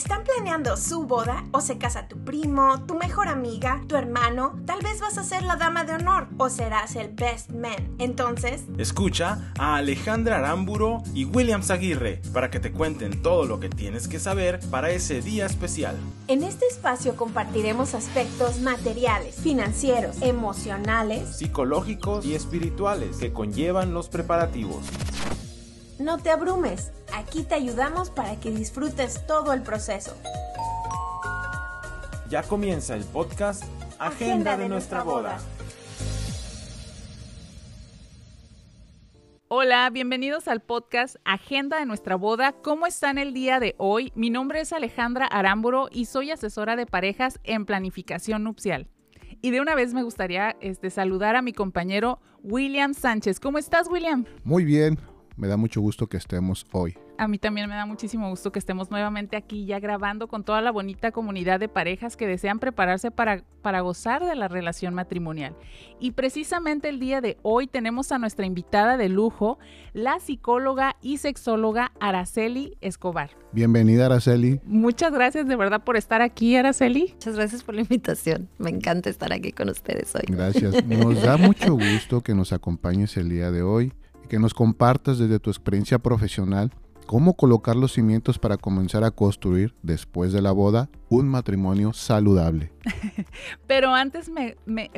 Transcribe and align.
¿Están 0.00 0.24
planeando 0.24 0.78
su 0.78 1.02
boda 1.02 1.44
o 1.52 1.60
se 1.60 1.76
casa 1.76 2.08
tu 2.08 2.16
primo, 2.24 2.86
tu 2.86 2.94
mejor 2.94 3.28
amiga, 3.28 3.82
tu 3.86 3.96
hermano? 3.96 4.58
Tal 4.64 4.80
vez 4.80 4.98
vas 4.98 5.18
a 5.18 5.24
ser 5.24 5.42
la 5.42 5.56
dama 5.56 5.84
de 5.84 5.92
honor 5.92 6.26
o 6.38 6.48
serás 6.48 6.96
el 6.96 7.08
best 7.10 7.50
man. 7.50 7.96
Entonces, 7.98 8.64
escucha 8.78 9.52
a 9.58 9.76
Alejandra 9.76 10.38
Aramburo 10.38 11.02
y 11.12 11.26
William 11.26 11.60
Aguirre 11.68 12.22
para 12.32 12.50
que 12.50 12.60
te 12.60 12.72
cuenten 12.72 13.20
todo 13.20 13.44
lo 13.44 13.60
que 13.60 13.68
tienes 13.68 14.08
que 14.08 14.18
saber 14.18 14.58
para 14.70 14.88
ese 14.88 15.20
día 15.20 15.44
especial. 15.44 15.98
En 16.28 16.44
este 16.44 16.66
espacio 16.66 17.14
compartiremos 17.14 17.92
aspectos 17.92 18.58
materiales, 18.60 19.34
financieros, 19.34 20.22
emocionales, 20.22 21.36
psicológicos 21.36 22.24
y 22.24 22.34
espirituales 22.34 23.18
que 23.18 23.34
conllevan 23.34 23.92
los 23.92 24.08
preparativos. 24.08 24.82
No 25.98 26.16
te 26.16 26.30
abrumes, 26.30 26.90
aquí 27.14 27.42
te 27.42 27.54
ayudamos 27.54 28.10
para 28.10 28.36
que 28.36 28.50
disfrutes 28.50 29.26
todo 29.26 29.52
el 29.52 29.62
proceso. 29.62 30.16
Ya 32.28 32.42
comienza 32.42 32.94
el 32.94 33.04
podcast 33.04 33.64
Agenda, 33.98 34.56
de, 34.56 34.68
nuestra 34.68 35.02
boda. 35.02 35.38
Hola, 39.48 39.90
bienvenidos 39.90 40.46
al 40.46 40.60
podcast 40.60 41.16
Agenda 41.24 41.80
de 41.80 41.86
nuestra 41.86 42.14
boda. 42.14 42.52
¿Cómo 42.52 42.86
están 42.86 43.18
el 43.18 43.34
día 43.34 43.58
de 43.58 43.74
hoy? 43.78 44.12
Mi 44.14 44.30
nombre 44.30 44.60
es 44.60 44.72
Alejandra 44.72 45.26
Arámburo 45.26 45.88
y 45.90 46.04
soy 46.04 46.30
asesora 46.30 46.76
de 46.76 46.86
parejas 46.86 47.40
en 47.42 47.66
planificación 47.66 48.44
nupcial. 48.44 48.86
Y 49.42 49.50
de 49.50 49.60
una 49.60 49.74
vez 49.74 49.92
me 49.92 50.02
gustaría 50.02 50.56
este, 50.60 50.90
saludar 50.90 51.34
a 51.34 51.42
mi 51.42 51.52
compañero 51.52 52.20
William 52.42 52.94
Sánchez. 52.94 53.40
¿Cómo 53.40 53.58
estás, 53.58 53.88
William? 53.88 54.24
Muy 54.44 54.64
bien, 54.64 54.98
me 55.40 55.48
da 55.48 55.56
mucho 55.56 55.80
gusto 55.80 56.06
que 56.06 56.18
estemos 56.18 56.66
hoy. 56.70 56.98
A 57.16 57.26
mí 57.26 57.38
también 57.38 57.68
me 57.68 57.74
da 57.74 57.86
muchísimo 57.86 58.28
gusto 58.28 58.52
que 58.52 58.58
estemos 58.58 58.90
nuevamente 58.90 59.36
aquí 59.36 59.64
ya 59.64 59.80
grabando 59.80 60.28
con 60.28 60.44
toda 60.44 60.60
la 60.60 60.70
bonita 60.70 61.12
comunidad 61.12 61.58
de 61.58 61.68
parejas 61.68 62.16
que 62.16 62.26
desean 62.26 62.58
prepararse 62.58 63.10
para, 63.10 63.42
para 63.62 63.80
gozar 63.80 64.24
de 64.24 64.34
la 64.34 64.48
relación 64.48 64.94
matrimonial. 64.94 65.56
Y 65.98 66.12
precisamente 66.12 66.90
el 66.90 67.00
día 67.00 67.22
de 67.22 67.38
hoy 67.42 67.66
tenemos 67.66 68.12
a 68.12 68.18
nuestra 68.18 68.44
invitada 68.44 68.98
de 68.98 69.08
lujo, 69.08 69.58
la 69.94 70.20
psicóloga 70.20 70.96
y 71.00 71.16
sexóloga 71.16 71.92
Araceli 72.00 72.76
Escobar. 72.82 73.30
Bienvenida 73.52 74.06
Araceli. 74.06 74.60
Muchas 74.64 75.12
gracias 75.12 75.48
de 75.48 75.56
verdad 75.56 75.82
por 75.84 75.96
estar 75.96 76.20
aquí 76.20 76.54
Araceli. 76.56 77.12
Muchas 77.14 77.36
gracias 77.36 77.64
por 77.64 77.74
la 77.74 77.80
invitación. 77.80 78.50
Me 78.58 78.68
encanta 78.68 79.08
estar 79.08 79.32
aquí 79.32 79.52
con 79.52 79.70
ustedes 79.70 80.14
hoy. 80.14 80.24
Gracias. 80.28 80.84
Nos 80.84 81.22
da 81.22 81.36
mucho 81.38 81.74
gusto 81.74 82.20
que 82.20 82.34
nos 82.34 82.52
acompañes 82.52 83.16
el 83.16 83.30
día 83.30 83.50
de 83.50 83.62
hoy 83.62 83.92
que 84.30 84.38
nos 84.38 84.54
compartas 84.54 85.18
desde 85.18 85.40
tu 85.40 85.50
experiencia 85.50 85.98
profesional 85.98 86.70
cómo 87.06 87.34
colocar 87.34 87.74
los 87.74 87.94
cimientos 87.94 88.38
para 88.38 88.56
comenzar 88.56 89.02
a 89.02 89.10
construir, 89.10 89.74
después 89.82 90.32
de 90.32 90.40
la 90.40 90.52
boda, 90.52 90.88
un 91.08 91.28
matrimonio 91.28 91.92
saludable. 91.92 92.72
pero, 93.66 93.92
antes 93.92 94.30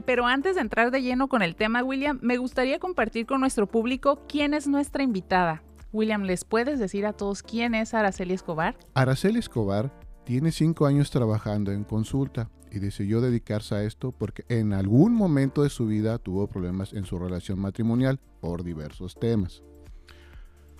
pero 0.04 0.26
antes 0.26 0.56
de 0.56 0.60
entrar 0.60 0.90
de 0.90 1.00
lleno 1.00 1.28
con 1.28 1.40
el 1.40 1.56
tema, 1.56 1.82
William, 1.82 2.18
me 2.20 2.36
gustaría 2.36 2.78
compartir 2.78 3.24
con 3.24 3.40
nuestro 3.40 3.66
público 3.66 4.26
quién 4.28 4.52
es 4.52 4.68
nuestra 4.68 5.02
invitada. 5.02 5.62
William, 5.90 6.24
¿les 6.24 6.44
puedes 6.44 6.78
decir 6.78 7.06
a 7.06 7.14
todos 7.14 7.42
quién 7.42 7.74
es 7.74 7.94
Araceli 7.94 8.34
Escobar? 8.34 8.76
Araceli 8.92 9.38
Escobar 9.38 9.90
tiene 10.24 10.52
cinco 10.52 10.84
años 10.84 11.10
trabajando 11.10 11.72
en 11.72 11.84
consulta 11.84 12.50
y 12.72 12.78
decidió 12.78 13.20
dedicarse 13.20 13.74
a 13.74 13.84
esto 13.84 14.12
porque 14.12 14.44
en 14.48 14.72
algún 14.72 15.14
momento 15.14 15.62
de 15.62 15.68
su 15.68 15.86
vida 15.86 16.18
tuvo 16.18 16.46
problemas 16.46 16.94
en 16.94 17.04
su 17.04 17.18
relación 17.18 17.58
matrimonial 17.58 18.18
por 18.40 18.64
diversos 18.64 19.14
temas. 19.14 19.62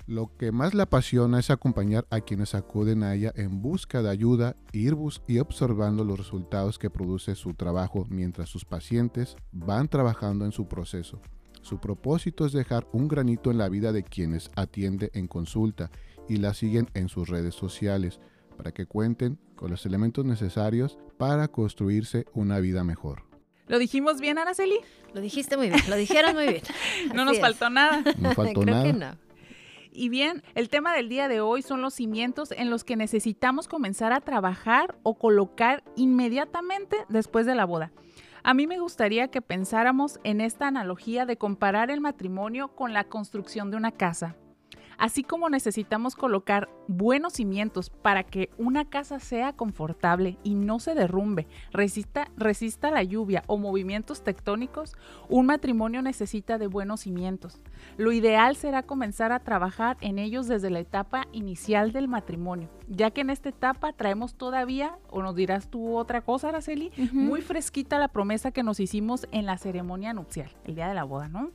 Lo 0.06 0.36
que 0.36 0.50
más 0.50 0.74
le 0.74 0.82
apasiona 0.82 1.38
es 1.38 1.50
acompañar 1.50 2.06
a 2.10 2.20
quienes 2.20 2.54
acuden 2.54 3.02
a 3.04 3.14
ella 3.14 3.32
en 3.36 3.62
busca 3.62 4.02
de 4.02 4.10
ayuda 4.10 4.56
ir 4.72 4.96
y 5.28 5.38
observando 5.38 6.04
los 6.04 6.18
resultados 6.18 6.78
que 6.78 6.90
produce 6.90 7.36
su 7.36 7.54
trabajo 7.54 8.06
mientras 8.08 8.48
sus 8.48 8.64
pacientes 8.64 9.36
van 9.52 9.88
trabajando 9.88 10.44
en 10.44 10.52
su 10.52 10.66
proceso. 10.66 11.20
Su 11.60 11.78
propósito 11.78 12.44
es 12.44 12.52
dejar 12.52 12.88
un 12.92 13.06
granito 13.06 13.52
en 13.52 13.58
la 13.58 13.68
vida 13.68 13.92
de 13.92 14.02
quienes 14.02 14.50
atiende 14.56 15.10
en 15.14 15.28
consulta 15.28 15.90
y 16.28 16.38
la 16.38 16.54
siguen 16.54 16.88
en 16.94 17.08
sus 17.08 17.28
redes 17.28 17.54
sociales 17.54 18.18
para 18.56 18.72
que 18.72 18.86
cuenten 18.86 19.38
con 19.56 19.70
los 19.70 19.86
elementos 19.86 20.24
necesarios 20.24 20.98
para 21.18 21.48
construirse 21.48 22.26
una 22.34 22.60
vida 22.60 22.84
mejor. 22.84 23.24
¿Lo 23.68 23.78
dijimos 23.78 24.20
bien, 24.20 24.38
Araceli? 24.38 24.78
Lo 25.14 25.20
dijiste 25.20 25.56
muy 25.56 25.68
bien, 25.68 25.80
lo 25.88 25.96
dijeron 25.96 26.34
muy 26.34 26.46
bien. 26.46 26.62
no 27.14 27.24
nos 27.24 27.38
faltó 27.38 27.70
nada. 27.70 28.02
No 28.18 28.32
faltó 28.34 28.64
nada. 28.64 28.84
Que 28.84 28.92
no. 28.92 29.16
Y 29.94 30.08
bien, 30.08 30.42
el 30.54 30.70
tema 30.70 30.94
del 30.94 31.10
día 31.10 31.28
de 31.28 31.40
hoy 31.40 31.60
son 31.60 31.82
los 31.82 31.94
cimientos 31.94 32.50
en 32.52 32.70
los 32.70 32.82
que 32.82 32.96
necesitamos 32.96 33.68
comenzar 33.68 34.12
a 34.12 34.20
trabajar 34.20 34.96
o 35.02 35.18
colocar 35.18 35.84
inmediatamente 35.96 36.96
después 37.10 37.44
de 37.44 37.54
la 37.54 37.66
boda. 37.66 37.92
A 38.42 38.54
mí 38.54 38.66
me 38.66 38.78
gustaría 38.78 39.28
que 39.28 39.42
pensáramos 39.42 40.18
en 40.24 40.40
esta 40.40 40.66
analogía 40.66 41.26
de 41.26 41.36
comparar 41.36 41.90
el 41.90 42.00
matrimonio 42.00 42.74
con 42.74 42.92
la 42.92 43.04
construcción 43.04 43.70
de 43.70 43.76
una 43.76 43.92
casa. 43.92 44.34
Así 44.98 45.22
como 45.22 45.50
necesitamos 45.50 46.16
colocar 46.16 46.68
buenos 46.92 47.34
cimientos 47.34 47.90
para 47.90 48.22
que 48.22 48.50
una 48.58 48.84
casa 48.84 49.18
sea 49.18 49.52
confortable 49.52 50.38
y 50.42 50.54
no 50.54 50.78
se 50.78 50.94
derrumbe, 50.94 51.46
resista, 51.72 52.28
resista 52.36 52.90
la 52.90 53.02
lluvia 53.02 53.42
o 53.46 53.56
movimientos 53.56 54.22
tectónicos, 54.22 54.94
un 55.28 55.46
matrimonio 55.46 56.02
necesita 56.02 56.58
de 56.58 56.66
buenos 56.66 57.00
cimientos. 57.00 57.62
Lo 57.96 58.12
ideal 58.12 58.56
será 58.56 58.82
comenzar 58.82 59.32
a 59.32 59.40
trabajar 59.40 59.96
en 60.00 60.18
ellos 60.18 60.46
desde 60.46 60.70
la 60.70 60.80
etapa 60.80 61.26
inicial 61.32 61.92
del 61.92 62.08
matrimonio, 62.08 62.68
ya 62.88 63.10
que 63.10 63.22
en 63.22 63.30
esta 63.30 63.48
etapa 63.48 63.92
traemos 63.92 64.34
todavía, 64.34 64.98
o 65.10 65.22
nos 65.22 65.34
dirás 65.34 65.68
tú 65.68 65.96
otra 65.96 66.20
cosa, 66.20 66.50
Araceli, 66.50 66.92
muy 67.12 67.40
fresquita 67.40 67.98
la 67.98 68.08
promesa 68.08 68.50
que 68.50 68.62
nos 68.62 68.80
hicimos 68.80 69.26
en 69.32 69.46
la 69.46 69.58
ceremonia 69.58 70.12
nupcial, 70.12 70.50
el 70.64 70.74
día 70.74 70.88
de 70.88 70.94
la 70.94 71.04
boda, 71.04 71.28
¿no? 71.28 71.50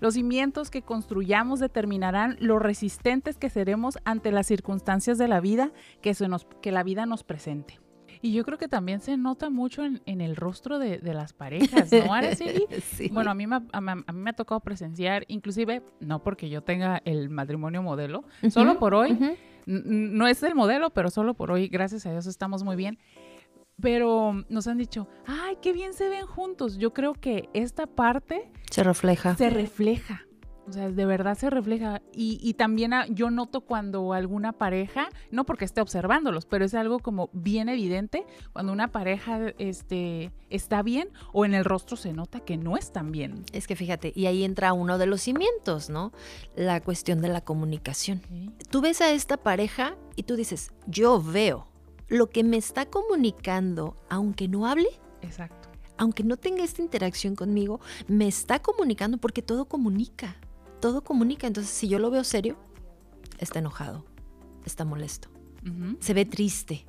Los 0.00 0.14
cimientos 0.14 0.70
que 0.70 0.82
construyamos 0.82 1.60
determinarán 1.60 2.36
lo 2.40 2.58
resistentes 2.58 3.38
que 3.38 3.50
seremos 3.50 3.98
ante 4.04 4.32
las 4.32 4.46
circunstancias 4.46 4.81
de 4.84 5.28
la 5.28 5.40
vida 5.40 5.72
que, 6.00 6.14
nos, 6.28 6.46
que 6.60 6.72
la 6.72 6.82
vida 6.82 7.06
nos 7.06 7.24
presente. 7.24 7.78
Y 8.20 8.32
yo 8.32 8.44
creo 8.44 8.56
que 8.56 8.68
también 8.68 9.00
se 9.00 9.16
nota 9.16 9.50
mucho 9.50 9.82
en, 9.84 10.20
el 10.20 10.36
rostro 10.36 10.78
de, 10.78 11.00
las 11.02 11.32
parejas, 11.32 11.90
¿no, 11.92 12.14
Araceli? 12.14 12.66
Sí. 12.92 13.08
Bueno, 13.12 13.32
a 13.32 13.34
mí, 13.34 13.48
me, 13.48 13.56
a, 13.72 13.80
mí 13.80 14.02
me 14.12 14.30
ha 14.30 14.32
tocado 14.32 14.60
presenciar, 14.60 15.24
inclusive, 15.26 15.82
no 15.98 16.22
porque 16.22 16.48
yo 16.48 16.62
tenga 16.62 17.02
el 17.04 17.30
matrimonio 17.30 17.82
modelo, 17.82 18.24
solo 18.50 18.78
por 18.78 18.94
hoy, 18.94 19.18
no 19.66 20.28
es 20.28 20.42
el 20.44 20.54
modelo, 20.54 20.90
pero 20.90 21.10
solo 21.10 21.34
por 21.34 21.50
hoy, 21.50 21.66
gracias 21.66 22.06
a 22.06 22.12
Dios, 22.12 22.26
estamos 22.26 22.62
muy 22.62 22.76
bien 22.76 22.98
pero 23.80 24.44
nos 24.48 24.68
han 24.68 24.78
dicho, 24.78 25.08
ay, 25.26 25.56
qué 25.60 25.72
bien 25.72 25.92
se 25.92 26.08
ven 26.08 26.24
juntos. 26.24 26.78
Yo 26.78 26.92
creo 26.92 27.14
que 27.14 27.48
esta 27.52 27.86
parte... 27.86 28.48
Se 28.70 28.84
refleja. 28.84 29.34
Se 29.34 29.50
refleja. 29.50 30.24
O 30.68 30.72
sea, 30.72 30.90
de 30.90 31.06
verdad 31.06 31.36
se 31.36 31.50
refleja. 31.50 32.02
Y, 32.12 32.54
también 32.54 32.92
yo 33.10 33.30
noto 33.30 33.62
cuando 33.62 34.12
alguna 34.12 34.52
pareja, 34.52 35.08
no 35.30 35.44
porque 35.44 35.64
esté 35.64 35.80
observándolos, 35.80 36.46
pero 36.46 36.64
es 36.64 36.74
algo 36.74 37.00
como 37.00 37.30
bien 37.32 37.68
evidente, 37.68 38.24
cuando 38.52 38.72
una 38.72 38.88
pareja 38.88 39.48
este, 39.58 40.32
está 40.50 40.82
bien 40.82 41.08
o 41.32 41.44
en 41.44 41.54
el 41.54 41.64
rostro 41.64 41.96
se 41.96 42.12
nota 42.12 42.40
que 42.40 42.56
no 42.56 42.76
están 42.76 43.10
bien. 43.10 43.44
Es 43.52 43.66
que 43.66 43.76
fíjate, 43.76 44.12
y 44.14 44.26
ahí 44.26 44.44
entra 44.44 44.72
uno 44.72 44.98
de 44.98 45.06
los 45.06 45.22
cimientos, 45.22 45.90
¿no? 45.90 46.12
La 46.54 46.80
cuestión 46.80 47.20
de 47.20 47.28
la 47.28 47.40
comunicación. 47.40 48.22
Tú 48.70 48.80
ves 48.80 49.00
a 49.00 49.10
esta 49.10 49.36
pareja 49.36 49.96
y 50.14 50.22
tú 50.24 50.36
dices, 50.36 50.72
yo 50.86 51.20
veo 51.20 51.66
lo 52.08 52.28
que 52.28 52.44
me 52.44 52.58
está 52.58 52.86
comunicando, 52.86 53.96
aunque 54.10 54.46
no 54.46 54.66
hable. 54.66 54.88
Exacto. 55.22 55.70
Aunque 55.96 56.24
no 56.24 56.36
tenga 56.36 56.62
esta 56.62 56.82
interacción 56.82 57.36
conmigo, 57.36 57.80
me 58.06 58.28
está 58.28 58.60
comunicando 58.60 59.18
porque 59.18 59.42
todo 59.42 59.64
comunica. 59.66 60.36
Todo 60.82 61.02
comunica. 61.02 61.46
Entonces, 61.46 61.72
si 61.72 61.86
yo 61.88 61.98
lo 61.98 62.10
veo 62.10 62.24
serio, 62.24 62.58
está 63.38 63.60
enojado, 63.60 64.04
está 64.66 64.84
molesto, 64.84 65.28
se 66.00 66.12
ve 66.12 66.24
triste, 66.24 66.84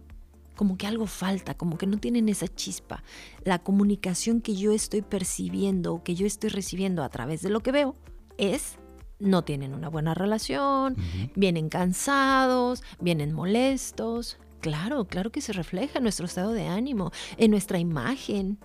como 0.55 0.77
que 0.77 0.87
algo 0.87 1.05
falta, 1.05 1.53
como 1.53 1.77
que 1.77 1.85
no 1.85 1.99
tienen 1.99 2.27
esa 2.27 2.47
chispa. 2.47 3.03
La 3.43 3.59
comunicación 3.59 4.41
que 4.41 4.55
yo 4.55 4.71
estoy 4.71 5.03
percibiendo 5.03 5.93
o 5.93 6.03
que 6.03 6.15
yo 6.15 6.25
estoy 6.25 6.49
recibiendo 6.49 7.03
a 7.03 7.09
través 7.09 7.43
de 7.43 7.51
lo 7.51 7.61
que 7.61 7.71
veo 7.71 7.95
es 8.39 8.79
no 9.19 9.43
tienen 9.43 9.75
una 9.75 9.89
buena 9.89 10.15
relación, 10.15 10.97
vienen 11.35 11.69
cansados, 11.69 12.83
vienen 12.99 13.31
molestos, 13.31 14.39
Claro, 14.63 15.03
claro 15.03 15.29
que 15.29 15.41
se 15.41 15.51
refleja 15.51 15.97
en 15.97 16.03
nuestro 16.03 16.25
estado 16.25 16.53
de 16.53 16.67
ánimo, 16.67 17.11
en 17.35 17.51
nuestra 17.51 17.79
imagen. 17.79 18.59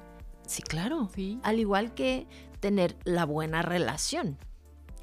Sí, 0.47 0.63
claro. 0.63 1.11
Sí. 1.13 1.41
Al 1.43 1.59
igual 1.59 1.93
que 1.93 2.29
tener 2.61 2.97
la 3.03 3.27
buena 3.27 3.63
relación. 3.63 4.39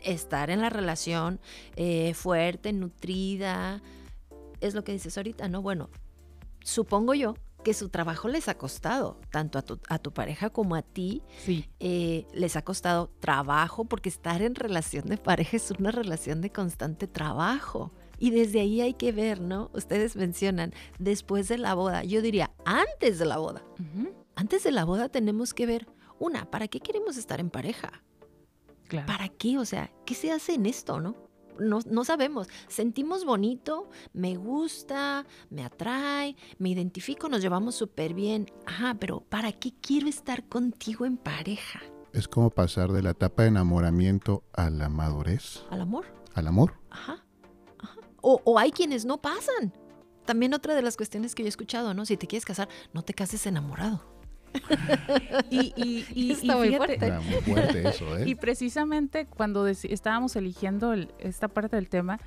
Estar 0.05 0.49
en 0.49 0.61
la 0.61 0.69
relación 0.69 1.39
eh, 1.75 2.13
fuerte, 2.13 2.71
nutrida. 2.71 3.81
Es 4.61 4.73
lo 4.73 4.83
que 4.83 4.93
dices 4.93 5.17
ahorita, 5.17 5.47
¿no? 5.49 5.61
Bueno, 5.61 5.89
supongo 6.61 7.13
yo 7.13 7.35
que 7.65 7.73
su 7.73 7.89
trabajo 7.89 8.27
les 8.27 8.47
ha 8.47 8.59
costado, 8.59 9.19
tanto 9.31 9.57
a 9.57 9.97
tu, 9.97 10.13
pareja 10.13 10.51
como 10.51 10.75
a 10.75 10.83
ti. 10.83 11.23
Sí. 11.43 11.67
Eh, 11.79 12.27
les 12.31 12.55
ha 12.55 12.61
costado 12.61 13.09
trabajo, 13.19 13.85
porque 13.85 14.07
estar 14.07 14.43
en 14.43 14.53
relación 14.53 15.07
de 15.07 15.17
pareja 15.17 15.57
es 15.57 15.71
una 15.71 15.89
relación 15.91 16.41
de 16.41 16.51
constante 16.51 17.07
trabajo 17.07 17.91
Y 18.19 18.29
desde 18.29 18.61
ahí 18.61 18.81
hay 18.81 18.93
que 18.93 19.11
ver, 19.11 19.41
¿no? 19.41 19.71
Ustedes 19.73 20.15
mencionan 20.15 20.73
después 20.99 21.47
de 21.47 21.57
la 21.57 21.73
boda. 21.73 22.03
Yo 22.03 22.21
diría 22.21 22.51
antes 22.65 23.17
de 23.17 23.25
la 23.25 23.37
boda. 23.37 23.63
Antes 24.35 24.63
de 24.63 24.71
la 24.71 24.85
boda 24.85 25.09
tenemos 25.09 25.53
que 25.55 25.65
ver, 25.65 25.87
una, 26.19 26.49
¿para 26.51 26.67
qué 26.67 26.79
queremos 26.79 27.17
estar 27.17 27.39
en 27.39 27.49
pareja? 27.49 28.03
Claro. 28.87 29.07
¿Para 29.07 29.29
qué? 29.29 29.57
O 29.57 29.65
sea, 29.65 29.91
¿qué 30.05 30.13
se 30.13 30.31
hace 30.31 30.53
en 30.55 30.65
esto, 30.65 30.99
no? 30.99 31.15
No, 31.59 31.79
no 31.89 32.03
sabemos. 32.03 32.47
Sentimos 32.67 33.23
bonito, 33.23 33.89
me 34.13 34.35
gusta, 34.35 35.25
me 35.49 35.63
atrae, 35.63 36.35
me 36.57 36.69
identifico, 36.69 37.29
nos 37.29 37.41
llevamos 37.41 37.75
súper 37.75 38.13
bien. 38.13 38.47
Ajá, 38.65 38.95
pero 38.99 39.21
¿para 39.21 39.53
qué 39.53 39.71
quiero 39.81 40.07
estar 40.07 40.47
contigo 40.49 41.05
en 41.05 41.17
pareja? 41.17 41.81
Es 42.11 42.27
como 42.27 42.49
pasar 42.49 42.91
de 42.91 43.01
la 43.01 43.11
etapa 43.11 43.43
de 43.43 43.49
enamoramiento 43.49 44.43
a 44.53 44.69
la 44.69 44.89
madurez, 44.89 45.63
¿Al 45.69 45.81
amor? 45.81 46.05
al 46.33 46.47
amor. 46.47 46.73
Ajá. 46.89 47.25
ajá. 47.79 47.99
O, 48.21 48.41
o 48.43 48.59
hay 48.59 48.71
quienes 48.71 49.05
no 49.05 49.21
pasan. 49.21 49.73
También 50.25 50.53
otra 50.53 50.75
de 50.75 50.81
las 50.81 50.97
cuestiones 50.97 51.35
que 51.35 51.43
yo 51.43 51.47
he 51.47 51.49
escuchado, 51.49 51.93
¿no? 51.93 52.05
Si 52.05 52.17
te 52.17 52.27
quieres 52.27 52.45
casar, 52.45 52.67
no 52.93 53.03
te 53.03 53.13
cases 53.13 53.45
enamorado. 53.45 54.03
Y, 55.49 55.73
y- 55.75 56.05
y- 56.13 56.23
y 56.27 56.31
Está 56.31 56.57
muy 56.57 56.67
fíjate, 56.69 56.85
fuerte. 56.87 57.05
Era 57.05 57.19
muy 57.21 57.41
fuerte 57.41 57.87
eso, 57.89 58.17
¿eh? 58.17 58.23
Y 58.27 58.35
precisamente 58.35 59.25
cuando 59.25 59.67
estábamos 59.67 60.35
eligiendo 60.35 60.93
el- 60.93 61.11
esta 61.19 61.47
parte 61.47 61.75
del 61.75 61.89
tema, 61.89 62.19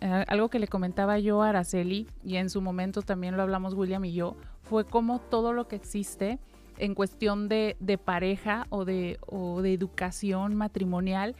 eh, 0.00 0.24
algo 0.28 0.48
que 0.48 0.58
le 0.58 0.68
comentaba 0.68 1.18
yo 1.18 1.42
a 1.42 1.50
Araceli, 1.50 2.06
y 2.24 2.36
en 2.36 2.50
su 2.50 2.60
momento 2.60 3.02
también 3.02 3.36
lo 3.36 3.42
hablamos 3.42 3.74
William 3.74 4.04
y 4.04 4.12
yo, 4.12 4.36
fue 4.62 4.84
como 4.84 5.20
todo 5.20 5.52
lo 5.52 5.68
que 5.68 5.76
existe 5.76 6.38
en 6.78 6.94
cuestión 6.94 7.48
de, 7.48 7.76
de 7.80 7.98
pareja 7.98 8.66
o 8.70 8.84
de, 8.84 9.18
o 9.26 9.62
de 9.62 9.72
educación 9.72 10.54
matrimonial 10.56 11.36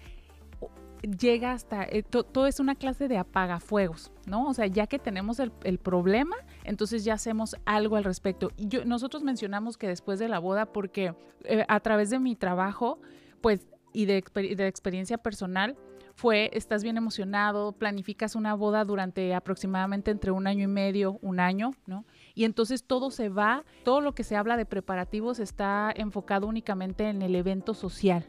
llega 1.02 1.52
hasta, 1.52 1.84
eh, 1.84 2.02
to- 2.02 2.24
todo 2.24 2.46
es 2.46 2.60
una 2.60 2.74
clase 2.74 3.08
de 3.08 3.18
apagafuegos, 3.18 4.12
¿no? 4.26 4.48
O 4.48 4.54
sea, 4.54 4.66
ya 4.66 4.86
que 4.86 4.98
tenemos 4.98 5.40
el, 5.40 5.50
problema, 5.78 6.36
entonces 6.64 7.04
ya 7.04 7.14
hacemos 7.14 7.56
algo 7.64 7.96
al 7.96 8.04
respecto. 8.04 8.50
Yo, 8.56 8.84
nosotros 8.84 9.22
mencionamos 9.22 9.76
que 9.76 9.88
después 9.88 10.18
de 10.18 10.28
la 10.28 10.38
boda, 10.38 10.66
porque 10.66 11.14
eh, 11.44 11.64
a 11.68 11.80
través 11.80 12.10
de 12.10 12.18
mi 12.18 12.36
trabajo, 12.36 13.00
pues, 13.40 13.66
y 13.92 14.06
de, 14.06 14.24
de 14.34 14.66
experiencia 14.68 15.18
personal, 15.18 15.76
fue, 16.14 16.50
estás 16.52 16.82
bien 16.82 16.96
emocionado, 16.98 17.72
planificas 17.72 18.36
una 18.36 18.54
boda 18.54 18.84
durante 18.84 19.34
aproximadamente 19.34 20.10
entre 20.10 20.30
un 20.30 20.46
año 20.46 20.64
y 20.64 20.68
medio, 20.68 21.18
un 21.22 21.40
año, 21.40 21.72
¿no? 21.86 22.04
Y 22.34 22.44
entonces 22.44 22.84
todo 22.84 23.10
se 23.10 23.28
va, 23.28 23.64
todo 23.82 24.00
lo 24.00 24.14
que 24.14 24.22
se 24.22 24.36
habla 24.36 24.56
de 24.56 24.66
preparativos 24.66 25.38
está 25.38 25.90
enfocado 25.96 26.46
únicamente 26.46 27.08
en 27.08 27.22
el 27.22 27.34
evento 27.34 27.74
social. 27.74 28.26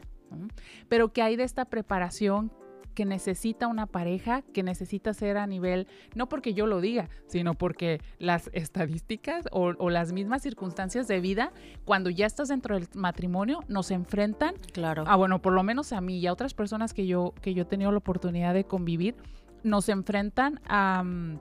Pero 0.88 1.12
que 1.12 1.22
hay 1.22 1.36
de 1.36 1.44
esta 1.44 1.66
preparación 1.66 2.50
que 2.94 3.04
necesita 3.04 3.66
una 3.66 3.86
pareja, 3.86 4.42
que 4.52 4.62
necesita 4.62 5.12
ser 5.14 5.36
a 5.36 5.46
nivel, 5.46 5.86
no 6.14 6.28
porque 6.28 6.54
yo 6.54 6.66
lo 6.66 6.80
diga, 6.80 7.08
sino 7.26 7.54
porque 7.54 8.00
las 8.18 8.50
estadísticas 8.52 9.46
o, 9.52 9.74
o 9.78 9.90
las 9.90 10.12
mismas 10.12 10.42
circunstancias 10.42 11.08
de 11.08 11.20
vida, 11.20 11.52
cuando 11.84 12.10
ya 12.10 12.26
estás 12.26 12.48
dentro 12.48 12.74
del 12.76 12.88
matrimonio, 12.94 13.60
nos 13.68 13.90
enfrentan 13.90 14.54
Claro. 14.72 15.04
Ah, 15.06 15.16
bueno, 15.16 15.40
por 15.40 15.52
lo 15.52 15.62
menos 15.62 15.92
a 15.92 16.00
mí 16.00 16.18
y 16.18 16.26
a 16.26 16.32
otras 16.32 16.54
personas 16.54 16.94
que 16.94 17.06
yo, 17.06 17.34
que 17.40 17.54
yo 17.54 17.62
he 17.62 17.66
tenido 17.66 17.92
la 17.92 17.98
oportunidad 17.98 18.54
de 18.54 18.64
convivir, 18.64 19.16
nos 19.62 19.88
enfrentan 19.88 20.60
a, 20.66 21.02
mm, 21.04 21.38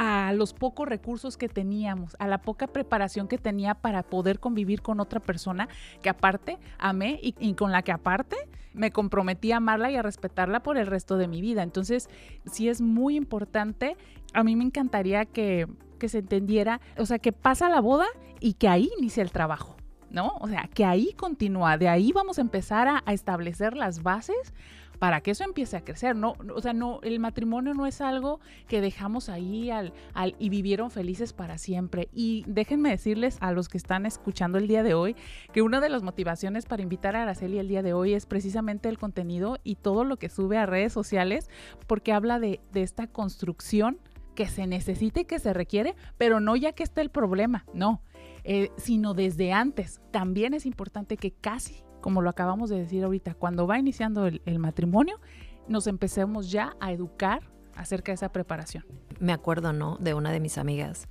a 0.00 0.32
los 0.32 0.54
pocos 0.54 0.88
recursos 0.88 1.36
que 1.36 1.48
teníamos, 1.48 2.14
a 2.20 2.28
la 2.28 2.38
poca 2.38 2.68
preparación 2.68 3.26
que 3.26 3.36
tenía 3.36 3.74
para 3.74 4.04
poder 4.04 4.38
convivir 4.38 4.80
con 4.80 5.00
otra 5.00 5.18
persona 5.18 5.68
que 6.02 6.08
aparte 6.08 6.56
amé 6.78 7.18
y, 7.20 7.34
y 7.40 7.54
con 7.54 7.72
la 7.72 7.82
que 7.82 7.90
aparte 7.90 8.36
me 8.74 8.92
comprometí 8.92 9.50
a 9.50 9.56
amarla 9.56 9.90
y 9.90 9.96
a 9.96 10.02
respetarla 10.02 10.62
por 10.62 10.78
el 10.78 10.86
resto 10.86 11.16
de 11.16 11.26
mi 11.26 11.40
vida. 11.40 11.64
Entonces, 11.64 12.08
sí 12.46 12.68
es 12.68 12.80
muy 12.80 13.16
importante. 13.16 13.96
A 14.34 14.44
mí 14.44 14.54
me 14.54 14.62
encantaría 14.62 15.24
que, 15.24 15.66
se 16.06 16.18
entendiera, 16.18 16.80
o 16.96 17.04
sea, 17.04 17.18
que 17.18 17.32
pasa 17.32 17.68
la 17.68 17.80
boda 17.80 18.06
y 18.38 18.52
que 18.52 18.68
ahí 18.68 18.88
inicia 18.98 19.24
el 19.24 19.32
trabajo. 19.32 19.74
¿no? 20.10 20.34
O 20.40 20.46
sea, 20.46 20.70
que 20.72 20.84
ahí 20.84 21.12
continúa, 21.14 21.76
de 21.76 21.88
ahí 21.88 22.12
vamos 22.12 22.38
a 22.38 22.40
empezar 22.40 22.88
a 22.88 23.12
establecer 23.12 23.76
las 23.76 24.02
bases 24.02 24.54
para 24.98 25.20
que 25.20 25.30
eso 25.30 25.44
empiece 25.44 25.76
a 25.76 25.84
crecer, 25.84 26.16
¿no? 26.16 26.34
O 26.54 26.60
sea, 26.60 26.72
no, 26.72 27.00
el 27.02 27.20
matrimonio 27.20 27.74
no 27.74 27.86
es 27.86 28.00
algo 28.00 28.40
que 28.66 28.80
dejamos 28.80 29.28
ahí 29.28 29.70
al, 29.70 29.92
al, 30.14 30.34
y 30.38 30.48
vivieron 30.48 30.90
felices 30.90 31.32
para 31.32 31.58
siempre. 31.58 32.08
Y 32.12 32.44
déjenme 32.46 32.90
decirles 32.90 33.38
a 33.40 33.52
los 33.52 33.68
que 33.68 33.78
están 33.78 34.06
escuchando 34.06 34.58
el 34.58 34.68
día 34.68 34.82
de 34.82 34.94
hoy 34.94 35.16
que 35.52 35.62
una 35.62 35.80
de 35.80 35.88
las 35.88 36.02
motivaciones 36.02 36.66
para 36.66 36.82
invitar 36.82 37.16
a 37.16 37.22
Araceli 37.22 37.58
el 37.58 37.68
día 37.68 37.82
de 37.82 37.92
hoy 37.92 38.14
es 38.14 38.26
precisamente 38.26 38.88
el 38.88 38.98
contenido 38.98 39.58
y 39.64 39.76
todo 39.76 40.04
lo 40.04 40.16
que 40.16 40.28
sube 40.28 40.58
a 40.58 40.66
redes 40.66 40.92
sociales, 40.92 41.48
porque 41.86 42.12
habla 42.12 42.38
de, 42.38 42.60
de 42.72 42.82
esta 42.82 43.06
construcción 43.06 43.98
que 44.38 44.46
se 44.46 44.68
necesita 44.68 45.18
y 45.18 45.24
que 45.24 45.40
se 45.40 45.52
requiere, 45.52 45.96
pero 46.16 46.38
no 46.38 46.54
ya 46.54 46.72
que 46.72 46.84
esté 46.84 47.00
el 47.00 47.10
problema, 47.10 47.64
no, 47.74 48.02
eh, 48.44 48.70
sino 48.76 49.12
desde 49.12 49.52
antes. 49.52 50.00
También 50.12 50.54
es 50.54 50.64
importante 50.64 51.16
que 51.16 51.32
casi, 51.32 51.82
como 52.00 52.22
lo 52.22 52.30
acabamos 52.30 52.70
de 52.70 52.78
decir 52.78 53.04
ahorita, 53.04 53.34
cuando 53.34 53.66
va 53.66 53.78
iniciando 53.78 54.26
el, 54.26 54.42
el 54.46 54.58
matrimonio, 54.58 55.20
nos 55.68 55.86
empecemos 55.86 56.50
ya 56.50 56.76
a 56.80 56.92
educar 56.92 57.42
acerca 57.74 58.12
de 58.12 58.14
esa 58.16 58.32
preparación. 58.32 58.84
Me 59.20 59.32
acuerdo, 59.32 59.72
¿no? 59.72 59.96
De 59.98 60.14
una 60.14 60.32
de 60.32 60.40
mis 60.40 60.58
amigas. 60.58 61.08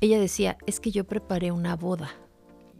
Ella 0.00 0.18
decía, 0.18 0.58
es 0.66 0.80
que 0.80 0.90
yo 0.90 1.04
preparé 1.04 1.52
una 1.52 1.76
boda. 1.76 2.10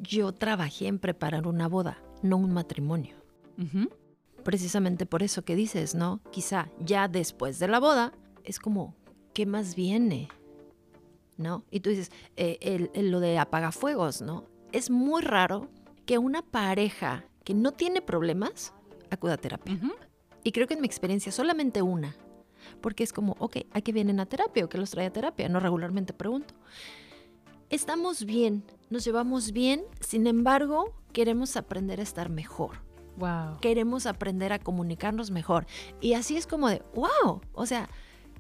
Yo 0.00 0.32
trabajé 0.32 0.88
en 0.88 0.99
preparar 0.99 1.47
una 1.47 1.69
boda, 1.69 1.99
no 2.23 2.37
un 2.37 2.53
matrimonio. 2.53 3.14
Ujú. 3.59 3.88
Precisamente 4.43 5.06
por 5.06 5.23
eso 5.23 5.44
que 5.44 5.55
dices, 5.55 5.94
¿no? 5.94 6.20
Quizá 6.32 6.69
ya 6.81 7.06
después 7.06 7.61
de 7.61 7.69
la 7.69 7.79
boda 7.79 8.12
es 8.43 8.59
como, 8.59 8.97
¿qué 9.35 9.47
más 9.47 9.76
viene? 9.76 10.29
¿No? 11.37 11.64
Y 11.70 11.81
tú 11.81 11.91
dices, 11.91 12.11
eh, 12.37 12.59
el- 12.61 12.91
el- 12.94 13.11
lo 13.12 13.20
de 13.20 13.38
apagafuegos, 13.38 14.20
¿no? 14.20 14.44
Es 14.73 14.91
muy 14.91 15.23
raro 15.23 15.69
que 16.06 16.19
una 16.19 16.43
pareja 16.43 17.25
que 17.44 17.54
no 17.54 17.72
tiene 17.72 18.02
problemas 18.02 18.72
acuda 19.10 19.34
a 19.34 19.37
terapia. 19.38 19.78
Y 20.44 20.52
creo 20.52 20.66
que 20.66 20.75
en 20.75 20.81
mi 20.81 20.87
experiencia 20.87 21.32
solamente 21.32 21.82
una. 21.82 22.16
Porque 22.81 23.04
es 23.04 23.12
como, 23.12 23.37
ok, 23.38 23.58
¿a 23.72 23.81
qué 23.81 23.93
vienen 23.93 24.20
a 24.20 24.26
terapia 24.26 24.64
o 24.64 24.69
qué 24.69 24.78
los 24.78 24.90
trae 24.90 25.06
a 25.06 25.12
terapia? 25.12 25.49
No 25.49 25.60
regularmente 25.60 26.12
pregunto. 26.12 26.54
Estamos 27.70 28.25
bien, 28.25 28.64
nos 28.90 29.04
llevamos 29.04 29.52
bien, 29.52 29.82
sin 30.00 30.26
embargo, 30.26 30.94
queremos 31.12 31.56
aprender 31.56 32.00
a 32.00 32.02
estar 32.02 32.28
mejor. 32.28 32.82
Wow. 33.16 33.58
Queremos 33.60 34.06
aprender 34.06 34.52
a 34.52 34.58
comunicarnos 34.58 35.31
mejor. 35.31 35.66
Y 36.00 36.14
así 36.14 36.37
es 36.37 36.46
como 36.46 36.69
de, 36.69 36.82
wow, 36.94 37.40
o 37.52 37.66
sea, 37.66 37.88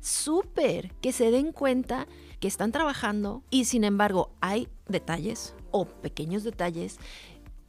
súper 0.00 0.92
que 0.96 1.12
se 1.12 1.30
den 1.30 1.52
cuenta 1.52 2.06
que 2.40 2.48
están 2.48 2.72
trabajando 2.72 3.42
y 3.50 3.66
sin 3.66 3.84
embargo 3.84 4.32
hay 4.40 4.68
detalles 4.88 5.54
o 5.70 5.86
pequeños 5.86 6.42
detalles 6.42 6.98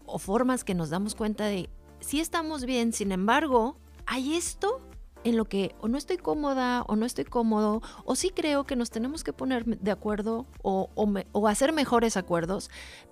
o 0.06 0.20
formas 0.20 0.64
que 0.64 0.74
nos 0.76 0.90
damos 0.90 1.16
cuenta 1.16 1.46
de, 1.46 1.70
sí 2.00 2.20
estamos 2.20 2.66
bien, 2.66 2.94
sin 2.94 3.12
embargo, 3.12 3.78
hay 4.06 4.36
esto 4.36 4.80
en 5.24 5.38
lo 5.38 5.46
que 5.46 5.74
o 5.80 5.88
no 5.88 5.98
estoy 5.98 6.18
cómoda 6.18 6.84
o 6.88 6.96
no 6.98 7.06
estoy 7.06 7.24
cómodo 7.24 7.82
o 8.04 8.16
sí 8.16 8.30
creo 8.30 8.66
que 8.66 8.76
nos 8.76 8.90
tenemos 8.90 9.24
que 9.24 9.32
poner 9.32 9.64
de 9.66 9.92
acuerdo 9.92 10.46
o, 10.62 10.90
o 10.96 11.08
me- 11.08 11.28
o 11.32 11.48
hacer 11.48 11.72
mejores 11.72 12.18
acuerdos 12.18 12.70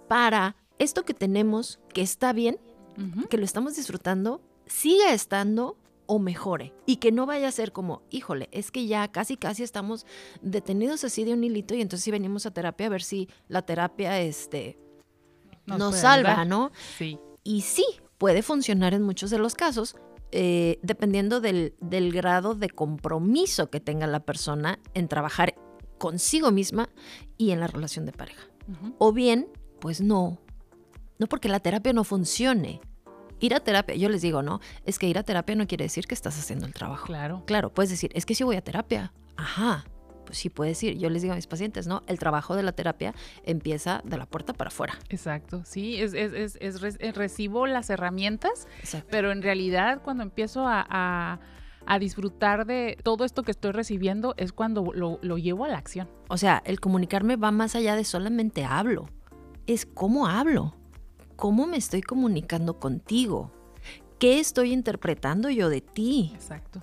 para 0.09 0.57
esto 0.77 1.05
que 1.05 1.13
tenemos 1.13 1.79
que 1.93 2.01
está 2.01 2.33
bien 2.33 2.59
que 3.29 3.37
lo 3.37 3.45
estamos 3.45 3.77
disfrutando 3.77 4.41
siga 4.67 5.13
estando 5.13 5.77
o 6.05 6.19
mejore. 6.19 6.73
Y 6.85 6.97
que 6.97 7.13
no 7.13 7.25
vaya 7.25 7.47
a 7.47 7.51
ser 7.51 7.71
como, 7.71 8.01
híjole, 8.09 8.49
es 8.51 8.69
que 8.69 8.85
ya 8.85 9.07
casi 9.09 9.37
casi 9.37 9.63
estamos 9.63 10.05
detenidos 10.41 11.05
así 11.05 11.23
de 11.23 11.33
un 11.33 11.43
hilito 11.45 11.73
y 11.73 11.81
entonces 11.81 12.03
sí 12.03 12.11
venimos 12.11 12.45
a 12.45 12.51
terapia 12.51 12.87
a 12.87 12.89
ver 12.89 13.01
si 13.01 13.29
la 13.47 13.61
terapia 13.61 14.19
este 14.19 14.77
nos, 15.77 15.97
salva. 15.97 16.45
¿no? 16.45 16.71
Sí. 16.97 17.19
Y 17.43 17.61
sí, 17.61 17.85
puede 18.17 18.41
funcionar 18.41 18.93
en 18.93 19.03
muchos 19.03 19.31
de 19.31 19.39
los 19.39 19.55
casos, 19.55 19.95
eh, 20.31 20.79
dependiendo 20.81 21.41
del, 21.41 21.75
del 21.81 22.11
grado 22.11 22.55
de 22.55 22.69
compromiso 22.69 23.69
que 23.69 23.79
tenga 23.79 24.07
la 24.07 24.21
persona 24.21 24.79
en 24.93 25.07
trabajar 25.07 25.55
consigo 25.97 26.51
misma 26.51 26.89
y 27.37 27.51
en 27.51 27.59
la 27.59 27.67
relación 27.67 28.05
de 28.05 28.11
pareja. 28.11 28.47
O 28.97 29.11
bien, 29.11 29.47
pues 29.79 30.01
no. 30.01 30.39
No 31.19 31.27
porque 31.27 31.49
la 31.49 31.59
terapia 31.59 31.93
no 31.93 32.03
funcione. 32.03 32.81
Ir 33.39 33.53
a 33.53 33.59
terapia, 33.59 33.95
yo 33.95 34.07
les 34.07 34.21
digo, 34.21 34.41
¿no? 34.41 34.61
Es 34.85 34.97
que 34.97 35.07
ir 35.07 35.17
a 35.17 35.23
terapia 35.23 35.55
no 35.55 35.67
quiere 35.67 35.85
decir 35.85 36.05
que 36.05 36.13
estás 36.13 36.37
haciendo 36.39 36.65
el 36.65 36.73
trabajo. 36.73 37.05
Claro. 37.05 37.43
Claro, 37.45 37.73
puedes 37.73 37.89
decir, 37.89 38.11
es 38.13 38.25
que 38.25 38.35
si 38.35 38.43
voy 38.43 38.55
a 38.55 38.61
terapia. 38.61 39.13
Ajá, 39.35 39.85
pues 40.31 40.37
sí 40.39 40.49
puedes 40.49 40.81
ir. 40.81 40.97
Yo 40.97 41.09
les 41.09 41.21
digo 41.21 41.33
a 41.33 41.35
mis 41.35 41.45
pacientes, 41.47 41.87
¿no? 41.87 42.03
El 42.07 42.17
trabajo 42.17 42.55
de 42.55 42.63
la 42.63 42.71
terapia 42.71 43.13
empieza 43.43 44.01
de 44.05 44.17
la 44.17 44.25
puerta 44.25 44.53
para 44.53 44.69
afuera. 44.69 44.97
Exacto. 45.09 45.61
Sí, 45.65 46.01
es, 46.01 46.13
es, 46.13 46.31
es, 46.31 46.57
es 46.61 46.79
re- 46.79 47.11
recibo 47.11 47.67
las 47.67 47.89
herramientas 47.89 48.65
Exacto. 48.79 49.09
pero 49.11 49.33
en 49.33 49.41
realidad 49.41 50.01
cuando 50.03 50.23
empiezo 50.23 50.65
a, 50.67 50.85
a- 50.89 51.39
a 51.85 51.99
disfrutar 51.99 52.65
de 52.65 52.97
todo 53.03 53.25
esto 53.25 53.43
que 53.43 53.51
estoy 53.51 53.71
recibiendo 53.71 54.33
es 54.37 54.53
cuando 54.53 54.93
lo, 54.93 55.19
lo 55.21 55.37
llevo 55.37 55.65
a 55.65 55.67
la 55.67 55.77
acción. 55.79 56.07
O 56.29 56.37
sea, 56.37 56.61
el 56.65 56.79
comunicarme 56.79 57.35
va 57.35 57.51
más 57.51 57.75
allá 57.75 57.95
de 57.97 58.05
solamente 58.05 58.63
hablo. 58.63 59.07
Es 59.67 59.85
cómo 59.85 60.27
hablo. 60.27 60.75
¿Cómo 61.35 61.67
me 61.67 61.75
estoy 61.77 62.01
comunicando 62.03 62.79
contigo? 62.79 63.51
¿Qué 64.19 64.39
estoy 64.39 64.71
interpretando 64.71 65.49
yo 65.49 65.67
de 65.69 65.81
ti? 65.81 66.31
Exacto. 66.35 66.81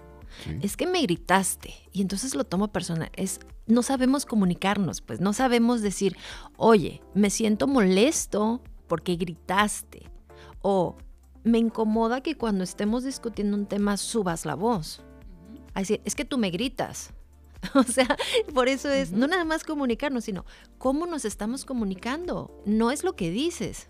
Es 0.63 0.77
que 0.77 0.87
me 0.87 1.03
gritaste. 1.03 1.75
Y 1.93 2.03
entonces 2.03 2.35
lo 2.35 2.45
tomo 2.45 2.69
personal. 2.69 3.11
Es, 3.17 3.41
no 3.67 3.83
sabemos 3.83 4.27
comunicarnos, 4.27 5.01
pues 5.01 5.21
no 5.21 5.33
sabemos 5.33 5.83
decir, 5.83 6.17
oye, 6.57 7.03
me 7.15 7.31
siento 7.31 7.67
molesto 7.67 8.63
porque 8.87 9.17
gritaste. 9.17 10.11
O 10.61 10.97
me 11.45 11.59
incomoda 11.59 12.21
que 12.21 12.37
cuando 12.37 12.65
estemos 12.65 13.05
discutiendo 13.05 13.57
un 13.57 13.67
tema 13.67 13.97
subas 13.97 14.45
la 14.45 14.55
voz. 14.55 15.03
Así, 15.75 16.01
es 16.05 16.15
que 16.15 16.25
tú 16.25 16.39
me 16.39 16.51
gritas. 16.51 17.13
O 17.75 17.83
sea, 17.83 18.17
por 18.55 18.69
eso 18.69 18.89
es 18.89 19.11
no 19.11 19.27
nada 19.27 19.45
más 19.45 19.65
comunicarnos, 19.65 20.25
sino 20.25 20.45
cómo 20.79 21.07
nos 21.07 21.25
estamos 21.25 21.65
comunicando. 21.65 22.63
No 22.65 22.93
es 22.93 23.03
lo 23.03 23.17
que 23.17 23.33
dices, 23.33 23.89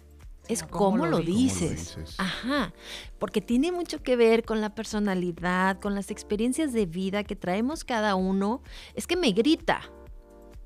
es 0.48 0.62
cómo, 0.62 1.06
lo, 1.06 1.18
dices. 1.20 1.98
Ajá, 2.18 2.72
porque 3.18 3.40
tiene 3.40 3.70
mucho 3.70 4.02
que 4.02 4.16
ver 4.16 4.44
con 4.44 4.60
la 4.60 4.74
personalidad, 4.74 5.78
con 5.78 5.94
las 5.94 6.10
experiencias 6.10 6.72
de 6.72 6.86
vida 6.86 7.24
que 7.24 7.36
traemos 7.36 7.84
cada 7.84 8.14
uno. 8.14 8.62
Es 8.94 9.06
que 9.06 9.16
me 9.16 9.32
grita. 9.32 9.82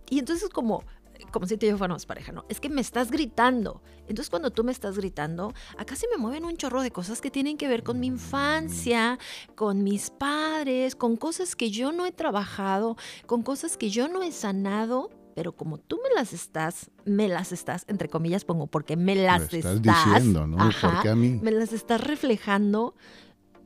Y 0.08 0.18
entonces 0.18 0.48
como 0.48 0.84
como 1.30 1.46
si 1.46 1.56
te 1.56 1.68
yo 1.68 1.78
fuéramos 1.78 2.06
pareja, 2.06 2.32
¿no? 2.32 2.44
Es 2.48 2.60
que 2.60 2.68
me 2.68 2.80
estás 2.80 3.10
gritando. 3.10 3.82
Entonces 4.08 4.30
cuando 4.30 4.50
tú 4.50 4.64
me 4.64 4.72
estás 4.72 4.96
gritando, 4.96 5.52
acá 5.78 5.94
se 5.96 6.06
me 6.08 6.16
mueven 6.16 6.44
un 6.44 6.56
chorro 6.56 6.82
de 6.82 6.90
cosas 6.90 7.20
que 7.20 7.30
tienen 7.30 7.56
que 7.56 7.68
ver 7.68 7.82
con 7.82 8.00
mi 8.00 8.08
infancia, 8.08 9.18
con 9.54 9.84
mis 9.84 10.10
padres, 10.10 10.96
con 10.96 11.16
cosas 11.16 11.54
que 11.54 11.70
yo 11.70 11.92
no 11.92 12.06
he 12.06 12.12
trabajado, 12.12 12.96
con 13.26 13.42
cosas 13.42 13.76
que 13.76 13.90
yo 13.90 14.08
no 14.08 14.22
he 14.22 14.32
sanado, 14.32 15.10
pero 15.34 15.52
como 15.52 15.78
tú 15.78 15.98
me 16.02 16.14
las 16.14 16.32
estás, 16.32 16.90
me 17.04 17.28
las 17.28 17.52
estás, 17.52 17.84
entre 17.88 18.08
comillas 18.08 18.44
pongo, 18.44 18.66
porque 18.66 18.96
me 18.96 19.14
las 19.14 19.52
estás, 19.52 19.80
diciendo, 19.80 20.46
¿no? 20.46 20.60
Ajá, 20.60 21.10
a 21.10 21.14
mí? 21.14 21.40
Me 21.42 21.50
las 21.50 21.72
estás 21.72 22.00
reflejando, 22.00 22.94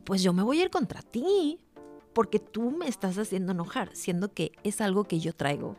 pues 0.04 0.23
yo 0.23 0.32
me 0.32 0.42
voy 0.42 0.61
a 0.61 0.64
ir 0.64 0.70
contra 0.70 1.02
ti, 1.02 1.58
porque 2.12 2.38
tú 2.38 2.70
me 2.70 2.88
estás 2.88 3.18
haciendo 3.18 3.52
enojar, 3.52 3.90
siendo 3.94 4.32
que 4.32 4.52
es 4.62 4.80
algo 4.80 5.04
que 5.04 5.20
yo 5.20 5.35
traigo 5.35 5.76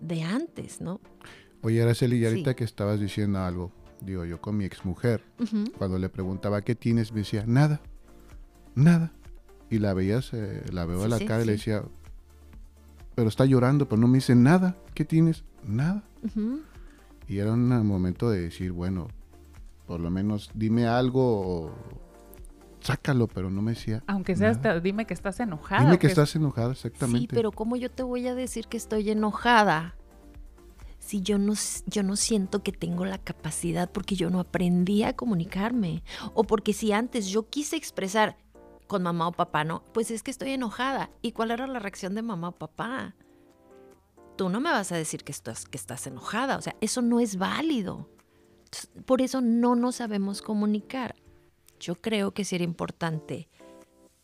de 0.00 0.22
antes, 0.22 0.80
¿no? 0.80 1.00
Oye, 1.62 1.82
Araceli, 1.82 2.18
y 2.18 2.26
ahorita 2.26 2.54
que 2.54 2.64
estabas 2.64 3.00
diciendo 3.00 3.38
algo, 3.40 3.72
digo 4.00 4.24
yo 4.24 4.40
con 4.40 4.56
mi 4.56 4.64
exmujer, 4.64 5.24
cuando 5.78 5.98
le 5.98 6.08
preguntaba 6.08 6.62
qué 6.62 6.74
tienes, 6.74 7.12
me 7.12 7.20
decía, 7.20 7.44
nada, 7.46 7.80
nada. 8.74 9.12
Y 9.70 9.78
la 9.78 9.94
veías, 9.94 10.32
la 10.70 10.84
veo 10.84 11.04
a 11.04 11.08
la 11.08 11.18
cara 11.18 11.42
y 11.42 11.46
le 11.46 11.52
decía, 11.52 11.82
pero 13.14 13.28
está 13.28 13.44
llorando, 13.44 13.88
pero 13.88 14.00
no 14.00 14.08
me 14.08 14.18
dice 14.18 14.34
nada, 14.34 14.76
¿qué 14.94 15.04
tienes? 15.04 15.44
Nada. 15.64 16.02
Y 17.28 17.38
era 17.38 17.52
un 17.52 17.86
momento 17.86 18.30
de 18.30 18.42
decir, 18.42 18.72
bueno, 18.72 19.08
por 19.86 20.00
lo 20.00 20.10
menos 20.10 20.50
dime 20.54 20.86
algo 20.86 21.72
sácalo, 22.80 23.28
pero 23.28 23.50
no 23.50 23.62
me 23.62 23.72
decía. 23.72 24.02
Aunque 24.06 24.36
sea 24.36 24.50
hasta, 24.50 24.80
dime 24.80 25.06
que 25.06 25.14
estás 25.14 25.40
enojada. 25.40 25.84
Dime 25.84 25.98
que, 25.98 26.06
estás 26.08 26.34
enojada, 26.36 26.72
exactamente. 26.72 27.20
Sí, 27.20 27.28
pero 27.30 27.52
¿cómo 27.52 27.76
yo 27.76 27.90
te 27.90 28.02
voy 28.02 28.26
a 28.26 28.34
decir 28.34 28.66
que 28.66 28.76
estoy 28.76 29.10
enojada? 29.10 29.94
Si 30.98 31.20
yo 31.20 31.38
no, 31.38 31.54
yo 31.86 32.02
no 32.02 32.16
siento 32.16 32.62
que 32.62 32.72
tengo 32.72 33.04
la 33.04 33.18
capacidad 33.18 33.90
porque 33.90 34.14
yo 34.14 34.30
no 34.30 34.40
aprendí 34.40 35.02
a 35.02 35.14
comunicarme. 35.14 36.02
O 36.34 36.44
porque 36.44 36.72
si 36.72 36.92
antes 36.92 37.26
yo 37.26 37.48
quise 37.48 37.76
expresar 37.76 38.36
con 38.92 39.02
mamá 39.02 39.26
o 39.26 39.32
papá, 39.32 39.64
no, 39.64 39.82
pues 39.92 40.10
es 40.12 40.22
que 40.22 40.30
estoy 40.30 40.52
enojada. 40.52 41.10
¿Y 41.20 41.32
cuál 41.32 41.50
era 41.50 41.66
la 41.66 41.80
reacción 41.80 42.14
de 42.14 42.22
mamá 42.22 42.50
o 42.50 42.58
papá? 42.58 43.16
Tú 44.36 44.48
no 44.48 44.60
me 44.60 44.70
vas 44.70 44.92
a 44.92 44.96
decir 44.96 45.24
que 45.24 45.32
estás, 45.32 45.66
que 45.66 45.76
estás 45.76 46.06
enojada. 46.06 46.56
O 46.56 46.62
sea, 46.62 46.76
eso 46.80 47.02
no 47.02 47.18
es 47.18 47.36
válido. 47.36 48.08
Por 49.04 49.20
eso 49.20 49.40
no 49.40 49.74
nos 49.74 49.96
sabemos 49.96 50.40
comunicar 50.40 51.16
yo 51.82 51.96
creo 52.00 52.32
que 52.32 52.44
sería 52.44 52.64
importante 52.64 53.48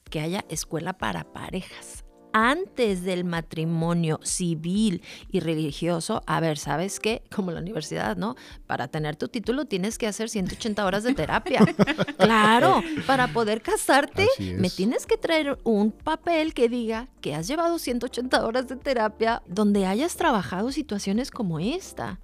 que 0.09 0.21
haya 0.21 0.45
escuela 0.49 0.97
para 0.97 1.25
parejas. 1.33 2.05
Antes 2.33 3.03
del 3.05 3.25
matrimonio 3.25 4.21
civil 4.23 5.03
y 5.31 5.41
religioso, 5.41 6.23
a 6.27 6.41
ver, 6.41 6.59
¿sabes 6.59 7.01
qué? 7.01 7.23
Como 7.35 7.51
la 7.51 7.61
universidad, 7.61 8.17
¿no? 8.17 8.37
Para 8.67 8.89
tener 8.89 9.17
tu 9.17 9.29
título 9.29 9.65
tienes 9.65 9.99
que 9.99 10.07
hacer 10.07 10.29
180 10.29 10.85
horas 10.85 11.05
de 11.05 11.15
terapia. 11.15 11.61
claro, 12.19 12.83
para 13.07 13.29
poder 13.29 13.63
casarte 13.63 14.27
me 14.39 14.71
tienes 14.71 15.07
que 15.07 15.17
traer 15.17 15.59
un 15.65 15.91
papel 15.91 16.55
que 16.55 16.69
diga 16.69 17.09
que 17.21 17.35
has 17.35 17.49
llevado 17.49 17.79
180 17.79 18.45
horas 18.45 18.69
de 18.69 18.77
terapia 18.77 19.43
donde 19.47 19.87
hayas 19.87 20.17
trabajado 20.17 20.71
situaciones 20.71 21.31
como 21.31 21.59
esta. 21.59 22.21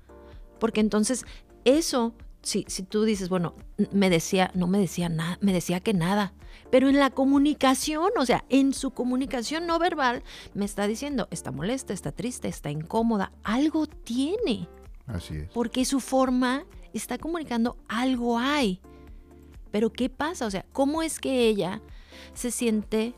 Porque 0.58 0.80
entonces 0.80 1.24
eso 1.64 2.14
si, 2.44 2.64
si 2.68 2.82
tú 2.82 3.04
dices, 3.04 3.28
bueno, 3.28 3.54
me 3.90 4.10
decía, 4.10 4.50
no 4.54 4.66
me 4.66 4.78
decía 4.78 5.08
nada, 5.08 5.38
me 5.40 5.52
decía 5.52 5.80
que 5.80 5.94
nada, 5.94 6.34
pero 6.74 6.88
en 6.88 6.98
la 6.98 7.10
comunicación, 7.10 8.10
o 8.18 8.26
sea, 8.26 8.44
en 8.48 8.74
su 8.74 8.90
comunicación 8.90 9.64
no 9.64 9.78
verbal, 9.78 10.24
me 10.54 10.64
está 10.64 10.88
diciendo, 10.88 11.28
está 11.30 11.52
molesta, 11.52 11.92
está 11.92 12.10
triste, 12.10 12.48
está 12.48 12.68
incómoda, 12.68 13.30
algo 13.44 13.86
tiene. 13.86 14.68
Así 15.06 15.36
es. 15.36 15.50
Porque 15.52 15.84
su 15.84 16.00
forma 16.00 16.64
está 16.92 17.16
comunicando 17.16 17.76
algo 17.86 18.40
hay. 18.40 18.80
Pero 19.70 19.92
¿qué 19.92 20.08
pasa? 20.08 20.46
O 20.46 20.50
sea, 20.50 20.66
¿cómo 20.72 21.00
es 21.02 21.20
que 21.20 21.46
ella 21.46 21.80
se 22.32 22.50
siente, 22.50 23.14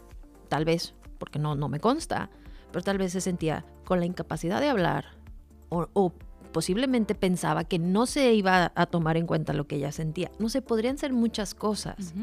tal 0.50 0.66
vez, 0.66 0.94
porque 1.16 1.38
no, 1.38 1.54
no 1.54 1.70
me 1.70 1.80
consta, 1.80 2.28
pero 2.72 2.84
tal 2.84 2.98
vez 2.98 3.12
se 3.12 3.22
sentía 3.22 3.64
con 3.86 4.00
la 4.00 4.04
incapacidad 4.04 4.60
de 4.60 4.68
hablar 4.68 5.16
o, 5.70 5.88
o 5.94 6.12
posiblemente 6.46 7.14
pensaba 7.14 7.64
que 7.64 7.78
no 7.78 8.06
se 8.06 8.32
iba 8.34 8.72
a 8.74 8.86
tomar 8.86 9.16
en 9.16 9.26
cuenta 9.26 9.52
lo 9.52 9.66
que 9.66 9.76
ella 9.76 9.92
sentía. 9.92 10.30
No 10.38 10.48
se 10.48 10.62
podrían 10.62 10.98
ser 10.98 11.12
muchas 11.12 11.54
cosas, 11.54 12.14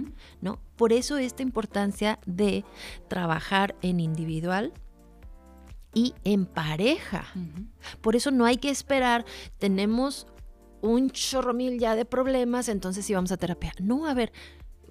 ¿no? 0.42 0.60
Por 0.76 0.94
eso 0.94 1.18
esta 1.18 1.44
importancia 1.44 2.20
de 2.26 2.66
trabajar 3.08 3.76
en 3.82 4.00
individual 4.00 4.74
y 5.94 6.14
en 6.24 6.46
pareja. 6.46 7.26
Por 8.02 8.16
eso 8.16 8.32
no 8.32 8.46
hay 8.46 8.58
que 8.58 8.70
esperar, 8.70 9.26
tenemos 9.60 10.28
un 10.82 11.10
chorro 11.12 11.54
mil 11.54 11.80
ya 11.80 11.96
de 11.96 12.06
problemas, 12.06 12.68
entonces 12.68 13.06
sí 13.06 13.14
vamos 13.14 13.32
a 13.32 13.38
terapia. 13.38 13.74
No, 13.80 14.06
a 14.06 14.14
ver, 14.14 14.34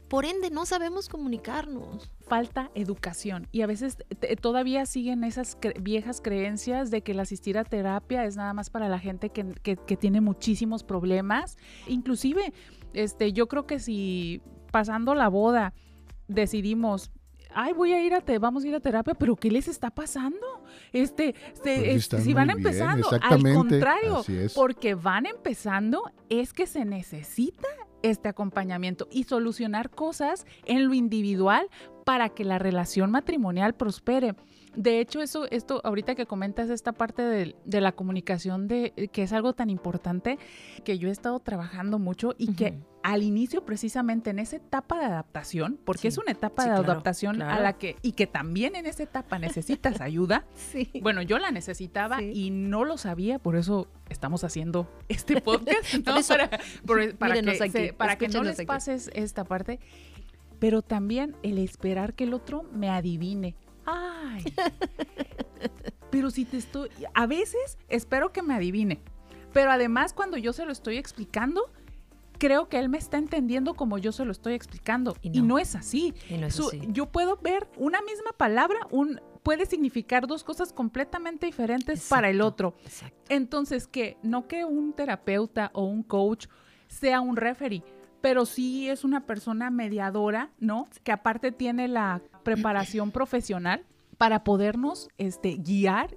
por 0.09 0.25
ende 0.25 0.51
no 0.51 0.67
sabemos 0.67 1.09
comunicarnos. 1.09 2.11
Falta 2.33 2.71
educación 2.75 3.47
y 3.53 3.61
a 3.61 3.67
veces 3.67 3.99
todavía 4.41 4.87
siguen 4.87 5.23
esas 5.23 5.59
viejas 5.79 6.23
creencias 6.23 6.91
de 6.91 7.03
que 7.03 7.12
la 7.12 7.25
asistir 7.25 7.59
a 7.59 7.65
terapia 7.65 8.25
es 8.25 8.37
nada 8.37 8.55
más 8.55 8.71
para 8.71 8.89
la 8.89 8.99
gente 8.99 9.29
que, 9.29 9.77
tiene 9.99 10.23
muchísimos 10.23 10.83
problemas. 10.83 11.59
Inclusive, 11.87 12.55
este, 12.95 13.35
yo 13.35 13.49
creo 13.49 13.67
que 13.67 13.79
si 13.79 14.41
pasando 14.71 15.15
la 15.15 15.29
boda 15.29 15.75
decidimos 16.27 17.11
ay, 17.55 17.75
voy 17.75 17.93
a 17.93 18.03
ir 18.03 18.15
a 18.15 18.23
te, 18.23 18.39
vamos 18.39 18.65
a 18.65 18.69
ir 18.69 18.75
a 18.77 18.81
terapia, 18.81 19.12
pero 19.12 19.37
¿qué 19.37 19.51
les 19.51 19.69
está 19.69 19.91
pasando? 19.91 20.65
Este, 20.91 21.35
pues 21.62 22.07
si 22.07 22.33
van 22.33 22.49
empezando, 22.49 23.11
al 23.11 23.43
contrario, 23.43 24.25
porque 24.55 24.95
van 24.95 25.27
empezando, 25.27 26.11
es 26.31 26.55
que 26.55 26.67
se 26.67 26.87
necesita 26.87 27.69
este 28.02 28.28
acompañamiento 28.28 29.09
y 29.11 29.25
solucionar 29.25 29.90
cosas 29.90 30.47
en 30.64 30.87
lo 30.87 30.94
individual 30.94 31.68
para 32.04 32.28
que 32.30 32.44
la 32.44 32.59
relación 32.59 33.11
matrimonial 33.11 33.75
prospere. 33.75 34.35
De 34.75 35.00
hecho, 35.00 35.21
eso, 35.21 35.47
esto, 35.50 35.82
ahorita 35.85 36.14
que 36.14 36.26
comentas 36.26 36.71
esta 36.71 36.92
parte 36.92 37.23
de, 37.23 37.80
la 37.80 37.92
comunicación, 37.92 38.68
de, 38.68 39.11
que 39.12 39.23
es 39.23 39.32
algo 39.32 39.52
tan 39.52 39.68
importante, 39.68 40.38
que 40.85 40.99
yo 40.99 41.09
he 41.09 41.12
estado 41.12 41.38
trabajando 41.40 41.99
mucho 41.99 42.35
y 42.38 42.54
que 42.54 42.80
al 43.02 43.23
inicio, 43.23 43.64
precisamente 43.64 44.30
en 44.30 44.38
esa 44.38 44.56
etapa 44.56 44.99
de 44.99 45.06
adaptación, 45.06 45.78
porque 45.85 46.09
es 46.09 46.16
una 46.18 46.32
etapa 46.32 46.64
de 46.64 46.71
adaptación 46.71 47.42
a 47.42 47.61
la 47.61 47.75
que, 47.75 47.97
y 48.00 48.12
que 48.12 48.26
también 48.26 48.76
en 48.76 48.87
esa 48.87 49.02
etapa 49.02 49.38
necesitas 49.38 50.00
ayuda. 50.00 50.44
sí. 50.54 50.88
Bueno, 51.02 51.21
yo 51.21 51.38
la 51.38 51.50
necesitaba 51.50 52.23
y 52.23 52.50
no 52.50 52.85
lo 52.85 52.97
sabía, 52.97 53.38
por 53.38 53.56
eso 53.56 53.88
estamos 54.12 54.45
haciendo 54.45 54.88
este 55.09 55.40
podcast, 55.40 55.95
¿no? 56.07 56.14
para, 57.19 57.40
que, 57.71 57.92
para 57.92 58.16
que 58.16 58.28
no 58.28 58.42
les 58.42 58.64
pases 58.64 59.11
esta 59.14 59.45
parte 59.45 59.81
pero 60.62 60.81
también 60.81 61.35
el 61.42 61.59
esperar 61.59 62.14
que 62.14 62.23
el 62.23 62.33
otro 62.33 62.62
me 62.73 62.88
adivine. 62.88 63.57
Ay. 63.85 64.45
pero 66.11 66.31
si 66.31 66.45
te 66.45 66.57
estoy, 66.57 66.88
a 67.14 67.26
veces 67.26 67.78
espero 67.88 68.33
que 68.33 68.42
me 68.42 68.54
adivine, 68.54 69.00
pero 69.52 69.73
además 69.73 70.12
cuando 70.12 70.37
yo 70.37 70.52
se 70.52 70.64
lo 70.64 70.71
estoy 70.71 70.99
explicando, 70.99 71.69
creo 72.38 72.69
que 72.69 72.78
él 72.78 72.88
me 72.88 72.99
está 72.99 73.19
entendiendo 73.19 73.75
como 73.75 73.99
yo 73.99 74.12
se 74.12 74.25
lo 74.25 74.31
estoy 74.31 74.54
explicando. 74.54 75.16
Y 75.21 75.42
no, 75.42 75.59
es 75.59 75.75
así. 75.75 76.14
Yo 76.90 77.07
puedo 77.07 77.38
ver 77.38 77.66
una 77.76 78.00
misma 78.00 78.31
palabra, 78.31 78.78
un, 78.92 79.21
puede 79.42 79.66
significar 79.66 80.26
dos 80.26 80.44
cosas 80.44 80.72
completamente 80.72 81.46
diferentes 81.46 82.08
para 82.08 82.30
el 82.30 82.40
otro. 82.40 82.75
Entonces, 83.28 83.87
que 83.87 84.16
no 84.22 84.46
que 84.46 84.64
un 84.64 84.92
terapeuta 84.92 85.70
o 85.75 85.84
un 85.84 86.02
coach 86.02 86.46
sea 86.88 87.20
un 87.20 87.37
referee 87.37 87.82
pero 88.22 88.46
sí 88.46 88.88
es 88.88 89.04
una 89.04 89.26
persona 89.26 89.68
mediadora, 89.68 90.52
¿no? 90.58 90.88
Que 91.02 91.12
aparte 91.12 91.52
tiene 91.52 91.88
la 91.88 92.22
preparación 92.44 93.11
profesional 93.11 93.84
para 94.16 94.44
podernos 94.44 95.08
este, 95.18 95.56
guiar 95.56 96.16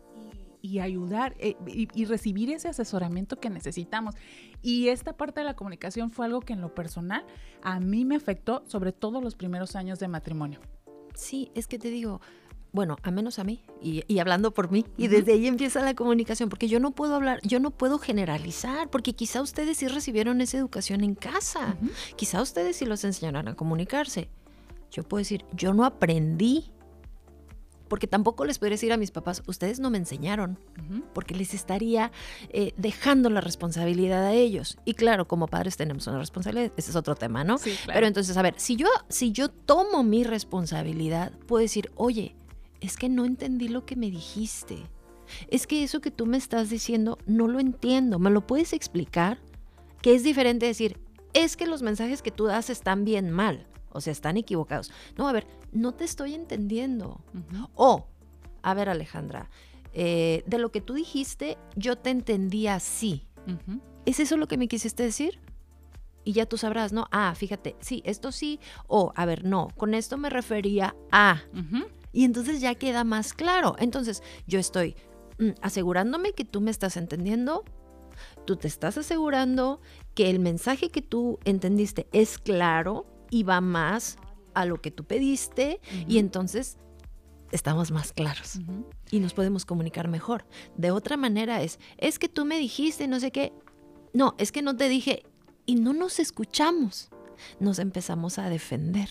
y 0.61 0.79
ayudar 0.79 1.35
eh, 1.39 1.55
y, 1.67 2.05
recibir 2.05 2.51
ese 2.51 2.69
asesoramiento 2.69 3.39
que 3.39 3.49
necesitamos. 3.49 4.15
Y 4.61 4.89
esta 4.89 5.13
parte 5.13 5.41
de 5.41 5.45
la 5.45 5.55
comunicación 5.55 6.11
fue 6.11 6.25
algo 6.25 6.41
que 6.41 6.53
en 6.53 6.61
lo 6.61 6.73
personal 6.73 7.25
a 7.61 7.79
mí 7.79 8.05
me 8.05 8.15
afectó, 8.15 8.63
sobre 8.67 8.91
todo 8.91 9.21
los 9.21 9.35
primeros 9.35 9.75
años 9.75 9.99
de 9.99 10.07
matrimonio. 10.07 10.59
Sí, 11.15 11.51
es 11.55 11.67
que 11.67 11.79
te 11.79 11.89
digo, 11.89 12.21
bueno, 12.75 12.97
a 13.03 13.09
menos 13.09 13.39
a 13.39 13.45
mí, 13.45 13.63
y, 13.81 14.19
hablando 14.19 14.53
por 14.53 14.69
mí, 14.69 14.85
y 14.97 15.07
desde 15.07 15.31
ahí 15.31 15.47
empieza 15.47 15.81
la 15.81 15.95
comunicación, 15.95 16.49
porque 16.49 16.67
yo 16.67 16.81
no 16.81 16.91
puedo 16.91 17.15
hablar, 17.15 17.39
yo 17.41 17.61
no 17.61 17.71
puedo 17.71 17.99
generalizar, 17.99 18.89
porque 18.89 19.13
quizá 19.13 19.41
ustedes 19.41 19.77
sí 19.77 19.87
recibieron 19.87 20.41
esa 20.41 20.57
educación 20.57 21.01
en 21.01 21.15
casa, 21.15 21.77
quizá 22.17 22.41
ustedes 22.41 22.75
sí 22.75 22.85
los 22.85 23.05
enseñaron 23.05 23.47
a 23.47 23.55
comunicarse. 23.55 24.29
Yo 24.91 25.03
puedo 25.03 25.19
decir, 25.19 25.45
yo 25.53 25.73
no 25.73 25.85
aprendí 25.85 26.71
porque 27.87 28.07
tampoco 28.07 28.45
les 28.45 28.59
podría 28.59 28.73
decir 28.73 28.91
a 28.91 28.97
mis 28.97 29.11
papás, 29.11 29.43
ustedes 29.47 29.79
no 29.79 29.89
me 29.89 29.97
enseñaron, 29.97 30.59
porque 31.13 31.35
les 31.35 31.53
estaría 31.53 32.11
eh, 32.49 32.73
dejando 32.77 33.29
la 33.29 33.41
responsabilidad 33.41 34.25
a 34.25 34.33
ellos. 34.33 34.77
Y 34.85 34.95
claro, 34.95 35.27
como 35.27 35.47
padres 35.47 35.77
tenemos 35.77 36.07
una 36.07 36.17
responsabilidad, 36.17 36.71
ese 36.75 36.89
es 36.89 36.95
otro 36.95 37.15
tema, 37.15 37.43
¿no? 37.43 37.57
Pero 37.85 38.07
entonces, 38.07 38.35
a 38.35 38.41
ver, 38.41 38.55
si 38.57 38.75
yo, 38.75 38.87
si 39.07 39.31
yo 39.31 39.49
tomo 39.49 40.03
mi 40.03 40.23
responsabilidad, 40.23 41.31
puedo 41.47 41.61
decir, 41.61 41.91
oye, 41.95 42.35
es 42.85 42.97
que 42.97 43.09
no 43.09 43.25
entendí 43.25 43.67
lo 43.67 43.85
que 43.85 43.95
me 43.95 44.09
dijiste. 44.09 44.77
Es 45.49 45.67
que 45.67 45.83
eso 45.83 46.01
que 46.01 46.11
tú 46.11 46.25
me 46.25 46.37
estás 46.37 46.69
diciendo 46.69 47.17
no 47.25 47.47
lo 47.47 47.59
entiendo. 47.59 48.19
¿Me 48.19 48.29
lo 48.29 48.45
puedes 48.45 48.73
explicar? 48.73 49.39
Que 50.01 50.13
es 50.13 50.23
diferente 50.23 50.65
decir, 50.65 50.99
es 51.33 51.57
que 51.57 51.65
los 51.65 51.81
mensajes 51.81 52.21
que 52.21 52.31
tú 52.31 52.45
das 52.45 52.69
están 52.69 53.05
bien 53.05 53.31
mal 53.31 53.67
o 53.95 54.01
sea, 54.01 54.11
están 54.11 54.35
equivocados. 54.35 54.91
No, 55.17 55.29
a 55.29 55.31
ver, 55.31 55.47
no 55.71 55.93
te 55.93 56.03
estoy 56.03 56.33
entendiendo. 56.33 57.21
O, 57.75 58.07
a 58.61 58.73
ver, 58.73 58.89
Alejandra, 58.89 59.49
eh, 59.93 60.43
de 60.45 60.57
lo 60.57 60.69
que 60.69 60.81
tú 60.81 60.95
dijiste, 60.95 61.57
yo 61.77 61.97
te 61.97 62.09
entendí 62.09 62.67
así. 62.67 63.25
¿Es 64.05 64.19
eso 64.19 64.35
lo 64.35 64.49
que 64.49 64.57
me 64.57 64.67
quisiste 64.67 65.01
decir? 65.01 65.39
Y 66.25 66.33
ya 66.33 66.45
tú 66.45 66.57
sabrás, 66.57 66.91
¿no? 66.91 67.07
Ah, 67.09 67.33
fíjate, 67.35 67.77
sí, 67.79 68.01
esto 68.03 68.33
sí. 68.33 68.59
O, 68.87 69.13
a 69.15 69.25
ver, 69.25 69.45
no, 69.45 69.69
con 69.77 69.93
esto 69.93 70.17
me 70.17 70.29
refería 70.29 70.93
a. 71.09 71.43
Y 72.15 72.23
entonces 72.23 72.61
ya 72.61 72.73
queda 72.75 73.03
más 73.03 73.33
claro. 73.33 73.75
Entonces, 73.77 74.23
yo 74.47 74.57
estoy 74.57 74.95
mm, 75.37 75.49
asegurándome 75.61 76.31
que 76.31 76.45
tú 76.45 76.61
me 76.61 76.71
estás 76.71 76.95
entendiendo. 76.95 77.65
Tú 78.45 78.55
te 78.55 78.69
estás 78.69 78.97
asegurando 78.97 79.81
que 80.15 80.29
el 80.29 80.39
mensaje 80.39 80.89
que 80.89 81.01
tú 81.01 81.39
entendiste 81.43 82.07
es 82.13 82.37
claro 82.37 83.05
y 83.29 83.43
va 83.43 83.59
más 83.59 84.15
a 84.53 84.65
lo 84.65 84.81
que 84.81 84.91
tú 84.91 85.03
pediste 85.03 85.81
y 86.07 86.19
entonces 86.19 86.77
estamos 87.51 87.91
más 87.91 88.13
claros 88.13 88.61
y 89.11 89.19
nos 89.19 89.33
podemos 89.33 89.65
comunicar 89.65 90.07
mejor. 90.07 90.45
De 90.77 90.91
otra 90.91 91.17
manera 91.17 91.61
es, 91.61 91.79
es 91.97 92.17
que 92.17 92.29
tú 92.29 92.45
me 92.45 92.57
dijiste 92.57 93.09
no 93.09 93.19
sé 93.19 93.31
qué, 93.31 93.51
no, 94.13 94.35
es 94.37 94.53
que 94.53 94.61
no 94.61 94.77
te 94.77 94.87
dije 94.87 95.23
y 95.65 95.75
no 95.75 95.91
nos 95.91 96.19
escuchamos, 96.19 97.09
nos 97.59 97.79
empezamos 97.79 98.39
a 98.39 98.47
defender. 98.49 99.09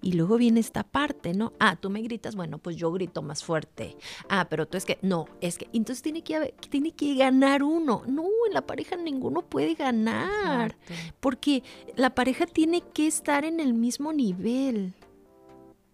Y 0.00 0.12
luego 0.12 0.36
viene 0.36 0.60
esta 0.60 0.82
parte, 0.84 1.34
¿no? 1.34 1.52
Ah, 1.58 1.76
tú 1.76 1.90
me 1.90 2.02
gritas, 2.02 2.36
bueno, 2.36 2.58
pues 2.58 2.76
yo 2.76 2.92
grito 2.92 3.22
más 3.22 3.44
fuerte. 3.44 3.96
Ah, 4.28 4.46
pero 4.48 4.66
tú 4.66 4.76
es 4.76 4.84
que, 4.84 4.98
no, 5.02 5.26
es 5.40 5.58
que, 5.58 5.68
entonces 5.72 6.02
tiene 6.02 6.22
que, 6.22 6.54
tiene 6.70 6.92
que 6.92 7.14
ganar 7.14 7.62
uno. 7.62 8.02
No, 8.06 8.24
en 8.46 8.54
la 8.54 8.66
pareja 8.66 8.96
ninguno 8.96 9.42
puede 9.42 9.74
ganar, 9.74 10.76
porque 11.20 11.62
la 11.96 12.14
pareja 12.14 12.46
tiene 12.46 12.82
que 12.92 13.06
estar 13.06 13.44
en 13.44 13.60
el 13.60 13.74
mismo 13.74 14.12
nivel. 14.12 14.94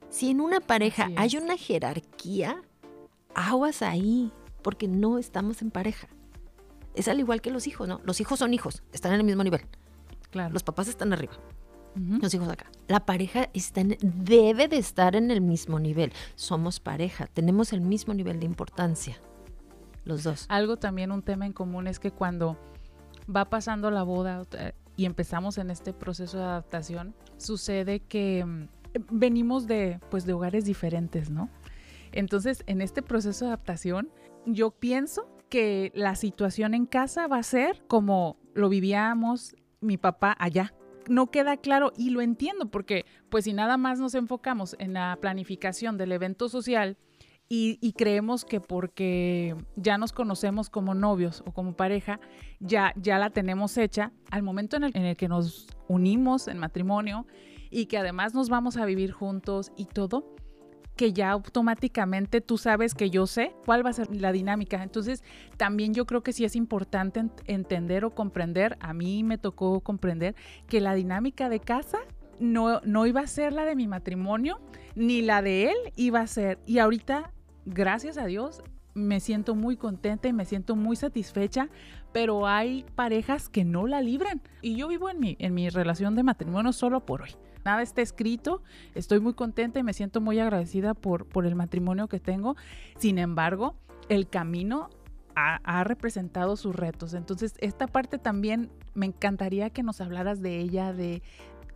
Si 0.08 0.30
en 0.30 0.40
una 0.40 0.60
pareja 0.60 1.10
hay 1.16 1.36
una 1.36 1.56
jerarquía, 1.56 2.62
aguas 3.34 3.82
ahí, 3.82 4.32
porque 4.62 4.88
no 4.88 5.18
estamos 5.18 5.62
en 5.62 5.70
pareja. 5.70 6.08
Es 6.94 7.06
al 7.06 7.20
igual 7.20 7.40
que 7.40 7.50
los 7.50 7.68
hijos, 7.68 7.86
¿no? 7.86 8.00
Los 8.04 8.20
hijos 8.20 8.40
son 8.40 8.52
hijos, 8.52 8.82
están 8.92 9.12
en 9.12 9.20
el 9.20 9.26
mismo 9.26 9.44
nivel. 9.44 9.62
Claro. 10.30 10.52
Los 10.52 10.64
papás 10.64 10.88
están 10.88 11.12
arriba 11.12 11.34
los 12.20 12.32
hijos 12.34 12.48
acá. 12.48 12.66
La 12.88 13.04
pareja 13.06 13.48
está 13.52 13.82
debe 14.00 14.68
de 14.68 14.78
estar 14.78 15.16
en 15.16 15.30
el 15.30 15.40
mismo 15.40 15.78
nivel. 15.78 16.12
Somos 16.34 16.80
pareja, 16.80 17.26
tenemos 17.26 17.72
el 17.72 17.80
mismo 17.80 18.14
nivel 18.14 18.40
de 18.40 18.46
importancia. 18.46 19.18
Los 20.04 20.22
dos. 20.22 20.46
Algo 20.48 20.76
también, 20.76 21.12
un 21.12 21.22
tema 21.22 21.46
en 21.46 21.52
común 21.52 21.86
es 21.86 21.98
que 21.98 22.10
cuando 22.10 22.58
va 23.34 23.44
pasando 23.50 23.90
la 23.90 24.02
boda 24.02 24.44
y 24.96 25.04
empezamos 25.04 25.58
en 25.58 25.70
este 25.70 25.92
proceso 25.92 26.38
de 26.38 26.44
adaptación, 26.44 27.14
sucede 27.36 28.00
que 28.00 28.44
mm, 28.44 28.68
venimos 29.10 29.66
de, 29.66 30.00
pues, 30.10 30.24
de 30.24 30.32
hogares 30.32 30.64
diferentes, 30.64 31.30
¿no? 31.30 31.50
Entonces, 32.12 32.64
en 32.66 32.80
este 32.80 33.02
proceso 33.02 33.44
de 33.44 33.50
adaptación, 33.50 34.10
yo 34.46 34.70
pienso 34.70 35.28
que 35.48 35.92
la 35.94 36.16
situación 36.16 36.74
en 36.74 36.86
casa 36.86 37.26
va 37.26 37.38
a 37.38 37.42
ser 37.42 37.82
como 37.86 38.36
lo 38.54 38.68
vivíamos 38.68 39.54
mi 39.80 39.96
papá 39.96 40.36
allá 40.38 40.72
no 41.10 41.30
queda 41.30 41.56
claro 41.56 41.92
y 41.96 42.10
lo 42.10 42.20
entiendo 42.22 42.70
porque 42.70 43.04
pues 43.28 43.44
si 43.44 43.52
nada 43.52 43.76
más 43.76 43.98
nos 43.98 44.14
enfocamos 44.14 44.76
en 44.78 44.94
la 44.94 45.18
planificación 45.20 45.98
del 45.98 46.12
evento 46.12 46.48
social 46.48 46.96
y, 47.52 47.94
creemos 47.94 48.44
que 48.44 48.60
porque 48.60 49.56
ya 49.74 49.98
nos 49.98 50.12
conocemos 50.12 50.70
como 50.70 50.94
novios 50.94 51.42
o 51.44 51.52
como 51.52 51.74
pareja, 51.74 52.20
ya, 52.60 52.92
ya 52.94 53.18
la 53.18 53.30
tenemos 53.30 53.76
hecha 53.76 54.12
al 54.30 54.44
momento 54.44 54.76
en 54.76 54.84
el, 54.84 54.96
en 54.96 55.04
el 55.04 55.16
que 55.16 55.26
nos 55.26 55.66
unimos 55.88 56.46
en 56.46 56.58
matrimonio 56.58 57.26
y 57.68 57.86
que 57.86 57.98
además 57.98 58.34
nos 58.34 58.50
vamos 58.50 58.76
a 58.76 58.84
vivir 58.84 59.10
juntos 59.10 59.72
y 59.76 59.86
todo, 59.86 60.36
que 60.96 61.12
ya 61.12 61.30
automáticamente 61.30 62.40
tú 62.40 62.58
sabes 62.58 62.94
que 62.94 63.10
yo 63.10 63.26
sé 63.26 63.54
cuál 63.64 63.84
va 63.84 63.90
a 63.90 63.94
ser 63.94 64.14
la 64.14 64.32
dinámica. 64.32 64.82
Entonces, 64.82 65.22
también 65.56 65.94
yo 65.94 66.06
creo 66.06 66.22
que 66.22 66.32
sí 66.32 66.44
es 66.44 66.56
importante 66.56 67.24
entender 67.46 68.04
o 68.04 68.10
comprender, 68.14 68.76
a 68.80 68.92
mí 68.92 69.24
me 69.24 69.38
tocó 69.38 69.80
comprender 69.80 70.34
que 70.68 70.80
la 70.80 70.94
dinámica 70.94 71.48
de 71.48 71.60
casa 71.60 71.98
no, 72.38 72.80
no 72.84 73.06
iba 73.06 73.20
a 73.20 73.26
ser 73.26 73.52
la 73.52 73.64
de 73.64 73.76
mi 73.76 73.86
matrimonio, 73.86 74.60
ni 74.94 75.22
la 75.22 75.42
de 75.42 75.70
él 75.70 75.76
iba 75.96 76.20
a 76.20 76.26
ser. 76.26 76.58
Y 76.66 76.78
ahorita, 76.78 77.32
gracias 77.64 78.18
a 78.18 78.26
Dios, 78.26 78.62
me 78.94 79.20
siento 79.20 79.54
muy 79.54 79.76
contenta 79.76 80.28
y 80.28 80.32
me 80.32 80.44
siento 80.44 80.76
muy 80.76 80.96
satisfecha, 80.96 81.68
pero 82.12 82.46
hay 82.46 82.84
parejas 82.94 83.48
que 83.48 83.64
no 83.64 83.86
la 83.86 84.00
libran. 84.02 84.42
Y 84.62 84.76
yo 84.76 84.88
vivo 84.88 85.08
en 85.08 85.20
mi, 85.20 85.36
en 85.38 85.54
mi 85.54 85.68
relación 85.68 86.14
de 86.14 86.24
matrimonio 86.24 86.72
solo 86.72 87.06
por 87.06 87.22
hoy 87.22 87.30
nada 87.64 87.82
está 87.82 88.02
escrito. 88.02 88.62
Estoy 88.94 89.20
muy 89.20 89.34
contenta 89.34 89.78
y 89.78 89.82
me 89.82 89.92
siento 89.92 90.20
muy 90.20 90.38
agradecida 90.38 90.94
por, 90.94 91.26
por 91.26 91.46
el 91.46 91.54
matrimonio 91.54 92.08
que 92.08 92.20
tengo. 92.20 92.56
Sin 92.98 93.18
embargo, 93.18 93.74
el 94.08 94.28
camino 94.28 94.90
ha, 95.36 95.84
representado 95.84 96.56
sus 96.56 96.74
retos. 96.76 97.14
Entonces, 97.14 97.54
esta 97.60 97.86
parte 97.86 98.18
también 98.18 98.70
me 98.94 99.06
encantaría 99.06 99.70
que 99.70 99.82
nos 99.82 100.00
hablaras 100.00 100.42
de 100.42 100.58
ella, 100.58 100.92
de, 100.92 101.22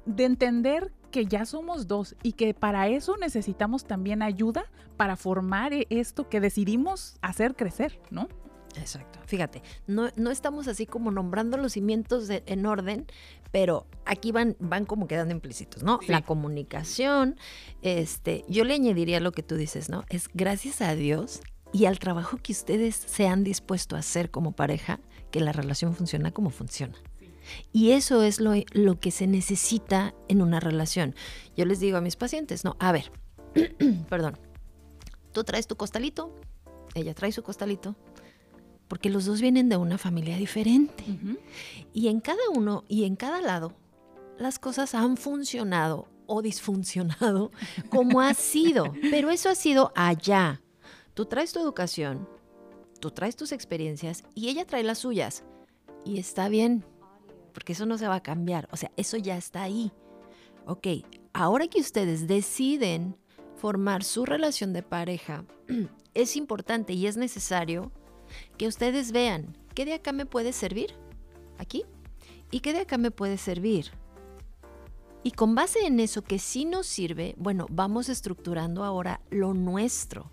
de 0.07 0.25
entender 0.25 0.93
que 1.11 1.27
ya 1.27 1.47
somos 1.47 1.87
dos 1.87 2.17
y 2.23 2.33
que 2.33 2.55
para 2.55 2.89
eso 2.89 3.17
necesitamos 3.17 3.85
también 3.85 4.21
ayuda 4.21 4.65
para 4.97 5.17
formar 5.17 5.73
e, 5.73 5.87
esto 5.89 6.29
que 6.29 6.41
decidimos 6.41 7.17
hacer 7.23 7.55
crecer, 7.55 8.01
¿no? 8.11 8.29
Exacto. 8.77 9.19
Fíjate, 9.27 9.63
no, 9.87 10.11
no, 10.17 10.31
estamos 10.31 10.69
así 10.69 10.87
como 10.87 11.11
nombrando 11.11 11.57
los 11.57 11.73
cimientos 11.73 12.29
en 12.31 12.67
orden, 12.67 13.07
pero 13.53 13.87
aquí 14.05 14.33
van, 14.33 14.57
van 14.59 14.85
como 14.85 15.07
quedando 15.07 15.33
implícitos, 15.33 15.83
¿no? 15.83 16.01
La 16.09 16.23
comunicación, 16.23 17.37
este, 17.83 18.45
yo 18.49 18.65
le 18.65 18.75
añadiría 18.75 19.21
lo 19.21 19.33
que 19.33 19.43
tú 19.43 19.57
dices, 19.57 19.89
¿no? 19.89 20.05
Es 20.09 20.29
gracias 20.35 20.81
a 20.81 20.95
Dios 20.95 21.41
y 21.73 21.87
al 21.87 21.99
trabajo 21.99 22.39
que 22.43 22.53
ustedes 22.53 22.95
se 22.95 23.27
han 23.27 23.45
dispuesto 23.45 23.97
a 23.97 24.01
hacer 24.01 24.31
como 24.31 24.53
pareja, 24.53 25.01
que 25.31 25.41
la 25.41 25.53
relación 25.53 25.95
funciona 25.95 26.31
como 26.31 26.51
funciona. 26.51 26.95
Y 27.73 27.91
eso 27.93 28.23
es 28.23 28.41
lo, 28.41 28.53
lo 28.73 28.99
que 29.01 29.11
se 29.11 29.27
necesita 29.27 30.15
en 30.29 30.41
una 30.41 30.61
relación. 30.61 31.15
Yo 31.57 31.65
les 31.65 31.81
digo 31.81 31.99
a 31.99 32.01
mis 32.01 32.17
pacientes, 32.17 32.65
no, 32.65 32.77
a 32.79 32.93
ver, 32.93 33.11
perdón, 34.09 34.39
tú 35.33 35.45
traes 35.45 35.67
tu 35.67 35.77
costalito, 35.77 36.35
ella 36.95 37.15
trae 37.15 37.33
su 37.33 37.43
costalito, 37.43 37.97
porque 38.95 39.11
los 39.11 39.25
dos 39.25 39.41
vienen 39.41 39.69
de 39.69 39.77
una 39.77 39.99
familia 39.99 40.37
diferente. 40.37 41.03
Y 41.93 42.07
en 42.07 42.21
cada 42.21 42.49
uno 42.55 42.85
y 42.87 43.03
en 43.03 43.17
cada 43.17 43.41
lado, 43.41 43.73
las 44.39 44.61
cosas 44.61 44.95
han 44.95 45.17
funcionado 45.17 46.07
o 46.27 46.43
disfuncionado 46.43 47.51
como 47.91 48.21
ha 48.21 48.35
sido, 48.35 48.95
pero 49.11 49.31
eso 49.31 49.49
ha 49.49 49.57
sido 49.57 49.91
allá. 49.97 50.63
Tú 51.13 51.27
traes 51.27 51.53
tu 51.53 51.59
educación, 51.59 52.29
tú 53.01 53.11
traes 53.11 53.35
tus 53.35 53.51
experiencias 53.51 54.23
y 54.33 54.49
ella 54.49 54.65
trae 54.65 54.85
las 54.85 54.99
suyas. 54.99 55.43
Y 56.05 56.21
está 56.21 56.49
bien, 56.49 56.85
porque 57.53 57.73
eso 57.73 57.87
no 57.87 57.99
se 57.99 58.07
va 58.07 58.15
a 58.15 58.23
cambiar, 58.23 58.69
o 58.71 58.77
sea, 58.77 58.93
eso 58.97 59.17
ya 59.17 59.37
está 59.37 59.65
ahí. 59.65 59.91
Ok, 60.67 60.87
ahora 61.33 61.67
que 61.67 61.81
ustedes 61.81 62.29
deciden 62.29 63.17
formar 63.57 64.05
su 64.05 64.25
relación 64.25 64.73
de 64.73 64.85
pareja, 64.85 65.45
es 66.15 66.37
importante 66.37 66.93
y 66.93 67.09
es 67.09 67.17
necesario 67.17 67.91
que 68.57 68.67
ustedes 68.67 69.13
vean 69.13 69.57
qué 69.75 69.85
de 69.85 69.95
acá 69.95 70.13
me 70.13 70.27
puede 70.27 70.53
servir, 70.53 70.95
aquí, 71.59 71.85
y 72.51 72.61
qué 72.61 72.73
de 72.73 72.81
acá 72.81 72.99
me 72.99 73.11
puede 73.11 73.37
servir. 73.37 73.91
Y 75.25 75.31
con 75.33 75.55
base 75.55 75.87
en 75.87 76.01
eso 76.01 76.23
que 76.23 76.39
sí 76.39 76.67
nos 76.67 76.87
sirve, 76.87 77.35
bueno, 77.39 77.67
vamos 77.71 78.11
estructurando 78.11 78.85
ahora 78.85 79.21
lo 79.31 79.55
nuestro. 79.55 80.31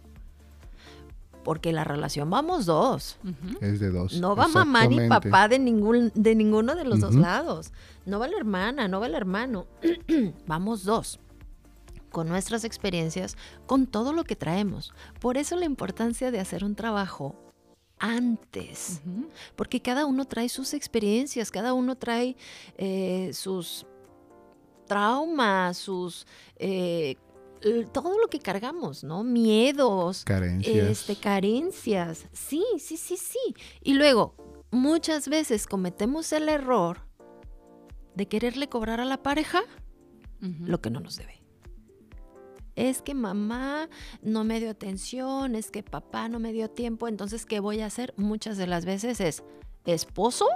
Porque 1.45 1.71
la 1.71 1.83
relación 1.83 2.29
vamos 2.29 2.65
dos. 2.65 3.17
Es 3.61 3.79
de 3.79 3.89
dos. 3.89 4.19
No 4.19 4.35
va 4.35 4.47
mamá 4.47 4.85
ni 4.85 5.07
papá 5.07 5.47
de, 5.47 5.57
ningún, 5.57 6.11
de 6.13 6.35
ninguno 6.35 6.75
de 6.75 6.83
los 6.83 6.99
dos 6.99 7.15
lados. 7.15 7.71
No 8.05 8.19
va 8.19 8.27
la 8.27 8.37
hermana, 8.37 8.87
no 8.87 8.99
va 8.99 9.07
el 9.07 9.15
hermano. 9.15 9.65
vamos 10.45 10.83
dos. 10.83 11.19
con 12.11 12.27
nuestras 12.27 12.65
experiencias, 12.65 13.37
con 13.65 13.87
todo 13.87 14.11
lo 14.11 14.25
que 14.25 14.35
traemos. 14.35 14.93
Por 15.19 15.37
eso 15.37 15.55
la 15.55 15.65
importancia 15.65 16.29
de 16.29 16.41
hacer 16.41 16.65
un 16.65 16.75
trabajo 16.75 17.50
antes, 18.01 18.99
porque 19.55 19.79
cada 19.79 20.07
uno 20.07 20.25
trae 20.25 20.49
sus 20.49 20.73
experiencias, 20.73 21.51
cada 21.51 21.73
uno 21.73 21.95
trae 21.95 22.35
eh, 22.77 23.29
sus 23.33 23.85
traumas, 24.87 25.77
sus... 25.77 26.25
Eh, 26.57 27.15
todo 27.93 28.17
lo 28.17 28.27
que 28.27 28.39
cargamos, 28.39 29.03
¿no? 29.03 29.23
Miedos, 29.23 30.23
carencias. 30.25 30.89
Este, 30.89 31.15
carencias. 31.15 32.25
Sí, 32.33 32.65
sí, 32.79 32.97
sí, 32.97 33.17
sí. 33.17 33.55
Y 33.83 33.93
luego, 33.93 34.33
muchas 34.71 35.27
veces 35.27 35.67
cometemos 35.67 36.33
el 36.33 36.49
error 36.49 37.05
de 38.15 38.27
quererle 38.27 38.67
cobrar 38.67 38.99
a 38.99 39.05
la 39.05 39.21
pareja 39.21 39.61
lo 40.39 40.81
que 40.81 40.89
no 40.89 41.01
nos 41.01 41.17
debe. 41.17 41.40
Es 42.75 43.01
que 43.01 43.13
mamá 43.13 43.89
no 44.21 44.43
me 44.43 44.59
dio 44.59 44.69
atención, 44.69 45.55
es 45.55 45.71
que 45.71 45.83
papá 45.83 46.29
no 46.29 46.39
me 46.39 46.53
dio 46.53 46.69
tiempo, 46.69 47.07
entonces 47.07 47.45
¿qué 47.45 47.59
voy 47.59 47.81
a 47.81 47.87
hacer? 47.87 48.13
Muchas 48.17 48.57
de 48.57 48.67
las 48.67 48.85
veces 48.85 49.19
es 49.19 49.43
esposo, 49.85 50.47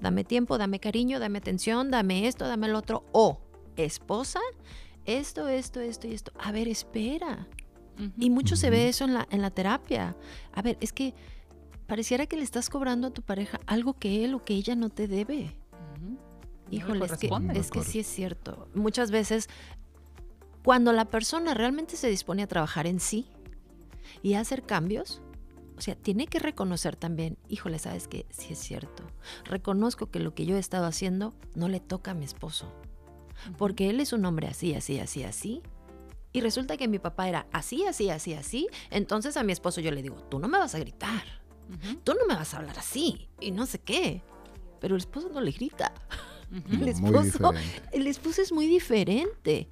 dame 0.00 0.24
tiempo, 0.24 0.58
dame 0.58 0.80
cariño, 0.80 1.18
dame 1.18 1.38
atención, 1.38 1.90
dame 1.90 2.26
esto, 2.26 2.46
dame 2.46 2.66
el 2.66 2.74
otro, 2.74 3.04
o 3.12 3.40
esposa, 3.76 4.40
esto, 5.06 5.48
esto, 5.48 5.80
esto 5.80 6.06
y 6.06 6.14
esto. 6.14 6.32
A 6.38 6.52
ver, 6.52 6.68
espera. 6.68 7.48
Y 8.18 8.30
mucho 8.30 8.56
se 8.56 8.70
ve 8.70 8.88
eso 8.88 9.04
en 9.04 9.14
la, 9.14 9.28
en 9.30 9.40
la 9.40 9.50
terapia. 9.50 10.16
A 10.52 10.62
ver, 10.62 10.76
es 10.80 10.92
que 10.92 11.14
pareciera 11.86 12.26
que 12.26 12.36
le 12.36 12.42
estás 12.42 12.68
cobrando 12.68 13.08
a 13.08 13.10
tu 13.10 13.22
pareja 13.22 13.60
algo 13.66 13.94
que 13.94 14.24
él 14.24 14.34
o 14.34 14.42
que 14.42 14.54
ella 14.54 14.74
no 14.74 14.90
te 14.90 15.06
debe. 15.06 15.56
Híjole, 16.70 17.04
es 17.04 17.12
que, 17.18 17.30
es 17.54 17.70
que 17.70 17.82
sí 17.82 18.00
es 18.00 18.06
cierto. 18.06 18.68
Muchas 18.74 19.10
veces, 19.10 19.48
cuando 20.64 20.92
la 20.94 21.04
persona 21.04 21.52
realmente 21.52 21.96
se 21.96 22.08
dispone 22.08 22.42
a 22.42 22.46
trabajar 22.48 22.86
en 22.86 22.98
sí 22.98 23.26
y 24.22 24.34
a 24.34 24.40
hacer 24.40 24.62
cambios, 24.62 25.20
o 25.76 25.80
sea, 25.82 25.94
tiene 25.94 26.26
que 26.26 26.38
reconocer 26.38 26.96
también, 26.96 27.36
híjole, 27.48 27.78
sabes 27.78 28.08
que 28.08 28.26
sí 28.30 28.54
es 28.54 28.58
cierto. 28.60 29.04
Reconozco 29.44 30.10
que 30.10 30.20
lo 30.20 30.34
que 30.34 30.46
yo 30.46 30.56
he 30.56 30.60
estado 30.60 30.86
haciendo 30.86 31.34
no 31.54 31.68
le 31.68 31.80
toca 31.80 32.12
a 32.12 32.14
mi 32.14 32.24
esposo. 32.24 32.72
Porque 33.58 33.90
él 33.90 34.00
es 34.00 34.14
un 34.14 34.24
hombre 34.24 34.46
así, 34.46 34.74
así, 34.74 34.98
así, 35.00 35.22
así. 35.22 35.62
Y 36.32 36.40
resulta 36.40 36.78
que 36.78 36.88
mi 36.88 36.98
papá 36.98 37.28
era 37.28 37.46
así, 37.52 37.84
así, 37.84 38.08
así, 38.08 38.32
así. 38.32 38.68
Entonces 38.90 39.36
a 39.36 39.42
mi 39.42 39.52
esposo 39.52 39.82
yo 39.82 39.90
le 39.90 40.02
digo, 40.02 40.16
tú 40.30 40.38
no 40.38 40.48
me 40.48 40.58
vas 40.58 40.74
a 40.74 40.78
gritar. 40.78 41.24
Tú 42.04 42.14
no 42.14 42.24
me 42.26 42.34
vas 42.34 42.54
a 42.54 42.58
hablar 42.58 42.78
así. 42.78 43.28
Y 43.38 43.50
no 43.50 43.66
sé 43.66 43.80
qué. 43.80 44.22
Pero 44.80 44.94
el 44.94 45.00
esposo 45.00 45.28
no 45.28 45.42
le 45.42 45.50
grita. 45.50 45.92
El 46.70 46.88
esposo, 46.88 47.52
el 47.92 48.06
esposo 48.06 48.40
es 48.40 48.52
muy 48.52 48.66
diferente. 48.66 49.68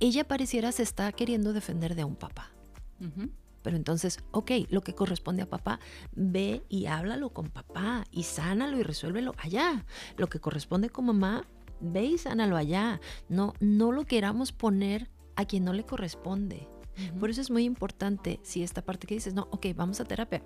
Ella 0.00 0.24
pareciera 0.26 0.72
se 0.72 0.82
está 0.82 1.10
queriendo 1.12 1.52
defender 1.52 1.94
de 1.94 2.04
un 2.04 2.16
papá. 2.16 2.52
Pero 3.62 3.76
entonces, 3.76 4.18
ok, 4.30 4.52
lo 4.70 4.82
que 4.82 4.94
corresponde 4.94 5.42
a 5.42 5.48
papá, 5.48 5.80
ve 6.12 6.62
y 6.68 6.86
háblalo 6.86 7.30
con 7.30 7.48
papá 7.48 8.04
y 8.10 8.24
sánalo 8.24 8.78
y 8.78 8.82
resuélvelo 8.82 9.34
allá. 9.38 9.84
Lo 10.16 10.28
que 10.28 10.40
corresponde 10.40 10.90
con 10.90 11.06
mamá, 11.06 11.46
ve 11.80 12.04
y 12.04 12.18
sánalo 12.18 12.56
allá. 12.56 13.00
No, 13.28 13.54
no 13.60 13.92
lo 13.92 14.04
queramos 14.04 14.52
poner 14.52 15.10
a 15.36 15.44
quien 15.44 15.64
no 15.64 15.72
le 15.72 15.84
corresponde. 15.84 16.68
Por 17.18 17.30
eso 17.30 17.40
es 17.40 17.50
muy 17.50 17.64
importante, 17.64 18.38
si 18.42 18.62
esta 18.62 18.82
parte 18.82 19.06
que 19.06 19.14
dices, 19.14 19.32
no, 19.32 19.48
ok, 19.50 19.66
vamos 19.74 20.00
a 20.00 20.04
terapia, 20.04 20.42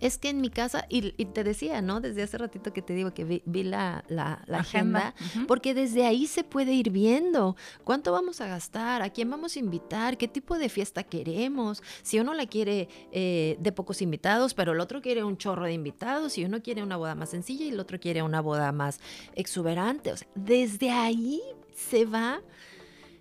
es 0.00 0.18
que 0.18 0.28
en 0.28 0.40
mi 0.40 0.50
casa, 0.50 0.86
y, 0.88 1.12
te 1.12 1.44
decía, 1.44 1.80
¿no? 1.82 2.00
Desde 2.00 2.22
hace 2.22 2.38
ratito 2.38 2.72
que 2.72 2.82
te 2.82 2.92
digo 2.94 3.12
que 3.12 3.42
vi, 3.44 3.62
la, 3.62 4.04
agenda, 4.52 5.14
porque 5.46 5.74
desde 5.74 6.06
ahí 6.06 6.26
se 6.26 6.44
puede 6.44 6.72
ir 6.72 6.90
viendo 6.90 7.56
cuánto 7.84 8.12
vamos 8.12 8.40
a 8.40 8.46
gastar, 8.46 9.02
a 9.02 9.10
quién 9.10 9.30
vamos 9.30 9.56
a 9.56 9.58
invitar, 9.58 10.16
qué 10.16 10.28
tipo 10.28 10.58
de 10.58 10.68
fiesta 10.68 11.02
queremos, 11.02 11.82
si 12.02 12.18
uno 12.18 12.34
la 12.34 12.46
quiere 12.46 12.88
eh, 13.12 13.56
de 13.60 13.72
pocos 13.72 14.02
invitados, 14.02 14.54
pero 14.54 14.72
el 14.72 14.80
otro 14.80 15.00
quiere 15.00 15.24
un 15.24 15.36
chorro 15.36 15.64
de 15.64 15.72
invitados, 15.72 16.34
si 16.34 16.44
uno 16.44 16.62
quiere 16.62 16.82
una 16.82 16.96
boda 16.96 17.14
más 17.14 17.30
sencilla 17.30 17.64
y 17.64 17.68
el 17.68 17.80
otro 17.80 17.98
quiere 17.98 18.22
una 18.22 18.40
boda 18.40 18.72
más 18.72 19.00
exuberante. 19.34 20.12
O 20.12 20.16
sea, 20.16 20.28
desde 20.34 20.90
ahí 20.90 21.40
se 21.74 22.04
va 22.04 22.40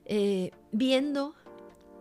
eh, 0.05 0.51
viendo 0.71 1.33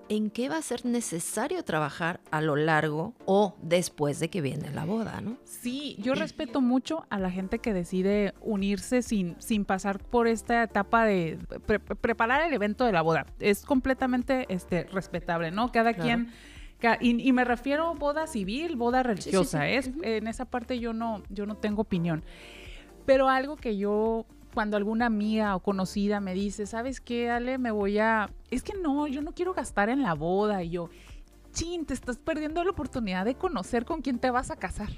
en 0.09 0.31
qué 0.31 0.49
va 0.49 0.59
a 0.59 0.63
ser 0.63 0.85
necesario 0.85 1.65
trabajar 1.65 2.21
a 2.31 2.41
lo 2.41 2.57
largo 2.57 3.15
o 3.25 3.57
después 3.63 4.21
de 4.21 4.29
que 4.29 4.41
viene 4.41 4.71
la 4.71 4.85
boda, 4.85 5.21
¿no? 5.21 5.39
Sí, 5.45 5.97
yo 6.01 6.15
respeto 6.15 6.61
mucho 6.61 7.07
a 7.11 7.19
la 7.19 7.31
gente 7.31 7.59
que 7.59 7.73
decide 7.73 8.35
unirse 8.41 9.03
sin, 9.03 9.37
sin 9.41 9.65
pasar 9.65 9.99
por 9.99 10.27
esta 10.27 10.63
etapa 10.63 11.05
de 11.05 11.39
preparar 12.01 12.47
el 12.47 12.53
evento 12.53 12.85
de 12.85 12.93
la 12.93 13.03
boda. 13.03 13.27
Es 13.41 13.65
completamente 13.65 14.47
este, 14.49 14.85
respetable, 14.85 15.51
¿no? 15.51 15.73
Cada 15.73 15.95
quien... 15.95 16.33
Y, 17.01 17.33
me 17.33 17.45
refiero 17.45 17.89
a 17.89 17.95
boda 17.95 18.27
civil, 18.27 18.77
boda 18.77 19.03
religiosa. 19.03 19.69
Es, 19.69 19.91
En 20.03 20.27
esa 20.27 20.45
parte 20.45 20.79
yo 20.79 20.93
no, 20.93 21.23
yo 21.31 21.47
no 21.47 21.57
tengo 21.57 21.81
opinión. 21.81 22.25
Pero 23.07 23.31
algo 23.31 23.57
que 23.57 23.79
yo 23.79 24.27
cuando 24.55 24.77
alguna 24.77 25.07
amiga 25.07 25.57
o 25.57 25.61
conocida 25.61 26.21
me 26.21 26.33
dice, 26.33 26.67
¿sabes 26.67 27.01
qué, 27.01 27.31
Ale? 27.31 27.59
Me 27.59 27.71
voy 27.71 27.99
a... 27.99 28.31
Es 28.51 28.63
que 28.63 28.75
no, 28.75 29.07
yo 29.07 29.21
no 29.21 29.33
quiero 29.33 29.53
gastar 29.53 29.89
en 29.89 30.03
la 30.03 30.15
boda. 30.15 30.63
Y 30.63 30.71
yo, 30.71 30.89
chin, 31.53 31.85
te 31.85 31.93
estás 31.93 32.19
perdiendo 32.19 32.63
la 32.65 32.71
oportunidad 32.71 33.25
de 33.25 33.35
conocer 33.35 33.85
con 33.85 34.01
quién 34.01 34.19
te 34.19 34.31
vas 34.31 34.51
a 34.51 34.57
casar. 34.57 34.91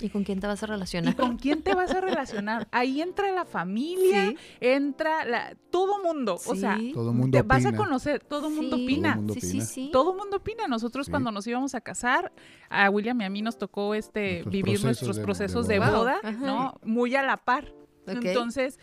¿Y 0.00 0.08
con 0.08 0.24
quién 0.24 0.40
te 0.40 0.46
vas 0.46 0.62
a 0.62 0.66
relacionar? 0.66 1.14
con 1.14 1.36
quién 1.36 1.62
te 1.62 1.74
vas 1.74 1.92
a 1.92 2.00
relacionar? 2.00 2.66
Ahí 2.72 3.00
entra 3.00 3.30
la 3.32 3.44
familia, 3.44 4.34
entra 4.60 5.24
la, 5.24 5.56
todo 5.70 6.02
mundo. 6.02 6.38
O 6.46 6.54
sea, 6.56 6.78
todo 6.92 7.12
mundo 7.12 7.38
te 7.38 7.42
vas 7.42 7.64
a 7.64 7.76
conocer, 7.76 8.22
todo 8.22 8.50
mundo 8.50 8.76
opina. 8.76 9.20
Todo 9.24 9.34
sí, 9.34 9.60
sí, 9.60 9.90
Todo 9.92 10.14
mundo 10.14 10.38
opina. 10.38 10.66
Nosotros 10.66 11.08
cuando 11.08 11.30
nos 11.30 11.46
íbamos 11.46 11.74
a 11.74 11.80
casar, 11.80 12.32
a 12.68 12.90
William 12.90 13.20
y 13.20 13.24
a 13.24 13.30
mí 13.30 13.42
nos 13.42 13.56
tocó 13.56 13.94
este 13.94 14.42
vivir 14.44 14.82
nuestros 14.82 15.18
procesos 15.20 15.68
de, 15.68 15.78
boda, 15.78 16.20
¿no? 16.40 16.74
Muy 16.82 17.14
a 17.14 17.22
la 17.22 17.36
par. 17.36 17.72
Entonces, 18.06 18.78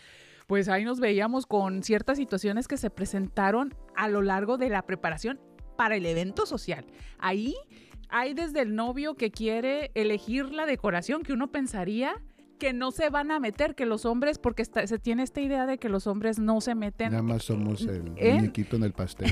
pues 0.51 0.67
ahí 0.67 0.83
nos 0.83 0.99
veíamos 0.99 1.45
con 1.45 1.81
ciertas 1.81 2.17
situaciones 2.17 2.67
que 2.67 2.75
se 2.75 2.89
presentaron 2.89 3.73
a 3.95 4.09
lo 4.09 4.21
largo 4.21 4.57
de 4.57 4.67
la 4.67 4.81
preparación 4.81 5.39
para 5.77 5.95
el 5.95 6.05
evento 6.05 6.45
social. 6.45 6.85
Ahí 7.19 7.55
hay 8.09 8.33
desde 8.33 8.59
el 8.59 8.75
novio 8.75 9.15
que 9.15 9.31
quiere 9.31 9.91
elegir 9.95 10.51
la 10.51 10.65
decoración 10.65 11.23
que 11.23 11.31
uno 11.31 11.53
pensaría 11.53 12.21
que 12.61 12.73
no 12.73 12.91
se 12.91 13.09
van 13.09 13.31
a 13.31 13.39
meter, 13.39 13.73
que 13.73 13.87
los 13.87 14.05
hombres, 14.05 14.37
porque 14.37 14.63
se 14.65 14.99
tiene 14.99 15.23
esta 15.23 15.41
idea 15.41 15.65
de 15.65 15.79
que 15.79 15.89
los 15.89 16.05
hombres 16.05 16.37
no 16.37 16.61
se 16.61 16.75
meten. 16.75 17.09
Nada 17.09 17.23
más 17.23 17.41
somos 17.41 17.81
el 17.81 18.13
¿Eh? 18.17 18.35
muñequito 18.35 18.75
en 18.75 18.83
el 18.83 18.93
pastel. 18.93 19.31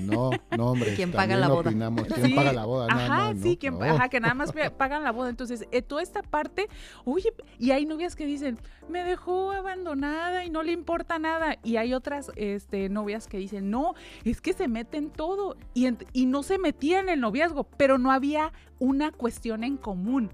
No, 0.00 0.30
no, 0.56 0.70
hombre. 0.70 0.94
¿Quién 0.94 1.12
paga 1.12 1.36
la 1.36 1.48
boda? 1.48 1.70
¿Quién 1.70 2.34
paga 2.34 2.54
la 2.54 2.64
boda? 2.64 2.86
ajá, 2.90 3.34
sí, 3.34 3.58
ajá, 3.82 4.08
que 4.08 4.18
nada 4.18 4.32
más 4.32 4.52
pagan 4.78 5.02
la 5.02 5.12
boda. 5.12 5.28
Entonces, 5.28 5.68
eh, 5.72 5.82
toda 5.82 6.02
esta 6.02 6.22
parte, 6.22 6.68
oye, 7.04 7.34
y 7.58 7.72
hay 7.72 7.84
novias 7.84 8.16
que 8.16 8.24
dicen, 8.24 8.58
me 8.88 9.04
dejó 9.04 9.52
abandonada 9.52 10.46
y 10.46 10.50
no 10.50 10.62
le 10.62 10.72
importa 10.72 11.18
nada. 11.18 11.58
Y 11.62 11.76
hay 11.76 11.92
otras 11.92 12.32
este, 12.34 12.88
novias 12.88 13.26
que 13.28 13.36
dicen, 13.36 13.70
no, 13.70 13.92
es 14.24 14.40
que 14.40 14.54
se 14.54 14.68
meten 14.68 15.10
todo. 15.10 15.58
Y, 15.74 15.86
y 16.14 16.24
no 16.24 16.42
se 16.42 16.56
metían 16.56 17.10
en 17.10 17.14
el 17.14 17.20
noviazgo, 17.20 17.64
pero 17.64 17.98
no 17.98 18.10
había 18.10 18.52
una 18.78 19.12
cuestión 19.12 19.64
en 19.64 19.76
común. 19.76 20.30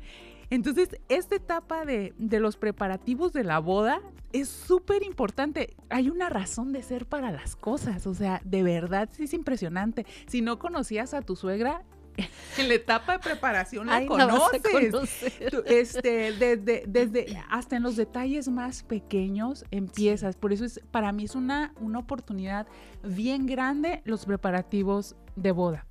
Entonces, 0.51 0.89
esta 1.09 1.37
etapa 1.37 1.85
de, 1.85 2.13
los 2.19 2.57
preparativos 2.57 3.33
de 3.33 3.45
la 3.45 3.61
boda 3.61 4.01
es 4.33 4.49
súper 4.49 5.05
importante. 5.05 5.77
Hay 5.89 6.11
una 6.11 6.29
razón 6.29 6.73
de 6.73 6.83
ser 6.83 7.07
para 7.07 7.31
las 7.31 7.55
cosas. 7.55 8.07
O 8.09 8.15
sea, 8.15 8.41
de 8.45 8.65
verdad 8.65 9.09
sí 9.13 9.25
es 9.25 9.33
impresionante. 9.33 10.07
Si 10.27 10.43
no 10.43 10.59
conocías 10.59 11.15
a 11.15 11.23
tu 11.23 11.37
suegra, 11.37 11.83
en 12.59 12.69
la 12.69 12.75
etapa 12.75 13.13
de 13.13 13.19
preparación 13.21 13.87
la 13.87 14.05
conoces. 14.05 14.63
este, 15.67 16.33
desde, 16.33 16.85
desde, 16.87 17.43
hasta 17.49 17.77
en 17.77 17.85
los 17.85 17.95
detalles 17.95 18.49
más 18.49 18.83
pequeños 18.83 19.65
empiezas. 19.71 20.35
Por 20.35 20.53
eso 20.53 20.65
es, 20.65 20.81
para 20.91 21.13
mí 21.13 21.25
es 21.25 21.37
una, 21.37 21.73
una 21.81 22.01
oportunidad 22.01 22.67
bien 23.05 23.47
grande 23.47 24.03
los 24.05 24.27
preparativos 24.27 25.15
de 25.37 25.53
boda. 25.53 25.87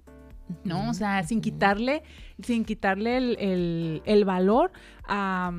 ¿No? 0.64 0.90
O 0.90 0.94
sea, 0.94 1.24
sin 1.24 1.42
quitarle, 1.42 2.04
sin 2.42 2.66
quitarle 2.66 3.18
el, 3.18 4.26
valor 4.26 4.72
a, 5.08 5.52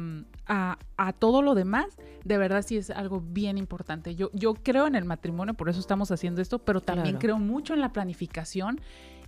todo 1.19 1.43
lo 1.43 1.55
demás, 1.55 1.97
de 2.25 2.39
verdad 2.39 2.63
sí 2.63 2.77
es 2.77 2.91
algo 2.91 3.21
bien 3.21 3.59
importante. 3.59 4.15
Yo, 4.15 4.31
yo 4.33 4.55
creo 4.55 4.87
en 4.87 4.95
el 4.95 5.05
matrimonio, 5.05 5.55
por 5.55 5.69
eso 5.69 5.81
estamos 5.81 6.11
haciendo 6.11 6.43
esto, 6.43 6.59
pero 6.61 6.81
también 6.81 7.19
creo 7.19 7.39
mucho 7.39 7.75
en 7.75 7.81
la 7.81 7.93
planificación 7.93 8.81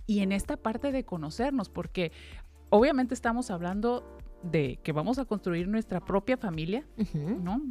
y 0.05 0.19
en 0.19 0.31
esta 0.31 0.57
parte 0.57 0.91
de 0.91 1.05
conocernos, 1.05 1.69
porque 1.69 2.11
obviamente 2.69 3.13
estamos 3.13 3.51
hablando 3.51 4.17
de 4.43 4.79
que 4.83 4.91
vamos 4.91 5.19
a 5.19 5.25
construir 5.25 5.67
nuestra 5.67 5.99
propia 6.01 6.37
familia, 6.37 6.85
¿no? 7.13 7.61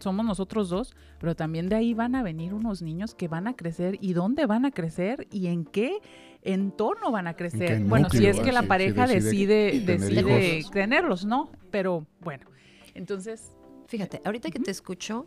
somos 0.00 0.24
nosotros 0.24 0.68
dos, 0.68 0.94
pero 1.18 1.34
también 1.34 1.68
de 1.68 1.76
ahí 1.76 1.92
van 1.92 2.14
a 2.14 2.22
venir 2.22 2.54
unos 2.54 2.82
niños 2.82 3.14
que 3.14 3.28
van 3.28 3.48
a 3.48 3.54
crecer 3.56 3.98
y 4.00 4.12
dónde 4.12 4.46
van 4.46 4.64
a 4.64 4.70
crecer 4.70 5.26
y 5.30 5.48
en 5.48 5.64
qué 5.64 5.98
entorno 6.42 7.10
van 7.10 7.26
a 7.26 7.34
crecer. 7.34 7.82
Bueno, 7.84 8.08
si 8.10 8.26
es 8.26 8.40
que 8.40 8.52
la 8.52 8.62
pareja 8.62 9.06
decide, 9.06 9.80
decide, 9.80 10.64
tenerlos, 10.72 11.24
¿no? 11.24 11.50
Pero 11.70 12.06
bueno, 12.20 12.46
entonces... 12.94 13.52
Fíjate, 13.88 14.22
ahorita 14.24 14.50
que 14.50 14.58
te 14.58 14.70
escucho, 14.70 15.26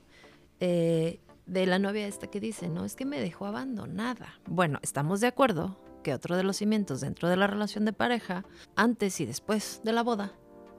eh, 0.60 1.20
de 1.46 1.66
la 1.66 1.80
novia 1.80 2.08
esta 2.08 2.28
que 2.28 2.40
dice, 2.40 2.68
no, 2.68 2.86
es 2.86 2.96
que 2.96 3.06
me 3.06 3.20
dejó 3.20 3.46
abandonada. 3.46 4.40
Bueno, 4.48 4.80
estamos 4.82 5.22
de 5.22 5.28
acuerdo 5.28 5.78
que 6.04 6.14
otro 6.14 6.38
de 6.38 6.44
los 6.44 6.58
cimientos 6.58 7.02
dentro 7.02 7.30
de 7.30 7.36
la 7.36 7.48
relación 7.48 7.86
de 7.86 7.94
pareja, 7.94 8.46
antes 8.76 9.20
y 9.22 9.26
después 9.26 9.82
de 9.84 9.92
la 9.92 10.04
boda, 10.04 10.34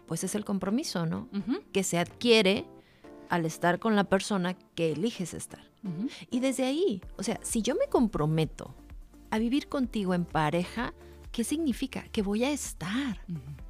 pues 0.06 0.24
es 0.24 0.34
el 0.34 0.44
compromiso, 0.44 1.06
¿no? 1.06 1.28
Que 1.72 1.82
se 1.82 1.98
adquiere 1.98 2.66
al 3.28 3.44
estar 3.44 3.78
con 3.78 3.96
la 3.96 4.04
persona 4.04 4.54
que 4.74 4.92
eliges 4.92 5.34
estar. 5.34 5.64
Y 6.30 6.40
desde 6.40 6.64
ahí, 6.64 7.00
o 7.16 7.22
sea, 7.22 7.38
si 7.42 7.62
yo 7.62 7.74
me 7.76 7.86
comprometo 7.88 8.74
a 9.30 9.38
vivir 9.38 9.68
contigo 9.68 10.14
en 10.14 10.24
pareja, 10.24 10.94
¿qué 11.30 11.44
significa? 11.44 12.04
Que 12.10 12.22
voy 12.22 12.44
a 12.44 12.50
estar, 12.50 13.20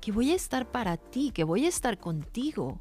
que 0.00 0.12
voy 0.12 0.30
a 0.30 0.34
estar 0.34 0.70
para 0.70 0.96
ti, 0.96 1.30
que 1.30 1.44
voy 1.44 1.66
a 1.66 1.68
estar 1.68 1.98
contigo 1.98 2.80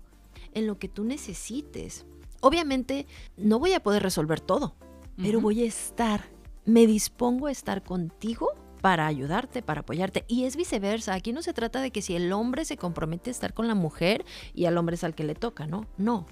en 0.54 0.68
lo 0.68 0.80
que 0.80 0.88
tú 0.88 1.04
necesites. 1.04 2.06
Obviamente 2.42 3.08
no 3.36 3.60
voy 3.60 3.74
a 3.74 3.82
poder 3.82 4.04
resolver 4.04 4.40
todo, 4.40 4.76
pero 5.18 5.42
voy 5.42 5.64
a 5.64 5.66
estar, 5.66 6.30
me 6.66 6.88
dispongo 6.88 7.48
a 7.48 7.52
estar 7.52 7.84
contigo 7.84 8.50
para 8.86 9.08
ayudarte, 9.08 9.64
para 9.64 9.82
apoyarte. 9.82 10.26
Y 10.28 10.44
es 10.44 10.56
viceversa. 10.56 11.16
Aquí 11.16 11.34
no 11.34 11.42
se 11.42 11.54
trata 11.54 11.82
de 11.82 11.90
que 11.90 12.04
si 12.04 12.16
el 12.16 12.32
hombre 12.32 12.66
se 12.66 12.78
compromete 12.78 13.32
a 13.32 13.34
estar 13.34 13.52
con 13.52 13.68
la 13.68 13.74
mujer 13.74 14.24
y 14.54 14.66
al 14.66 14.78
hombre 14.78 14.94
es 14.94 15.04
al 15.04 15.16
que 15.16 15.24
le 15.24 15.34
toca, 15.34 15.66
¿no? 15.66 15.88
No. 15.98 16.28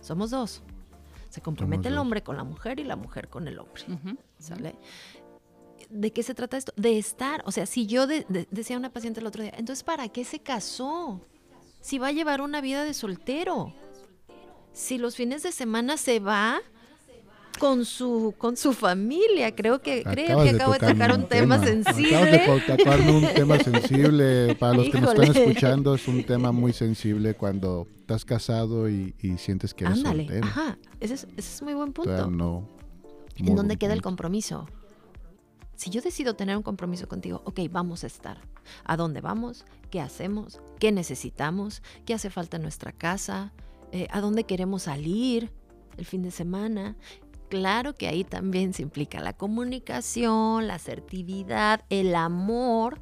Somos 0.00 0.30
dos. 0.30 0.62
Se 1.28 1.42
compromete 1.42 1.88
el 1.88 1.98
hombre 1.98 2.22
con 2.22 2.38
la 2.38 2.44
mujer 2.44 2.80
y 2.80 2.84
la 2.84 2.96
mujer 2.96 3.28
con 3.28 3.48
el 3.48 3.58
hombre. 3.58 3.82
¿Sale? 4.38 4.76
¿De 5.90 6.10
qué 6.10 6.22
se 6.22 6.34
trata 6.34 6.56
esto? 6.56 6.72
De 6.74 6.96
estar. 6.96 7.42
O 7.44 7.52
sea, 7.52 7.66
si 7.66 7.86
yo 7.86 8.06
decía 8.06 8.76
a 8.76 8.78
una 8.78 8.90
paciente 8.90 9.20
el 9.20 9.26
otro 9.26 9.42
día, 9.42 9.52
entonces, 9.54 9.84
¿para 9.84 10.08
qué 10.08 10.24
se 10.24 10.38
casó? 10.38 11.20
Si 11.82 11.98
va 11.98 12.06
a 12.06 12.12
llevar 12.12 12.40
una 12.40 12.62
vida 12.62 12.84
de 12.84 12.94
soltero. 12.94 13.74
Si 14.72 14.96
los 14.96 15.16
fines 15.16 15.42
de 15.42 15.52
semana 15.52 15.98
se 15.98 16.18
va 16.18 16.62
con 17.58 17.84
su 17.84 18.34
con 18.38 18.56
su 18.56 18.72
familia. 18.72 19.54
Creo 19.54 19.80
que 19.80 20.02
creo 20.02 20.42
que 20.42 20.50
acabo 20.50 20.72
de 20.72 20.78
tocar 20.78 21.16
un, 21.16 21.28
tema, 21.28 21.58
sensible. 21.58 22.16
Acabas 22.16 22.66
de 22.66 22.76
tocar 22.76 23.00
un 23.00 23.26
tema 23.34 23.58
sensible. 23.64 24.54
Para 24.56 24.74
los 24.74 24.88
que 24.90 25.00
nos 25.00 25.14
están 25.14 25.36
escuchando, 25.36 25.94
es 25.94 26.08
un 26.08 26.24
tema 26.24 26.52
muy 26.52 26.72
sensible 26.72 27.34
cuando 27.34 27.86
estás 28.00 28.24
casado 28.24 28.88
y, 28.88 29.14
sientes 29.38 29.74
que 29.74 29.84
eres 29.84 29.98
Ándale, 29.98 30.24
soltero. 30.24 30.46
Ajá, 30.46 30.78
ese 31.00 31.14
es, 31.14 31.24
ese 31.36 31.54
es 31.54 31.62
muy 31.62 31.74
buen 31.74 31.92
punto. 31.92 32.30
no, 32.30 32.68
¿En 33.36 33.56
dónde 33.56 33.76
queda 33.76 33.92
el 33.92 34.02
compromiso? 34.02 34.66
Si 35.76 35.90
yo 35.90 36.00
decido 36.00 36.34
tener 36.34 36.56
un 36.56 36.62
compromiso 36.62 37.08
contigo, 37.08 37.42
ok, 37.44 37.60
vamos 37.70 38.04
a 38.04 38.06
estar. 38.06 38.38
¿A 38.84 38.96
dónde 38.96 39.20
vamos? 39.20 39.64
¿Qué 39.90 40.00
hacemos? 40.00 40.60
¿Qué 40.78 40.92
necesitamos? 40.92 41.82
¿Qué 42.06 42.14
hace 42.14 42.30
falta 42.30 42.56
en 42.56 42.62
nuestra 42.62 42.92
casa? 42.92 43.52
Eh, 43.92 44.06
¿A 44.10 44.20
dónde 44.20 44.44
queremos 44.44 44.82
salir 44.82 45.50
el 45.96 46.04
fin 46.04 46.22
de 46.22 46.30
semana? 46.30 46.96
Claro 47.54 47.94
que 47.94 48.08
ahí 48.08 48.24
también 48.24 48.72
se 48.72 48.82
implica 48.82 49.20
la 49.20 49.32
comunicación, 49.32 50.66
la 50.66 50.74
asertividad, 50.74 51.84
el 51.88 52.16
amor, 52.16 53.00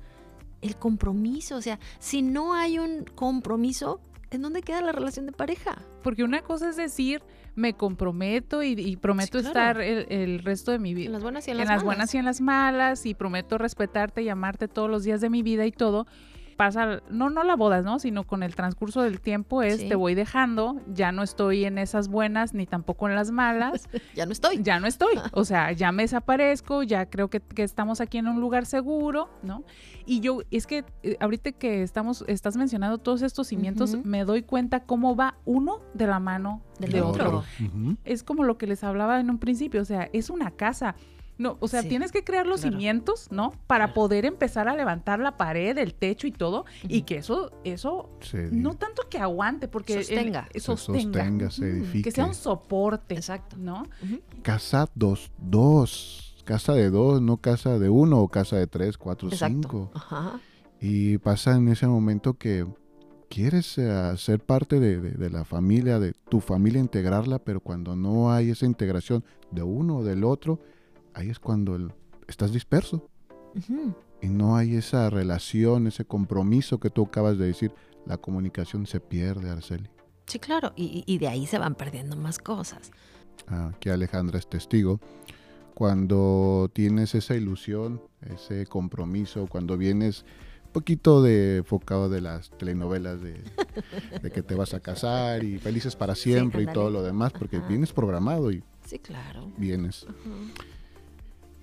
el 0.60 0.76
compromiso. 0.76 1.56
O 1.56 1.62
sea, 1.62 1.78
si 1.98 2.20
no 2.20 2.52
hay 2.52 2.78
un 2.78 3.04
compromiso, 3.14 4.02
¿en 4.30 4.42
dónde 4.42 4.60
queda 4.60 4.82
la 4.82 4.92
relación 4.92 5.24
de 5.24 5.32
pareja? 5.32 5.80
Porque 6.02 6.22
una 6.22 6.42
cosa 6.42 6.68
es 6.68 6.76
decir, 6.76 7.22
me 7.54 7.72
comprometo 7.72 8.62
y, 8.62 8.94
prometo 8.96 9.38
estar 9.38 9.80
el, 9.80 10.40
resto 10.40 10.70
de 10.70 10.78
mi 10.78 10.92
vida. 10.92 11.06
En 11.06 11.12
las 11.12 11.22
buenas 11.22 11.48
y 11.48 11.50
en 11.52 11.56
las 11.56 11.66
malas. 11.66 11.70
En 11.70 11.76
las 11.76 11.84
buenas 11.84 12.14
y 12.14 12.18
en 12.18 12.24
las 12.26 12.40
malas, 12.42 13.06
y 13.06 13.14
prometo 13.14 13.56
respetarte 13.56 14.20
y 14.22 14.28
amarte 14.28 14.68
todos 14.68 14.90
los 14.90 15.02
días 15.02 15.22
de 15.22 15.30
mi 15.30 15.42
vida 15.42 15.64
y 15.64 15.72
todo 15.72 16.06
pasa, 16.56 17.02
no, 17.10 17.30
no 17.30 17.42
la 17.44 17.56
boda, 17.56 17.82
¿no? 17.82 17.98
Sino 17.98 18.24
con 18.24 18.42
el 18.42 18.54
transcurso 18.54 19.02
del 19.02 19.20
tiempo 19.20 19.62
es, 19.62 19.88
te 19.88 19.94
voy 19.94 20.14
dejando, 20.14 20.80
ya 20.86 21.12
no 21.12 21.22
estoy 21.22 21.64
en 21.64 21.78
esas 21.78 22.08
buenas 22.08 22.54
ni 22.54 22.66
tampoco 22.66 23.08
en 23.08 23.14
las 23.14 23.30
malas. 23.30 23.88
ya 24.14 24.26
no 24.26 24.32
estoy. 24.32 24.62
Ya 24.62 24.80
no 24.80 24.86
estoy. 24.86 25.14
O 25.34 25.44
sea, 25.44 25.72
ya 25.72 25.92
me 25.92 26.02
desaparezco, 26.02 26.82
ya 26.82 27.06
creo 27.06 27.28
que, 27.28 27.42
estamos 27.56 28.00
aquí 28.00 28.18
en 28.18 28.28
un 28.28 28.40
lugar 28.40 28.66
seguro, 28.66 29.30
¿no? 29.42 29.64
Y 30.04 30.20
yo, 30.20 30.40
es 30.50 30.66
que 30.66 30.84
eh, 31.02 31.16
ahorita 31.20 31.52
que 31.52 31.82
estamos, 31.82 32.24
estás 32.28 32.56
mencionando 32.56 32.98
todos 32.98 33.22
estos 33.22 33.48
cimientos, 33.48 33.96
me 34.04 34.24
doy 34.24 34.42
cuenta 34.42 34.80
cómo 34.80 35.16
va 35.16 35.36
uno 35.44 35.80
de 35.94 36.06
la 36.06 36.20
mano 36.20 36.62
del 36.78 36.92
de 36.92 37.02
otro. 37.02 37.44
Es 38.04 38.22
como 38.22 38.44
lo 38.44 38.58
que 38.58 38.66
les 38.66 38.84
hablaba 38.84 39.20
en 39.20 39.30
un 39.30 39.38
principio, 39.38 39.80
o 39.80 39.84
sea, 39.84 40.08
es 40.12 40.30
una 40.30 40.50
casa. 40.50 40.94
No, 41.42 41.56
o 41.58 41.66
sea, 41.66 41.82
tienes 41.82 42.12
que 42.12 42.22
crear 42.22 42.46
los 42.46 42.60
cimientos, 42.60 43.26
¿no? 43.32 43.50
Para 43.66 43.94
poder 43.94 44.24
empezar 44.26 44.68
a 44.68 44.76
levantar 44.76 45.18
la 45.18 45.36
pared, 45.36 45.76
el 45.76 45.92
techo 45.92 46.28
y 46.28 46.30
todo, 46.30 46.66
y 46.84 47.02
que 47.02 47.16
eso, 47.16 47.50
eso, 47.64 48.16
no 48.52 48.74
tanto 48.74 49.08
que 49.10 49.18
aguante, 49.18 49.66
porque 49.66 50.04
sostenga, 50.04 50.46
se 50.52 50.60
sostenga, 50.60 51.50
se 51.50 51.68
edifique. 51.68 52.04
que 52.04 52.10
sea 52.12 52.26
un 52.26 52.34
soporte, 52.34 53.16
exacto, 53.16 53.56
¿no? 53.58 53.88
Casa 54.42 54.88
dos, 54.94 55.32
dos, 55.36 56.36
casa 56.44 56.74
de 56.74 56.90
dos, 56.90 57.20
no 57.20 57.38
casa 57.38 57.76
de 57.80 57.88
uno 57.88 58.20
o 58.20 58.28
casa 58.28 58.56
de 58.56 58.68
tres, 58.68 58.96
cuatro, 58.96 59.28
cinco. 59.32 59.90
Ajá. 59.94 60.38
Y 60.80 61.18
pasa 61.18 61.56
en 61.56 61.66
ese 61.66 61.88
momento 61.88 62.34
que 62.34 62.64
quieres 63.28 63.78
eh, 63.78 64.12
ser 64.16 64.38
parte 64.38 64.78
de, 64.78 65.00
de, 65.00 65.30
la 65.30 65.44
familia, 65.44 65.98
de 65.98 66.12
tu 66.28 66.38
familia, 66.38 66.78
integrarla, 66.78 67.40
pero 67.40 67.58
cuando 67.58 67.96
no 67.96 68.32
hay 68.32 68.50
esa 68.50 68.64
integración 68.64 69.24
de 69.50 69.64
uno 69.64 69.96
o 69.96 70.04
del 70.04 70.22
otro, 70.22 70.60
ahí 71.14 71.30
es 71.30 71.38
cuando 71.38 71.92
estás 72.28 72.52
disperso. 72.52 73.08
Y 74.20 74.28
no 74.28 74.56
hay 74.56 74.76
esa 74.76 75.10
relación, 75.10 75.86
ese 75.86 76.04
compromiso 76.04 76.78
que 76.78 76.90
tú 76.90 77.04
acabas 77.04 77.38
de 77.38 77.46
decir. 77.46 77.72
La 78.06 78.16
comunicación 78.16 78.86
se 78.86 79.00
pierde, 79.00 79.50
Arceli. 79.50 79.88
Sí, 80.26 80.38
claro, 80.38 80.72
y, 80.76 81.18
de 81.18 81.28
ahí 81.28 81.46
se 81.46 81.58
van 81.58 81.74
perdiendo 81.74 82.16
más 82.16 82.38
cosas. 82.38 82.90
Aquí 83.46 83.90
Alejandra 83.90 84.38
es 84.38 84.48
testigo. 84.48 85.00
Cuando 85.74 86.70
tienes 86.72 87.14
esa 87.14 87.34
ilusión, 87.34 88.02
ese 88.22 88.66
compromiso, 88.66 89.46
cuando 89.46 89.76
vienes 89.76 90.24
un 90.66 90.72
poquito 90.72 91.22
de 91.22 91.58
enfocado 91.58 92.08
de 92.08 92.20
las 92.20 92.50
telenovelas 92.50 93.20
de, 93.20 93.42
que 94.32 94.42
te 94.42 94.54
vas 94.54 94.74
a 94.74 94.80
casar 94.80 95.44
y 95.44 95.58
felices 95.58 95.96
para 95.96 96.14
siempre 96.14 96.62
y 96.62 96.66
todo 96.66 96.90
lo 96.90 97.02
demás, 97.02 97.32
porque 97.32 97.58
vienes 97.60 97.92
programado 97.92 98.52
y 98.52 98.62
sí, 98.84 98.98
claro. 98.98 99.50
vienes. 99.56 100.06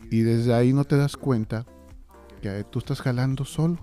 Y 0.09 0.21
desde 0.21 0.53
ahí 0.53 0.73
no 0.73 0.85
te 0.85 0.97
das 0.97 1.15
cuenta 1.15 1.65
que 2.41 2.63
tú 2.63 2.79
estás 2.79 3.01
jalando 3.01 3.45
solo. 3.45 3.77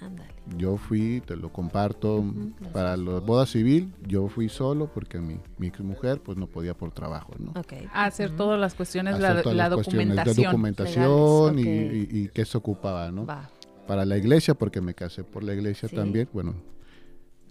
Ándale. 0.00 0.30
Yo 0.56 0.76
fui, 0.78 1.20
te 1.26 1.36
lo 1.36 1.52
comparto, 1.52 2.24
para 2.72 2.96
la 2.96 3.20
boda 3.20 3.46
civil, 3.46 3.92
yo 4.06 4.28
fui 4.28 4.48
solo 4.48 4.90
porque 4.92 5.18
mi, 5.18 5.38
mi 5.58 5.70
mujer 5.80 6.20
pues 6.20 6.38
no 6.38 6.46
podía 6.46 6.74
por 6.74 6.90
trabajo, 6.90 7.34
¿no? 7.38 7.52
Hacer 7.92 8.34
todas 8.34 8.58
las 8.58 8.74
cuestiones, 8.74 9.20
la, 9.20 9.34
la 9.42 9.68
documentación. 9.68 10.36
de 10.36 10.44
documentación 10.44 11.58
y, 11.58 11.62
y, 11.62 12.28
qué 12.28 12.44
se 12.44 12.58
ocupaba, 12.58 13.12
¿no? 13.12 13.26
Para 13.86 14.04
la 14.04 14.16
iglesia, 14.16 14.54
porque 14.54 14.80
me 14.80 14.94
casé 14.94 15.22
por 15.22 15.44
la 15.44 15.54
iglesia 15.54 15.88
también, 15.88 16.28
bueno, 16.32 16.54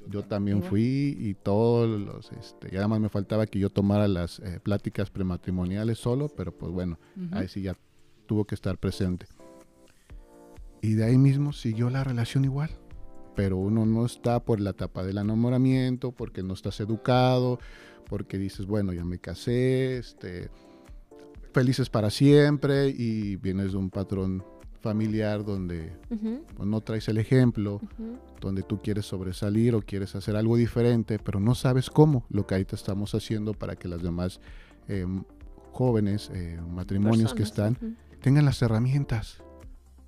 yo 0.09 0.23
también 0.23 0.63
fui 0.63 1.15
y 1.19 1.35
todos 1.35 1.99
los, 1.99 2.31
este, 2.31 2.73
y 2.73 2.77
además 2.77 2.99
me 2.99 3.09
faltaba 3.09 3.45
que 3.45 3.59
yo 3.59 3.69
tomara 3.69 4.07
las 4.07 4.39
eh, 4.39 4.59
pláticas 4.61 5.09
prematrimoniales 5.09 5.99
solo, 5.99 6.29
pero 6.29 6.51
pues 6.51 6.71
bueno, 6.71 6.99
ahí 7.31 7.47
sí 7.47 7.61
ya 7.61 7.75
tuvo 8.25 8.45
que 8.45 8.55
estar 8.55 8.77
presente. 8.77 9.27
Y 10.81 10.93
de 10.93 11.05
ahí 11.05 11.17
mismo 11.17 11.53
siguió 11.53 11.89
la 11.89 12.03
relación 12.03 12.45
igual, 12.45 12.71
pero 13.35 13.57
uno 13.57 13.85
no 13.85 14.05
está 14.05 14.39
por 14.39 14.59
la 14.59 14.71
etapa 14.71 15.03
del 15.03 15.17
enamoramiento, 15.17 16.11
porque 16.11 16.41
no 16.41 16.53
estás 16.53 16.79
educado, 16.79 17.59
porque 18.07 18.37
dices, 18.37 18.65
bueno, 18.65 18.93
ya 18.93 19.03
me 19.03 19.19
casé, 19.19 19.97
este, 19.97 20.49
felices 21.53 21.89
para 21.89 22.09
siempre 22.09 22.89
y 22.89 23.35
vienes 23.35 23.73
de 23.73 23.77
un 23.77 23.89
patrón 23.89 24.43
familiar 24.81 25.43
donde 25.43 25.91
pues, 26.07 26.67
no 26.67 26.81
traes 26.81 27.07
el 27.09 27.17
ejemplo, 27.17 27.81
donde 28.39 28.63
tú 28.63 28.81
quieres 28.81 29.05
sobresalir 29.05 29.75
o 29.75 29.81
quieres 29.81 30.15
hacer 30.15 30.35
algo 30.35 30.55
diferente, 30.55 31.19
pero 31.19 31.39
no 31.39 31.55
sabes 31.55 31.89
cómo, 31.89 32.25
lo 32.29 32.47
que 32.47 32.55
ahí 32.55 32.65
te 32.65 32.75
estamos 32.75 33.13
haciendo 33.15 33.53
para 33.53 33.75
que 33.75 33.87
las 33.87 34.01
demás 34.01 34.39
eh, 34.87 35.05
jóvenes, 35.71 36.31
eh, 36.33 36.59
matrimonios 36.69 37.33
que 37.33 37.43
están, 37.43 37.97
tengan 38.21 38.45
las 38.45 38.61
herramientas 38.61 39.43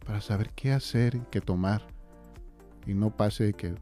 para 0.06 0.22
saber 0.22 0.50
qué 0.56 0.72
hacer 0.72 1.16
y 1.16 1.22
qué 1.32 1.42
tomar. 1.42 1.88
Y 2.88 2.94
no 2.94 3.16
pase 3.16 3.54
que 3.54 3.76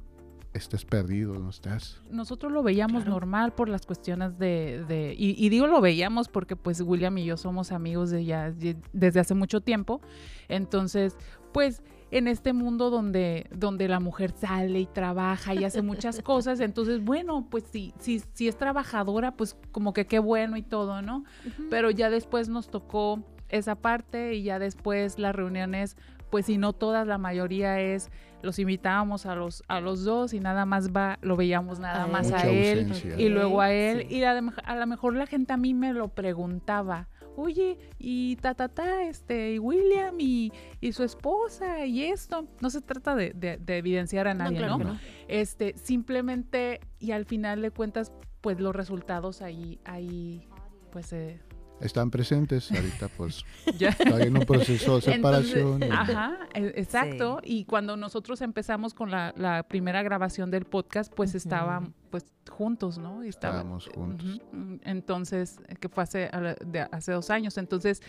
estés 0.54 0.86
perdido, 0.86 1.38
no 1.38 1.50
estás. 1.50 2.02
Nosotros 2.10 2.52
lo 2.52 2.64
veíamos 2.64 3.06
normal 3.06 3.54
por 3.54 3.70
las 3.70 3.86
cuestiones 3.86 4.38
de, 4.38 5.16
y, 5.18 5.50
digo 5.50 5.68
lo 5.68 5.82
veíamos 5.82 6.28
porque 6.28 6.56
pues 6.56 6.82
William 6.82 7.18
y 7.18 7.26
yo 7.26 7.38
somos 7.38 7.72
amigos 7.72 8.10
de 8.10 8.26
ya 8.26 8.54
desde 8.94 9.20
hace 9.20 9.36
mucho 9.36 9.62
tiempo, 9.62 10.02
entonces 10.48 11.16
pues 11.52 11.82
en 12.12 12.28
este 12.28 12.54
mundo 12.54 12.90
donde, 12.90 13.48
donde 13.52 13.88
la 13.88 14.00
mujer 14.00 14.32
sale 14.32 14.80
y 14.80 14.86
trabaja 14.88 15.54
y 15.54 15.64
hace 15.64 15.82
muchas 15.82 16.22
cosas, 16.24 16.60
entonces 16.60 17.04
bueno, 17.04 17.48
pues 17.50 17.66
si, 17.72 17.94
si, 18.00 18.24
si 18.34 18.48
es 18.48 18.58
trabajadora, 18.58 19.36
pues 19.36 19.56
como 19.72 19.94
que 19.94 20.08
qué 20.08 20.18
bueno 20.18 20.58
y 20.58 20.64
todo, 20.64 21.02
¿no? 21.04 21.24
Pero 21.70 21.92
ya 21.92 22.10
después 22.10 22.50
nos 22.50 22.70
tocó 22.70 23.24
esa 23.50 23.76
parte 23.76 24.36
y 24.36 24.44
ya 24.44 24.60
después 24.60 25.20
las 25.20 25.36
reuniones 25.36 25.98
pues 26.30 26.46
si 26.46 26.58
no 26.58 26.74
todas, 26.74 27.08
la 27.08 27.18
mayoría 27.18 27.80
es, 27.80 28.10
los 28.42 28.60
invitábamos 28.60 29.26
a 29.26 29.36
los, 29.36 29.64
a 29.68 29.80
los 29.82 30.04
dos 30.04 30.34
y 30.34 30.40
nada 30.40 30.66
más 30.66 30.92
va, 30.92 31.18
lo 31.22 31.36
veíamos 31.36 31.80
nada 31.80 32.04
A 32.04 32.08
más 32.08 32.32
a 32.32 32.48
él 32.50 32.80
ausencia. 32.92 33.20
y 33.20 33.30
luego 33.30 33.62
a 33.62 33.72
él. 33.72 34.06
sí. 34.08 34.16
Y 34.18 34.24
a, 34.24 34.34
lo 34.34 34.42
mej- 34.52 34.62
a 34.64 34.76
lo 34.76 34.88
mejor 34.88 35.16
la 35.16 35.26
gente 35.28 35.54
a 35.54 35.58
mí 35.58 35.74
me 35.74 35.94
lo 35.94 36.10
preguntaba. 36.10 37.08
Oye, 37.36 37.78
y 37.98 38.36
ta, 38.38 38.54
ta, 38.54 38.68
ta, 38.68 39.04
este, 39.04 39.54
y 39.54 39.60
William 39.60 40.16
y, 40.20 40.52
y 40.82 40.92
su 40.92 41.04
esposa 41.04 41.86
y 41.86 42.04
esto. 42.04 42.48
No 42.60 42.70
se 42.70 42.82
trata 42.82 43.16
de, 43.16 43.32
de- 43.34 43.58
de 43.58 43.78
evidenciar 43.78 44.28
a 44.28 44.34
nadie, 44.34 44.58
claro 44.58 44.74
¿no? 44.74 44.78
que 44.80 44.84
no. 44.86 45.00
Este, 45.30 45.74
simplemente, 45.78 46.82
y 47.00 47.12
al 47.12 47.26
final 47.26 47.62
de 47.62 47.72
cuentas, 47.72 48.12
pues 48.42 48.60
los 48.60 48.76
resultados 48.76 49.42
ahí, 49.42 49.80
ahí, 49.86 50.48
pues 50.92 51.14
eh, 51.14 51.40
Están 51.82 52.12
presentes 52.12 52.72
ahorita, 52.72 53.08
pues 53.18 53.44
ya. 53.78 53.90
está 53.90 54.22
en 54.22 54.38
un 54.38 54.46
proceso 54.46 54.96
de 54.98 55.02
separación. 55.02 55.82
Entonces, 55.84 55.92
ajá, 56.16 56.38
e- 56.54 56.74
exacto. 56.76 57.40
Y 57.44 57.66
cuando 57.66 57.96
nosotros 57.98 58.42
empezamos 58.42 58.94
con 58.94 59.12
la, 59.12 59.34
la 59.38 59.64
primera 59.64 60.04
grabación 60.04 60.52
del 60.52 60.66
podcast, 60.66 61.14
pues 61.14 61.30
Ujú. 61.32 61.38
estaban 61.38 61.94
pues 62.10 62.26
juntos, 62.50 62.98
¿no? 62.98 63.24
Y 63.24 63.30
estaban- 63.30 63.58
Estábamos 63.60 63.88
juntos. 63.88 64.42
Ujú. 64.52 64.80
Entonces, 64.84 65.60
que 65.80 65.88
fue 65.90 66.04
hace, 66.04 66.30
de- 66.66 66.88
hace 66.92 67.12
dos 67.12 67.30
años. 67.30 67.58
Entonces, 67.58 68.02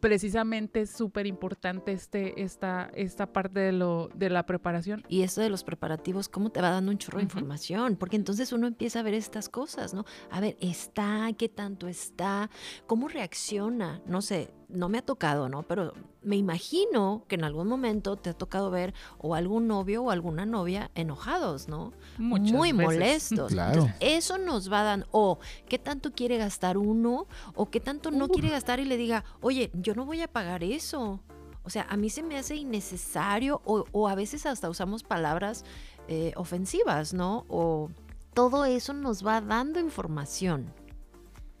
precisamente 0.00 0.82
es 0.82 0.90
súper 0.90 1.26
importante 1.26 1.92
este, 1.92 2.42
esta, 2.42 2.90
esta 2.94 3.32
parte 3.32 3.60
de, 3.60 3.72
lo, 3.72 4.08
de 4.14 4.30
la 4.30 4.46
preparación. 4.46 5.04
Y 5.08 5.22
esto 5.22 5.40
de 5.40 5.50
los 5.50 5.64
preparativos, 5.64 6.28
¿cómo 6.28 6.50
te 6.50 6.60
va 6.60 6.70
dando 6.70 6.92
un 6.92 6.98
chorro 6.98 7.18
de 7.18 7.24
información? 7.24 7.96
Porque 7.96 8.16
entonces 8.16 8.52
uno 8.52 8.66
empieza 8.66 9.00
a 9.00 9.02
ver 9.02 9.14
estas 9.14 9.48
cosas, 9.48 9.94
¿no? 9.94 10.04
A 10.30 10.40
ver, 10.40 10.56
¿está? 10.60 11.28
¿Qué 11.36 11.48
tanto 11.48 11.88
está? 11.88 12.50
¿Cómo 12.86 13.08
reacciona? 13.08 14.02
No 14.06 14.22
sé, 14.22 14.50
no 14.68 14.88
me 14.88 14.98
ha 14.98 15.02
tocado, 15.02 15.48
¿no? 15.48 15.62
Pero 15.62 15.92
me 16.22 16.36
imagino 16.36 17.24
que 17.28 17.36
en 17.36 17.44
algún 17.44 17.68
momento 17.68 18.16
te 18.16 18.30
ha 18.30 18.34
tocado 18.34 18.70
ver 18.70 18.94
o 19.18 19.34
algún 19.34 19.68
novio 19.68 20.02
o 20.04 20.10
alguna 20.10 20.46
novia 20.46 20.90
enojados, 20.94 21.68
¿no? 21.68 21.92
Muchas 22.18 22.52
Muy 22.52 22.72
veces. 22.72 22.84
molestos. 22.86 23.52
Claro. 23.52 23.82
Entonces, 23.82 23.96
eso 24.00 24.38
nos 24.38 24.72
va 24.72 24.82
dando, 24.82 25.06
o 25.12 25.38
qué 25.68 25.78
tanto 25.78 26.12
quiere 26.12 26.36
gastar 26.36 26.78
uno, 26.78 27.26
o 27.54 27.70
qué 27.70 27.80
tanto 27.80 28.10
no 28.10 28.28
quiere 28.28 28.50
gastar 28.50 28.80
y 28.80 28.84
le 28.84 28.96
diga, 28.96 29.24
oye, 29.40 29.70
yo 29.74 29.94
no 29.94 30.04
voy 30.04 30.22
a 30.22 30.28
pagar 30.28 30.64
eso. 30.64 31.20
O 31.62 31.70
sea, 31.70 31.86
a 31.88 31.96
mí 31.96 32.10
se 32.10 32.22
me 32.22 32.38
hace 32.38 32.56
innecesario, 32.56 33.60
o, 33.64 33.84
o 33.92 34.08
a 34.08 34.14
veces 34.14 34.46
hasta 34.46 34.70
usamos 34.70 35.02
palabras 35.02 35.64
eh, 36.08 36.32
ofensivas, 36.36 37.12
¿no? 37.12 37.44
O 37.48 37.90
todo 38.34 38.64
eso 38.64 38.92
nos 38.92 39.26
va 39.26 39.40
dando 39.40 39.80
información 39.80 40.72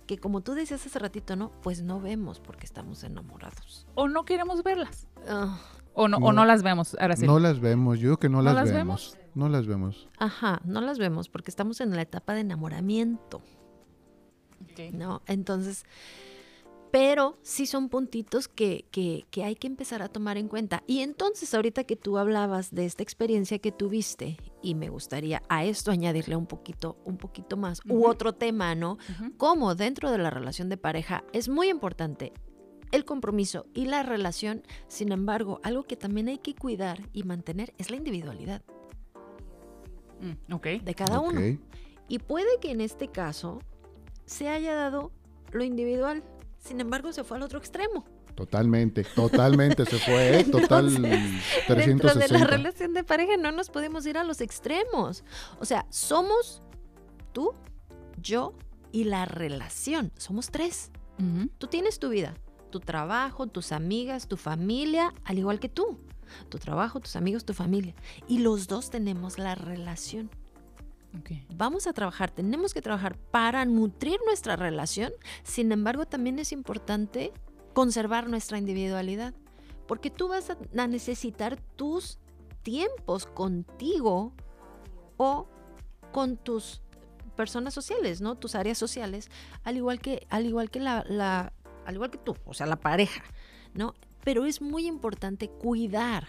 que 0.06 0.18
como 0.18 0.40
tú 0.42 0.54
decías 0.54 0.84
hace 0.86 0.98
ratito, 0.98 1.36
¿no? 1.36 1.50
Pues 1.62 1.82
no 1.82 2.00
vemos 2.00 2.40
porque 2.40 2.64
estamos 2.66 3.02
enamorados. 3.04 3.86
O 3.94 4.08
no 4.08 4.24
queremos 4.24 4.62
verlas. 4.62 5.08
Ah, 5.28 5.58
O 5.94 6.08
no, 6.08 6.18
o 6.18 6.32
No. 6.32 6.44
las 6.44 6.62
vemos. 6.62 6.96
Ahora 7.00 7.16
sí. 7.16 7.26
No 7.26 7.38
las 7.38 7.58
vemos, 7.60 7.98
yo 7.98 8.08
digo 8.08 8.16
que 8.18 8.28
no, 8.28 8.38
¿No 8.38 8.42
las, 8.44 8.54
las 8.54 8.72
vemos. 8.72 9.18
No 9.34 9.48
las 9.48 9.66
vemos. 9.66 10.08
ajá, 10.18 10.60
no 10.64 10.80
las 10.80 10.98
vemos 10.98 11.28
porque 11.28 11.50
estamos 11.50 11.80
en 11.80 11.94
la 11.96 12.02
etapa 12.02 12.34
de 12.34 12.40
enamoramiento. 12.40 13.42
¿no? 14.92 15.22
Entonces, 15.26 15.84
pero 16.98 17.36
sí 17.42 17.66
son 17.66 17.90
puntitos 17.90 18.48
que, 18.48 18.86
que, 18.90 19.26
que 19.30 19.44
hay 19.44 19.54
que 19.54 19.66
empezar 19.66 20.00
a 20.00 20.08
tomar 20.08 20.38
en 20.38 20.48
cuenta. 20.48 20.82
Y 20.86 21.00
entonces, 21.00 21.52
ahorita 21.52 21.84
que 21.84 21.94
tú 21.94 22.16
hablabas 22.16 22.74
de 22.74 22.86
esta 22.86 23.02
experiencia 23.02 23.58
que 23.58 23.70
tuviste, 23.70 24.38
y 24.62 24.74
me 24.74 24.88
gustaría 24.88 25.42
a 25.50 25.66
esto 25.66 25.90
añadirle 25.90 26.36
un 26.36 26.46
poquito, 26.46 26.96
un 27.04 27.18
poquito 27.18 27.58
más, 27.58 27.82
u 27.86 28.06
otro 28.06 28.32
tema, 28.32 28.74
¿no? 28.74 28.92
Ujú. 29.10 29.36
Cómo 29.36 29.74
dentro 29.74 30.10
de 30.10 30.16
la 30.16 30.30
relación 30.30 30.70
de 30.70 30.78
pareja 30.78 31.22
es 31.34 31.50
muy 31.50 31.68
importante 31.68 32.32
el 32.92 33.04
compromiso 33.04 33.66
y 33.74 33.84
la 33.84 34.02
relación, 34.02 34.62
sin 34.88 35.12
embargo, 35.12 35.60
algo 35.64 35.82
que 35.82 35.96
también 35.96 36.28
hay 36.28 36.38
que 36.38 36.54
cuidar 36.54 37.10
y 37.12 37.24
mantener 37.24 37.74
es 37.76 37.90
la 37.90 37.96
individualidad 37.98 38.62
Mm, 40.22 40.54
ok. 40.54 40.66
de 40.82 40.94
cada 40.94 41.20
uno. 41.20 41.42
Y 42.08 42.20
puede 42.20 42.58
que 42.58 42.70
en 42.70 42.80
este 42.80 43.08
caso 43.08 43.58
se 44.24 44.48
haya 44.48 44.74
dado 44.74 45.12
lo 45.52 45.62
individual, 45.62 46.24
sin 46.66 46.80
embargo 46.80 47.12
se 47.12 47.24
fue 47.24 47.36
al 47.36 47.42
otro 47.42 47.58
extremo. 47.58 48.04
Totalmente, 48.34 49.04
totalmente 49.04 49.86
se 49.86 49.98
fue, 49.98 50.40
¿eh? 50.40 50.44
Total 50.50 50.88
Entonces, 50.88 51.66
360. 51.66 51.74
Dentro 51.86 52.18
de 52.18 52.28
la 52.28 52.46
relación 52.46 52.92
de 52.92 53.04
pareja 53.04 53.36
no 53.36 53.52
nos 53.52 53.70
podemos 53.70 54.04
ir 54.06 54.18
a 54.18 54.24
los 54.24 54.40
extremos. 54.40 55.24
O 55.58 55.64
sea, 55.64 55.86
somos 55.90 56.62
tú, 57.32 57.54
yo 58.20 58.54
y 58.92 59.04
la 59.04 59.24
relación. 59.24 60.12
Somos 60.16 60.50
tres. 60.50 60.90
Tú 61.56 61.66
tienes 61.66 61.98
tu 61.98 62.10
vida, 62.10 62.34
tu 62.70 62.78
trabajo, 62.78 63.46
tus 63.46 63.72
amigas, 63.72 64.28
tu 64.28 64.36
familia, 64.36 65.14
al 65.24 65.38
igual 65.38 65.58
que 65.58 65.70
tú. 65.70 65.98
Tu 66.50 66.58
trabajo, 66.58 67.00
tus 67.00 67.16
amigos, 67.16 67.46
tu 67.46 67.54
familia. 67.54 67.94
Y 68.28 68.40
los 68.40 68.66
dos 68.66 68.90
tenemos 68.90 69.38
la 69.38 69.54
relación. 69.54 70.30
Vamos 71.54 71.86
a 71.86 71.92
trabajar, 71.92 72.30
tenemos 72.30 72.74
que 72.74 72.82
trabajar 72.82 73.16
para 73.16 73.64
nutrir 73.64 74.18
nuestra 74.26 74.56
relación. 74.56 75.12
Sin 75.42 75.72
embargo, 75.72 76.06
también 76.06 76.38
es 76.38 76.52
importante 76.52 77.32
conservar 77.74 78.28
nuestra 78.28 78.58
individualidad. 78.58 79.34
Porque 79.86 80.10
tú 80.10 80.28
vas 80.28 80.50
a 80.50 80.86
necesitar 80.86 81.60
tus 81.76 82.18
tiempos 82.62 83.26
contigo 83.26 84.32
o 85.16 85.48
con 86.12 86.36
tus 86.36 86.82
personas 87.36 87.74
sociales, 87.74 88.20
¿no? 88.20 88.34
Tus 88.36 88.54
áreas 88.54 88.78
sociales, 88.78 89.30
al 89.62 89.76
igual 89.76 90.00
que, 90.00 90.26
al 90.30 90.46
igual 90.46 90.70
que 90.70 90.80
la- 90.80 91.52
al 91.84 91.94
igual 91.94 92.10
que 92.10 92.18
tú, 92.18 92.34
o 92.44 92.54
sea, 92.54 92.66
la 92.66 92.76
pareja, 92.80 93.22
¿no? 93.74 93.94
Pero 94.24 94.44
es 94.46 94.60
muy 94.60 94.86
importante 94.86 95.48
cuidar, 95.48 96.26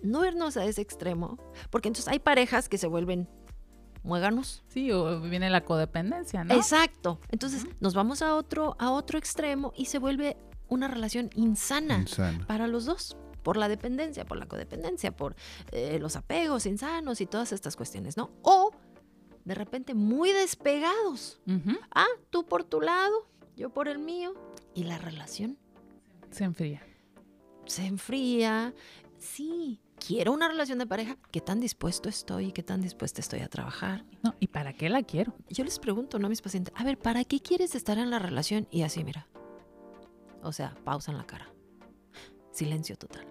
no 0.00 0.24
irnos 0.24 0.56
a 0.56 0.64
ese 0.64 0.80
extremo, 0.80 1.36
porque 1.70 1.88
entonces 1.88 2.10
hay 2.10 2.20
parejas 2.20 2.68
que 2.70 2.78
se 2.78 2.86
vuelven 2.86 3.28
muéganos. 4.06 4.62
Sí, 4.68 4.90
o 4.92 5.20
viene 5.20 5.50
la 5.50 5.64
codependencia, 5.64 6.44
¿no? 6.44 6.54
Exacto. 6.54 7.20
Entonces 7.28 7.66
nos 7.80 7.94
vamos 7.94 8.22
a 8.22 8.34
otro, 8.34 8.76
a 8.78 8.90
otro 8.90 9.18
extremo 9.18 9.72
y 9.76 9.86
se 9.86 9.98
vuelve 9.98 10.36
una 10.68 10.88
relación 10.88 11.30
insana 11.34 11.98
Insana. 11.98 12.46
para 12.46 12.66
los 12.68 12.84
dos. 12.86 13.16
Por 13.42 13.56
la 13.56 13.68
dependencia, 13.68 14.24
por 14.24 14.38
la 14.38 14.46
codependencia, 14.46 15.14
por 15.14 15.36
eh, 15.70 15.98
los 16.00 16.16
apegos 16.16 16.66
insanos 16.66 17.20
y 17.20 17.26
todas 17.26 17.52
estas 17.52 17.76
cuestiones, 17.76 18.16
¿no? 18.16 18.30
O 18.42 18.72
de 19.44 19.54
repente 19.54 19.94
muy 19.94 20.32
despegados. 20.32 21.40
Ah, 21.92 22.06
tú 22.30 22.44
por 22.44 22.64
tu 22.64 22.80
lado, 22.80 23.28
yo 23.56 23.70
por 23.70 23.86
el 23.86 24.00
mío. 24.00 24.34
Y 24.74 24.82
la 24.84 24.98
relación 24.98 25.56
Se 26.32 26.42
enfría. 26.44 26.82
se 27.66 27.86
enfría. 27.86 28.74
Sí, 29.18 29.80
quiero 30.06 30.32
una 30.32 30.48
relación 30.48 30.78
de 30.78 30.86
pareja. 30.86 31.16
¿Qué 31.32 31.40
tan 31.40 31.60
dispuesto 31.60 32.08
estoy? 32.08 32.52
¿Qué 32.52 32.62
tan 32.62 32.80
dispuesta 32.80 33.20
estoy 33.20 33.40
a 33.40 33.48
trabajar? 33.48 34.04
No, 34.22 34.34
¿y 34.38 34.48
para 34.48 34.72
qué 34.72 34.88
la 34.88 35.02
quiero? 35.02 35.34
Yo 35.48 35.64
les 35.64 35.78
pregunto 35.78 36.18
¿no? 36.18 36.26
a 36.26 36.30
mis 36.30 36.42
pacientes, 36.42 36.72
a 36.76 36.84
ver, 36.84 36.96
¿para 36.98 37.24
qué 37.24 37.40
quieres 37.40 37.74
estar 37.74 37.98
en 37.98 38.10
la 38.10 38.18
relación? 38.18 38.68
Y 38.70 38.82
así, 38.82 39.02
mira. 39.02 39.26
O 40.42 40.52
sea, 40.52 40.74
pausa 40.84 41.10
en 41.10 41.18
la 41.18 41.26
cara. 41.26 41.52
Silencio 42.52 42.96
total. 42.96 43.26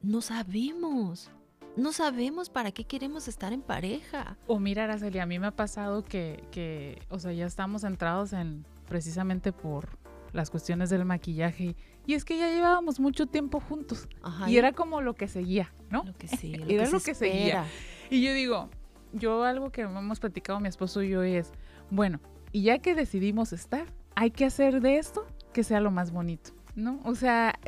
No 0.00 0.22
sabemos. 0.22 1.30
No 1.76 1.92
sabemos 1.92 2.48
para 2.48 2.72
qué 2.72 2.84
queremos 2.84 3.28
estar 3.28 3.52
en 3.52 3.60
pareja. 3.60 4.38
O 4.46 4.58
mira, 4.58 4.84
Araceli, 4.84 5.18
a 5.18 5.26
mí 5.26 5.38
me 5.38 5.48
ha 5.48 5.56
pasado 5.56 6.04
que, 6.04 6.42
que, 6.50 7.02
o 7.10 7.18
sea, 7.18 7.32
ya 7.32 7.44
estamos 7.44 7.82
centrados 7.82 8.32
en 8.32 8.64
precisamente 8.88 9.52
por 9.52 9.98
las 10.32 10.48
cuestiones 10.48 10.88
del 10.88 11.04
maquillaje. 11.04 11.76
Y 12.06 12.14
es 12.14 12.24
que 12.24 12.38
ya 12.38 12.48
llevábamos 12.48 13.00
mucho 13.00 13.26
tiempo 13.26 13.60
juntos. 13.60 14.08
Ajá, 14.22 14.48
Y 14.48 14.56
era 14.56 14.72
como 14.72 15.00
lo 15.00 15.14
que 15.14 15.28
seguía, 15.28 15.72
¿no? 15.90 16.04
lo 16.04 16.14
que 16.14 16.28
sí, 16.28 16.54
lo 16.56 16.66
Era 16.66 16.84
que 16.86 16.92
lo 16.92 17.00
que 17.00 17.14
seguía. 17.14 17.46
espera. 17.46 17.66
Y 18.10 18.22
yo 18.22 18.32
digo, 18.32 18.70
yo 19.12 19.42
algo 19.44 19.70
que 19.70 19.82
hemos 19.82 20.20
platicado 20.20 20.60
mi 20.60 20.68
esposo 20.68 21.02
y 21.02 21.10
yo 21.10 21.22
es, 21.22 21.52
bueno, 21.90 22.20
y 22.52 22.62
ya 22.62 22.78
que 22.78 22.94
decidimos 22.94 23.52
estar, 23.52 23.86
hay 24.14 24.30
que 24.30 24.44
hacer 24.44 24.80
de 24.80 24.98
esto 24.98 25.26
que 25.52 25.64
sea 25.64 25.80
lo 25.80 25.90
más 25.90 26.12
bonito, 26.12 26.52
¿no? 26.74 27.00
O 27.04 27.14
sea, 27.14 27.58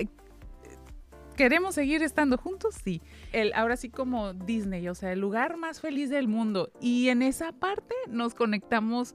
¿queremos 1.37 1.75
seguir 1.75 2.03
estando 2.03 2.37
juntos? 2.37 2.75
Sí. 2.83 3.01
El, 3.33 3.53
ahora 3.55 3.77
sí 3.77 3.89
como 3.91 4.35
Disney, 4.35 4.89
o 4.89 4.95
sea, 4.95 5.13
el 5.13 5.21
lugar 5.21 5.57
más 5.57 5.81
feliz 5.81 6.11
del 6.11 6.29
mundo. 6.29 6.71
Y 6.81 7.09
en 7.09 7.23
esa 7.23 7.53
parte 7.53 7.95
nos 8.09 8.35
conectamos, 8.35 9.15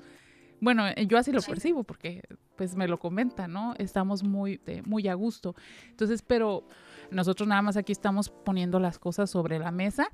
bueno, 0.63 0.87
eh, 0.87 1.05
yo 1.07 1.17
así 1.17 1.31
lo 1.31 1.41
Sí. 1.41 1.51
percibo 1.51 1.83
porque 1.83 2.21
pues 2.55 2.75
me 2.75 2.87
lo 2.87 2.97
comenta, 2.99 3.47
¿no? 3.47 3.73
Estamos 3.77 4.23
muy, 4.23 4.61
eh, 4.67 4.81
muy 4.85 5.07
a 5.07 5.13
gusto. 5.15 5.55
Entonces, 5.89 6.21
pero 6.21 6.67
nosotros 7.11 7.47
nada 7.49 7.61
más 7.61 7.77
aquí 7.77 7.91
estamos 7.91 8.29
poniendo 8.29 8.79
las 8.79 8.97
cosas 8.99 9.29
sobre 9.29 9.59
la 9.59 9.71
mesa 9.71 10.07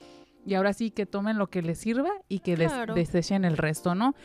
y 0.46 0.56
ahora 0.56 0.74
sí 0.74 0.90
que 0.92 1.06
tomen 1.06 1.38
lo 1.38 1.48
que 1.48 1.62
les 1.62 1.78
sirva 1.80 2.10
y 2.28 2.40
que 2.40 2.56
Claro. 2.56 2.94
desechen 2.96 3.46
el 3.46 3.58
resto, 3.58 3.94
¿no? 3.94 4.16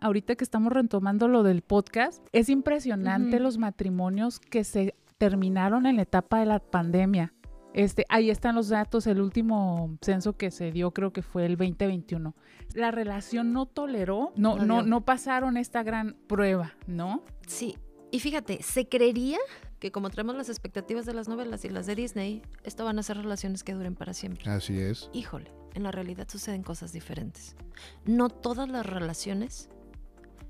Ahorita 0.00 0.36
que 0.36 0.44
estamos 0.44 0.72
retomando 0.72 1.28
lo 1.28 1.42
del 1.42 1.62
podcast, 1.62 2.24
es 2.32 2.48
impresionante 2.48 3.40
los 3.40 3.58
matrimonios 3.58 4.38
que 4.38 4.64
se 4.64 4.94
terminaron 5.18 5.84
en 5.86 5.96
la 5.96 6.02
etapa 6.02 6.38
de 6.40 6.46
la 6.46 6.58
pandemia. 6.60 7.32
Este, 7.72 8.04
ahí 8.08 8.30
están 8.30 8.56
los 8.56 8.68
datos, 8.68 9.06
el 9.06 9.20
último 9.20 9.96
censo 10.02 10.36
que 10.36 10.50
se 10.50 10.72
dio 10.72 10.90
creo 10.90 11.12
que 11.12 11.22
fue 11.22 11.46
el 11.46 11.56
2021. 11.56 12.34
La 12.74 12.90
relación 12.90 13.52
no 13.52 13.66
toleró, 13.66 14.32
no, 14.36 14.56
No 14.56 14.64
no, 14.64 14.82
no 14.82 15.04
pasaron 15.04 15.56
esta 15.56 15.82
gran 15.82 16.16
prueba, 16.26 16.74
¿no? 16.86 17.22
Sí, 17.46 17.76
y 18.10 18.20
fíjate, 18.20 18.62
se 18.62 18.88
creería 18.88 19.38
que 19.78 19.92
como 19.92 20.10
traemos 20.10 20.36
las 20.36 20.48
expectativas 20.48 21.06
de 21.06 21.14
las 21.14 21.28
novelas 21.28 21.64
y 21.64 21.68
las 21.68 21.86
de 21.86 21.94
Disney, 21.94 22.42
esto 22.64 22.84
van 22.84 22.98
a 22.98 23.02
ser 23.02 23.16
relaciones 23.16 23.64
que 23.64 23.72
duren 23.72 23.94
para 23.94 24.12
siempre. 24.14 24.50
Así 24.50 24.78
es. 24.78 25.08
Híjole, 25.12 25.50
en 25.74 25.84
la 25.84 25.90
realidad 25.90 26.28
suceden 26.28 26.62
cosas 26.62 26.92
diferentes. 26.92 27.56
No 28.04 28.28
todas 28.28 28.68
las 28.68 28.84
relaciones 28.84 29.70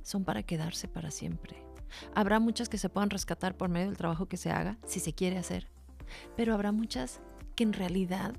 son 0.02 0.24
para 0.24 0.42
quedarse 0.42 0.88
para 0.88 1.10
siempre. 1.10 1.62
Habrá 2.14 2.40
muchas 2.40 2.68
que 2.68 2.78
se 2.78 2.88
puedan 2.88 3.10
rescatar 3.10 3.56
por 3.56 3.68
medio 3.68 3.86
del 3.86 3.96
trabajo 3.96 4.26
que 4.26 4.36
se 4.36 4.50
haga, 4.50 4.78
si 4.84 5.00
se 5.00 5.12
quiere 5.12 5.38
hacer, 5.38 5.68
pero 6.36 6.54
habrá 6.54 6.72
muchas 6.72 7.20
que 7.54 7.64
en 7.64 7.72
realidad 7.72 8.34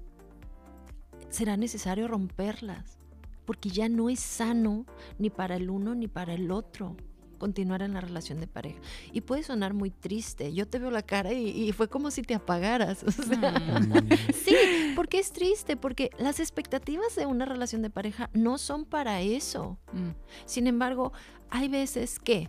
será 1.30 1.58
necesario 1.58 2.08
romperlas, 2.08 3.00
porque 3.46 3.70
ya 3.70 3.90
no 3.90 4.10
es 4.10 4.20
sano 4.20 4.86
ni 5.18 5.30
para 5.30 5.56
el 5.56 5.70
uno 5.70 5.96
ni 5.96 6.08
para 6.08 6.34
el 6.34 6.52
otro 6.52 6.96
continuar 7.42 7.82
en 7.82 7.96
la 7.96 8.02
relación 8.02 8.40
de 8.40 8.46
pareja. 8.46 8.80
Y 9.12 9.22
puede 9.22 9.42
sonar 9.42 9.74
muy 9.74 9.90
triste. 9.90 10.54
Yo 10.54 10.68
te 10.68 10.78
veo 10.78 10.92
la 10.92 11.02
cara 11.02 11.34
y, 11.34 11.72
fue 11.72 11.88
como 11.88 12.12
si 12.12 12.22
te 12.22 12.36
apagaras. 12.36 13.04
Mm. 13.04 14.14
sí, 14.46 14.56
porque 14.96 15.18
es 15.18 15.32
triste, 15.32 15.76
porque 15.76 16.12
las 16.20 16.40
expectativas 16.40 17.16
de 17.16 17.26
una 17.26 17.46
relación 17.46 17.82
de 17.82 17.90
pareja 17.90 18.30
no 18.34 18.60
son 18.60 18.86
para 18.86 19.22
eso. 19.22 19.80
Mm. 19.92 20.10
Sin 20.46 20.68
embargo, 20.68 21.14
hay 21.50 21.68
veces 21.68 22.20
que 22.20 22.48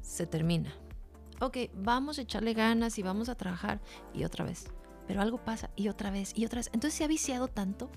se 0.00 0.26
termina. 0.26 0.72
Ok, 1.42 1.56
vamos 1.74 2.20
a 2.20 2.22
echarle 2.22 2.54
ganas 2.54 2.98
y 2.98 3.02
vamos 3.02 3.28
a 3.28 3.34
trabajar 3.34 3.80
y 4.14 4.22
otra 4.22 4.44
vez. 4.44 4.70
Pero 5.08 5.20
algo 5.20 5.38
pasa 5.38 5.70
y 5.74 5.88
otra 5.88 6.12
vez 6.12 6.32
y 6.36 6.46
otra 6.46 6.60
vez. 6.60 6.70
Entonces 6.72 6.96
se 6.96 7.02
ha 7.02 7.08
viciado 7.08 7.48
tanto, 7.48 7.90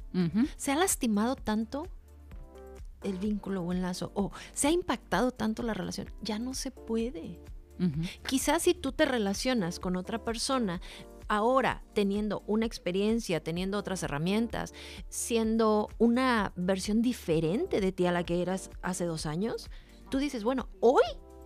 se 0.58 0.72
ha 0.72 0.76
lastimado 0.76 1.36
tanto 1.36 1.88
el 3.04 3.20
vínculo 3.20 3.62
o 3.62 3.72
el 3.72 3.84
lazo, 3.84 4.12
o 4.16 4.32
se 4.52 4.70
ha 4.70 4.72
impactado 4.72 5.30
tanto 5.30 5.62
la 5.62 5.76
relación, 5.76 6.12
ya 6.24 6.40
no 6.40 6.56
se 6.56 6.72
puede. 6.72 7.40
Quizás 8.28 8.64
si 8.64 8.74
tú 8.74 8.94
te 8.94 9.06
relacionas 9.06 9.80
con 9.80 9.96
otra 9.96 10.24
persona, 10.24 10.82
ahora 11.28 11.84
teniendo 11.94 12.44
una 12.48 12.66
experiencia, 12.66 13.44
teniendo 13.44 13.78
otras 13.78 14.02
herramientas, 14.02 14.74
siendo 15.08 15.90
una 16.00 16.52
versión 16.56 17.04
diferente 17.04 17.80
de 17.80 17.92
ti 17.92 18.08
a 18.08 18.12
la 18.12 18.24
que 18.24 18.42
eras 18.42 18.72
hace 18.82 19.06
dos 19.06 19.28
años, 19.28 19.70
tú 20.10 20.18
dices, 20.18 20.44
bueno, 20.44 20.68
hoy 20.80 21.04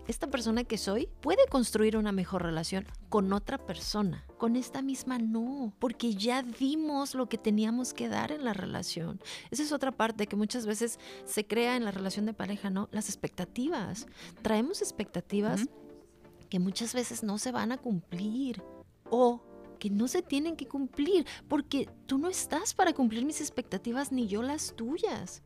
esta 0.09 0.25
persona 0.25 0.63
que 0.63 0.79
soy 0.79 1.07
puede 1.21 1.45
construir 1.51 1.95
una 1.95 2.11
mejor 2.11 2.41
relación 2.41 2.87
con 3.09 3.31
otra 3.31 3.59
persona. 3.59 4.25
Con 4.39 4.55
esta 4.55 4.81
misma 4.81 5.19
no, 5.19 5.71
porque 5.77 6.15
ya 6.15 6.41
dimos 6.41 7.13
lo 7.13 7.29
que 7.29 7.37
teníamos 7.37 7.93
que 7.93 8.09
dar 8.09 8.31
en 8.31 8.43
la 8.43 8.53
relación. 8.53 9.21
Esa 9.51 9.61
es 9.61 9.71
otra 9.71 9.91
parte 9.91 10.25
que 10.25 10.35
muchas 10.35 10.65
veces 10.65 10.97
se 11.25 11.45
crea 11.45 11.75
en 11.75 11.85
la 11.85 11.91
relación 11.91 12.25
de 12.25 12.33
pareja, 12.33 12.71
¿no? 12.71 12.89
Las 12.91 13.07
expectativas. 13.07 14.07
Traemos 14.41 14.81
expectativas 14.81 15.67
que 16.49 16.57
muchas 16.57 16.95
veces 16.95 17.21
no 17.21 17.37
se 17.37 17.51
van 17.51 17.71
a 17.71 17.77
cumplir 17.77 18.63
o 19.11 19.43
que 19.77 19.91
no 19.91 20.07
se 20.07 20.23
tienen 20.23 20.55
que 20.55 20.67
cumplir, 20.67 21.27
porque 21.47 21.87
tú 22.07 22.17
no 22.17 22.29
estás 22.29 22.73
para 22.73 22.93
cumplir 22.93 23.25
mis 23.25 23.41
expectativas 23.41 24.11
ni 24.11 24.27
yo 24.27 24.41
las 24.41 24.75
tuyas. 24.75 25.43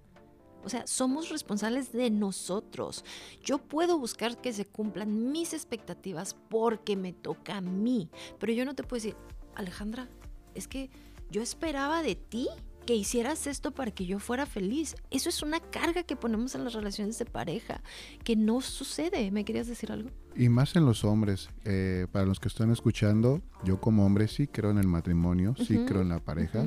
O 0.64 0.70
sea, 0.70 0.88
somos 0.88 1.30
responsables 1.30 1.92
de 1.92 2.10
nosotros. 2.10 3.04
Yo 3.44 3.58
puedo 3.58 3.98
buscar 3.98 4.40
que 4.40 4.54
se 4.54 4.66
cumplan 4.66 5.32
mis 5.32 5.54
expectativas 5.54 6.36
porque 6.50 6.96
me 6.96 7.14
toca 7.14 7.58
a 7.58 7.62
mí. 7.62 8.10
Pero 8.40 8.54
yo 8.54 8.66
no 8.66 8.76
te 8.76 8.84
puedo 8.84 9.02
decir, 9.02 9.16
Alejandra, 9.56 10.08
es 10.56 10.68
que 10.68 10.90
yo 11.30 11.42
esperaba 11.42 12.02
de 12.04 12.16
ti 12.16 12.48
que 12.86 12.96
hicieras 12.96 13.48
esto 13.48 13.72
para 13.72 13.92
que 13.92 14.06
yo 14.06 14.20
fuera 14.20 14.46
feliz. 14.46 14.96
Eso 15.10 15.30
es 15.30 15.42
una 15.42 15.60
carga 15.60 16.04
que 16.04 16.16
ponemos 16.16 16.54
en 16.56 16.64
las 16.64 16.74
relaciones 16.74 17.18
de 17.18 17.26
pareja, 17.26 17.82
que 18.24 18.36
no 18.36 18.62
sucede. 18.62 19.32
¿Me 19.32 19.46
querías 19.46 19.68
decir 19.68 19.92
algo? 19.92 20.10
Y 20.36 20.50
más 20.50 20.76
en 20.76 20.86
los 20.86 21.04
hombres. 21.04 21.50
Eh, 21.66 22.08
para 22.12 22.26
los 22.26 22.40
que 22.40 22.48
están 22.48 22.72
escuchando, 22.72 23.42
yo 23.64 23.80
como 23.80 24.06
hombre 24.06 24.28
sí 24.28 24.48
creo 24.48 24.72
en 24.72 24.78
el 24.78 24.88
matrimonio, 24.88 25.56
sí 25.58 25.86
creo 25.88 26.02
en 26.02 26.10
la 26.10 26.20
pareja. 26.20 26.66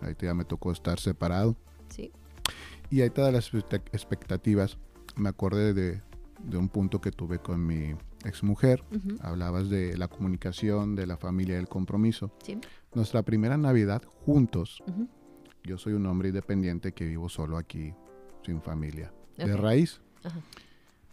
Ahí 0.00 0.14
ya 0.18 0.34
me 0.34 0.44
tocó 0.44 0.72
estar 0.72 0.98
separado. 0.98 1.56
Sí. 1.88 2.12
Y 2.90 3.02
hay 3.02 3.10
todas 3.10 3.32
las 3.32 3.52
expectativas. 3.92 4.78
Me 5.16 5.28
acordé 5.28 5.74
de, 5.74 6.02
un 6.56 6.68
punto 6.68 7.00
que 7.00 7.10
tuve 7.10 7.38
con 7.38 7.66
mi 7.66 7.94
exmujer. 8.24 8.82
Hablabas 9.20 9.68
de 9.68 9.96
la 9.96 10.08
comunicación, 10.08 10.94
de 10.94 11.06
la 11.06 11.16
familia 11.16 11.56
y 11.56 11.58
el 11.58 11.68
compromiso. 11.68 12.32
Nuestra 12.94 13.22
primera 13.22 13.56
Navidad 13.56 14.02
juntos. 14.24 14.82
Yo 15.64 15.76
soy 15.76 15.92
un 15.92 16.06
hombre 16.06 16.28
independiente 16.28 16.92
que 16.92 17.04
vivo 17.04 17.28
solo 17.28 17.58
aquí, 17.58 17.92
sin 18.44 18.62
familia. 18.62 19.12
De 19.36 19.56
raíz. 19.56 20.00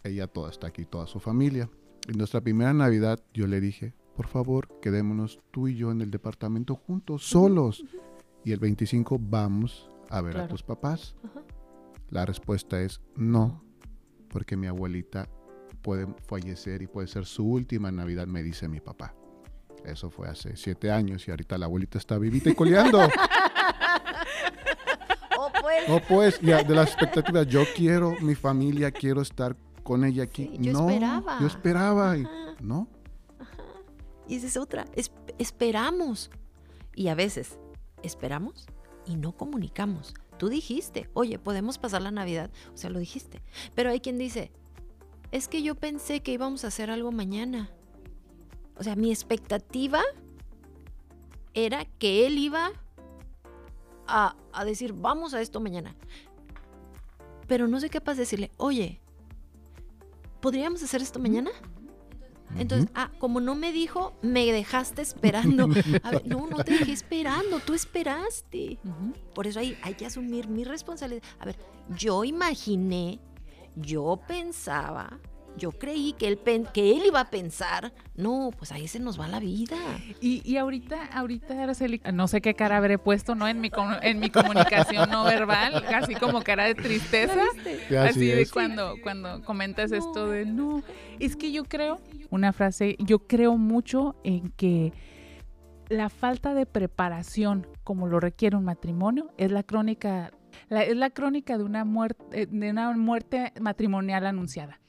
Ella 0.02 0.26
toda 0.26 0.50
está 0.50 0.68
aquí, 0.68 0.84
toda 0.84 1.06
su 1.06 1.20
familia. 1.20 1.68
En 2.08 2.18
nuestra 2.18 2.40
primera 2.40 2.72
Navidad 2.72 3.20
yo 3.34 3.46
le 3.46 3.60
dije, 3.60 3.92
por 4.14 4.28
favor, 4.28 4.68
quedémonos 4.80 5.40
tú 5.50 5.68
y 5.68 5.76
yo 5.76 5.90
en 5.90 6.00
el 6.00 6.10
departamento 6.10 6.76
juntos, 6.76 7.28
solos. 7.28 7.84
Y 8.44 8.52
el 8.52 8.60
25 8.60 9.18
vamos 9.20 9.90
a 10.10 10.20
ver 10.20 10.38
a 10.38 10.48
tus 10.48 10.62
papás. 10.62 11.14
La 12.10 12.24
respuesta 12.24 12.80
es 12.80 13.00
no, 13.16 13.62
porque 14.28 14.56
mi 14.56 14.66
abuelita 14.66 15.28
puede 15.82 16.06
fallecer 16.26 16.82
y 16.82 16.86
puede 16.86 17.06
ser 17.08 17.26
su 17.26 17.44
última 17.44 17.90
Navidad, 17.90 18.26
me 18.26 18.42
dice 18.42 18.68
mi 18.68 18.80
papá. 18.80 19.14
Eso 19.84 20.10
fue 20.10 20.28
hace 20.28 20.56
siete 20.56 20.90
años 20.90 21.26
y 21.28 21.30
ahorita 21.30 21.56
la 21.58 21.66
abuelita 21.66 21.98
está 21.98 22.18
vivita 22.18 22.50
y 22.50 22.54
coleando. 22.54 22.98
oh, 25.38 25.50
pues. 25.60 26.02
Pues, 26.08 26.40
ya, 26.40 26.62
de 26.64 26.74
las 26.74 26.88
expectativas, 26.88 27.46
yo 27.46 27.62
quiero 27.74 28.16
mi 28.20 28.34
familia, 28.34 28.90
quiero 28.90 29.20
estar 29.20 29.56
con 29.84 30.04
ella 30.04 30.24
aquí. 30.24 30.50
yo 30.58 30.72
no, 30.72 30.90
esperaba. 30.90 31.38
yo 31.40 31.46
esperaba, 31.46 32.18
y, 32.18 32.26
¿no? 32.60 32.88
Y 34.26 34.36
esa 34.36 34.46
es 34.46 34.56
otra, 34.56 34.86
esperamos. 35.38 36.30
Y 36.96 37.08
a 37.08 37.14
veces 37.14 37.58
esperamos 38.02 38.66
y 39.06 39.16
no 39.16 39.32
comunicamos. 39.32 40.14
Tú 40.38 40.48
dijiste, 40.48 41.08
oye, 41.14 41.38
podemos 41.38 41.78
pasar 41.78 42.02
la 42.02 42.10
Navidad. 42.10 42.50
O 42.74 42.76
sea, 42.76 42.90
lo 42.90 42.98
dijiste. 42.98 43.42
Pero 43.74 43.90
hay 43.90 44.00
quien 44.00 44.18
dice, 44.18 44.50
es 45.32 45.48
que 45.48 45.62
yo 45.62 45.74
pensé 45.74 46.20
que 46.20 46.32
íbamos 46.32 46.64
a 46.64 46.68
hacer 46.68 46.90
algo 46.90 47.12
mañana. 47.12 47.70
O 48.76 48.82
sea, 48.82 48.96
mi 48.96 49.10
expectativa 49.10 50.02
era 51.54 51.86
que 51.98 52.26
él 52.26 52.38
iba 52.38 52.70
a, 54.06 54.36
decir, 54.64 54.92
vamos 54.92 55.34
a 55.34 55.40
esto 55.40 55.60
mañana. 55.60 55.96
Pero 57.46 57.66
no 57.68 57.80
soy 57.80 57.88
capaz 57.88 58.14
de 58.14 58.20
decirle, 58.20 58.50
oye, 58.56 59.00
¿podríamos 60.40 60.82
hacer 60.82 61.00
esto 61.00 61.18
mañana? 61.18 61.50
Entonces, 62.58 62.88
ah, 62.94 63.10
como 63.18 63.40
no 63.40 63.54
me 63.54 63.72
dijo, 63.72 64.14
me 64.22 64.50
dejaste 64.52 65.02
esperando. 65.02 65.64
A 66.02 66.10
ver, 66.10 66.26
no, 66.26 66.46
no 66.46 66.62
te 66.64 66.72
dejé 66.78 66.92
esperando, 66.92 67.60
tú 67.60 67.74
esperaste. 67.74 68.78
Por 69.34 69.46
eso 69.46 69.60
hay, 69.60 69.76
hay 69.82 69.94
que 69.94 70.06
asumir 70.06 70.48
mi 70.48 70.64
responsabilidad. 70.64 71.22
A 71.38 71.44
ver, 71.44 71.56
yo 71.96 72.24
imaginé, 72.24 73.20
yo 73.74 74.20
pensaba, 74.26 75.18
yo 75.56 75.72
creí 75.72 76.12
que 76.12 76.28
él, 76.28 76.38
que 76.72 76.90
él 76.92 77.02
iba 77.06 77.20
a 77.20 77.30
pensar, 77.30 77.92
no, 78.14 78.50
pues 78.56 78.72
ahí 78.72 78.88
se 78.88 79.00
nos 79.00 79.18
va 79.18 79.28
la 79.28 79.40
vida. 79.40 79.76
Y, 80.20 80.42
y 80.44 80.56
ahorita, 80.56 81.06
ahorita, 81.06 81.62
Araceli, 81.62 82.00
no 82.12 82.28
sé 82.28 82.40
qué 82.40 82.54
cara 82.54 82.76
habré 82.76 82.98
puesto, 82.98 83.34
¿no? 83.34 83.48
En 83.48 83.60
mi, 83.60 83.70
en 84.02 84.20
mi 84.20 84.30
comunicación 84.30 85.10
no 85.10 85.24
verbal, 85.24 85.84
así 85.94 86.14
como 86.14 86.42
cara 86.42 86.64
de 86.64 86.74
tristeza. 86.74 87.42
Así, 88.00 88.26
de 88.26 88.46
cuando, 88.52 88.96
cuando 89.02 89.42
comentas 89.42 89.92
esto 89.92 90.28
de, 90.28 90.46
no, 90.46 90.82
es 91.18 91.36
que 91.36 91.52
yo 91.52 91.64
creo, 91.64 92.00
una 92.30 92.52
frase, 92.52 92.96
yo 92.98 93.26
creo 93.26 93.56
mucho 93.56 94.16
en 94.24 94.50
que 94.50 94.92
la 95.88 96.08
falta 96.08 96.54
de 96.54 96.66
preparación, 96.66 97.66
como 97.84 98.06
lo 98.06 98.20
requiere 98.20 98.56
un 98.56 98.64
matrimonio, 98.64 99.32
es 99.38 99.52
la 99.52 99.62
crónica, 99.62 100.32
es 100.68 100.96
la 100.96 101.10
crónica 101.10 101.56
de 101.56 101.64
una 101.64 101.84
muerte, 101.84 102.46
de 102.46 102.70
una 102.70 102.90
muerte 102.96 103.52
matrimonial 103.60 104.26
anunciada 104.26 104.80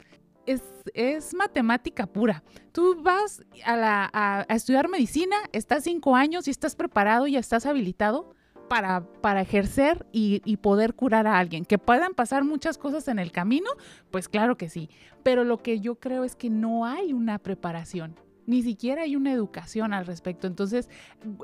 es, 0.48 1.34
matemática 1.34 2.08
pura. 2.08 2.44
Tú 2.72 3.02
vas 3.02 3.44
a, 3.66 4.46
estudiar 4.50 4.90
medicina, 4.90 5.36
estás 5.52 5.84
cinco 5.84 6.16
años 6.16 6.48
y 6.48 6.52
estás 6.52 6.76
preparado 6.76 7.28
y 7.28 7.36
estás 7.36 7.66
habilitado 7.66 8.34
para, 8.68 9.02
para 9.22 9.42
ejercer 9.42 10.06
y, 10.12 10.42
y, 10.44 10.58
poder 10.58 10.94
curar 10.94 11.28
a 11.28 11.38
alguien. 11.38 11.66
Que 11.66 11.78
puedan 11.78 12.14
pasar 12.14 12.44
muchas 12.44 12.78
cosas 12.78 13.08
en 13.08 13.20
el 13.20 13.32
camino, 13.32 13.70
pues 14.12 14.28
claro 14.28 14.58
que 14.58 14.70
sí. 14.70 14.90
Pero 15.24 15.44
lo 15.44 15.58
que 15.58 15.80
yo 15.80 15.96
creo 15.96 16.24
es 16.24 16.36
que 16.36 16.50
no 16.50 16.86
hay 16.86 17.14
una 17.14 17.40
preparación 17.40 18.16
ni 18.48 18.64
siquiera 18.64 19.04
hay 19.04 19.16
una 19.16 19.32
educación 19.32 19.94
al 19.94 20.08
respecto. 20.08 20.48
Entonces, 20.48 20.90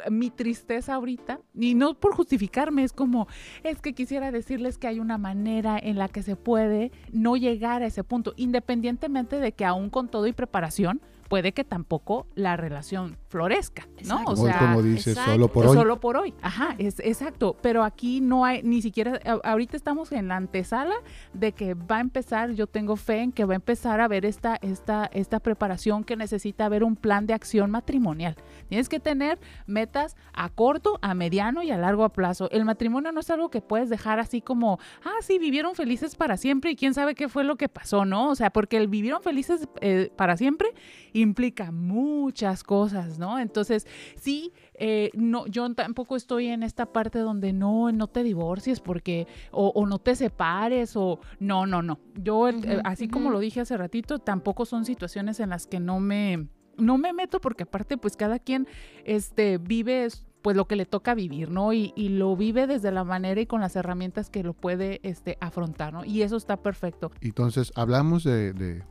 mi 0.09 0.31
tristeza 0.31 0.95
ahorita, 0.95 1.39
y 1.53 1.75
no 1.75 1.93
por 1.93 2.15
justificarme, 2.15 2.83
es 2.83 2.93
como, 2.93 3.27
es 3.63 3.81
que 3.81 3.93
quisiera 3.93 4.31
decirles 4.31 4.77
que 4.79 4.87
hay 4.87 4.99
una 4.99 5.19
manera 5.19 5.77
en 5.77 5.97
la 5.99 6.07
que 6.07 6.23
se 6.23 6.35
puede 6.35 6.91
no 7.11 7.35
llegar 7.35 7.83
a 7.83 7.87
ese 7.87 8.03
punto, 8.03 8.33
independientemente 8.37 9.39
de 9.39 9.51
que 9.51 9.65
aún 9.65 9.89
con 9.89 10.07
todo 10.07 10.25
y 10.27 10.33
preparación, 10.33 11.01
puede 11.27 11.51
que 11.51 11.63
tampoco 11.63 12.25
la 12.35 12.57
relación 12.57 13.17
florezca, 13.33 13.87
¿no? 14.05 14.19
Exacto. 14.19 14.31
O 14.31 14.35
Como, 14.35 14.47
sea, 14.47 14.59
como 14.59 14.81
dices, 14.83 15.07
exacto. 15.07 15.31
solo 15.31 15.47
por 15.47 15.65
hoy. 15.65 15.75
Solo 15.75 15.99
por 15.99 16.17
hoy, 16.17 16.33
ajá, 16.43 16.75
es 16.77 16.99
exacto. 16.99 17.57
Pero 17.63 17.83
aquí 17.83 18.21
no 18.21 18.45
hay 18.45 18.61
ni 18.61 18.83
siquiera, 18.83 19.19
ahorita 19.43 19.75
estamos 19.75 20.11
en 20.11 20.27
la 20.27 20.35
antesala 20.35 20.93
de 21.33 21.51
que 21.51 21.73
va 21.73 21.97
a 21.97 22.01
empezar, 22.01 22.51
yo 22.51 22.67
tengo 22.67 22.95
fe 22.95 23.21
en 23.21 23.31
que 23.31 23.43
va 23.45 23.53
a 23.53 23.55
empezar 23.55 24.01
a 24.01 24.07
ver 24.07 24.23
esta, 24.23 24.59
esta, 24.61 25.09
esta 25.13 25.39
preparación 25.39 26.03
que 26.03 26.15
necesita 26.15 26.65
haber 26.65 26.83
un 26.83 26.95
plan 26.95 27.25
de 27.25 27.33
acción 27.33 27.71
matrimonial. 27.71 28.35
Tienes 28.69 28.87
que 28.87 28.99
tener 28.99 29.39
metas 29.65 30.15
a 30.33 30.49
corto, 30.49 30.99
a 31.01 31.15
mediano 31.15 31.63
y 31.63 31.71
a 31.71 31.77
largo 31.77 32.07
plazo. 32.09 32.51
El 32.51 32.65
matrimonio 32.65 33.11
no 33.11 33.21
es 33.21 33.31
algo 33.31 33.49
que 33.49 33.61
puedes 33.61 33.89
dejar 33.89 34.19
así 34.19 34.41
como, 34.41 34.77
ah, 35.03 35.17
sí, 35.21 35.39
vivieron 35.39 35.73
felices 35.73 36.15
para 36.15 36.37
siempre 36.37 36.69
y 36.69 36.75
quién 36.75 36.93
sabe 36.93 37.15
qué 37.15 37.29
fue 37.29 37.43
lo 37.43 37.55
que 37.55 37.67
pasó, 37.67 38.05
¿no? 38.05 38.29
O 38.29 38.35
sea, 38.35 38.51
porque 38.51 38.77
el 38.77 38.87
vivieron 38.87 39.23
felices 39.23 39.67
eh, 39.81 40.11
para 40.15 40.37
siempre 40.37 40.69
implica 41.13 41.71
muchas 41.71 42.63
cosas, 42.63 43.17
¿no? 43.17 43.22
Entonces, 43.39 43.87
sí, 44.15 44.51
eh, 44.75 45.09
no, 45.13 45.47
yo 45.47 45.73
tampoco 45.73 46.15
estoy 46.15 46.47
en 46.47 46.63
esta 46.63 46.85
parte 46.87 47.19
donde 47.19 47.53
no, 47.53 47.91
no 47.91 48.07
te 48.07 48.23
divorcies 48.23 48.79
porque, 48.79 49.27
o, 49.51 49.69
o 49.69 49.85
no 49.85 49.99
te 49.99 50.15
separes, 50.15 50.95
o 50.95 51.19
no, 51.39 51.65
no, 51.65 51.81
no. 51.81 51.99
Yo, 52.15 52.49
eh, 52.49 52.81
así 52.83 53.07
como 53.07 53.29
lo 53.29 53.39
dije 53.39 53.61
hace 53.61 53.77
ratito, 53.77 54.19
tampoco 54.19 54.65
son 54.65 54.85
situaciones 54.85 55.39
en 55.39 55.49
las 55.49 55.67
que 55.67 55.79
no 55.79 55.99
me, 55.99 56.47
no 56.77 56.97
me 56.97 57.13
meto 57.13 57.39
porque 57.41 57.63
aparte, 57.63 57.97
pues 57.97 58.15
cada 58.17 58.39
quien, 58.39 58.67
este, 59.05 59.57
vive 59.57 60.07
pues 60.41 60.57
lo 60.57 60.67
que 60.67 60.75
le 60.75 60.85
toca 60.85 61.13
vivir, 61.15 61.49
¿no? 61.49 61.71
Y, 61.71 61.93
y 61.95 62.09
lo 62.09 62.35
vive 62.35 62.67
desde 62.67 62.91
la 62.91 63.05
manera 63.05 63.39
y 63.39 63.45
con 63.45 63.61
las 63.61 63.77
herramientas 63.77 64.29
que 64.29 64.43
lo 64.43 64.53
puede 64.53 64.99
este, 65.03 65.37
afrontar, 65.39 65.93
¿no? 65.93 66.03
Y 66.03 66.21
eso 66.21 66.35
está 66.35 66.57
perfecto. 66.57 67.11
Entonces, 67.21 67.71
hablamos 67.75 68.25
de, 68.25 68.51
de- 68.51 68.83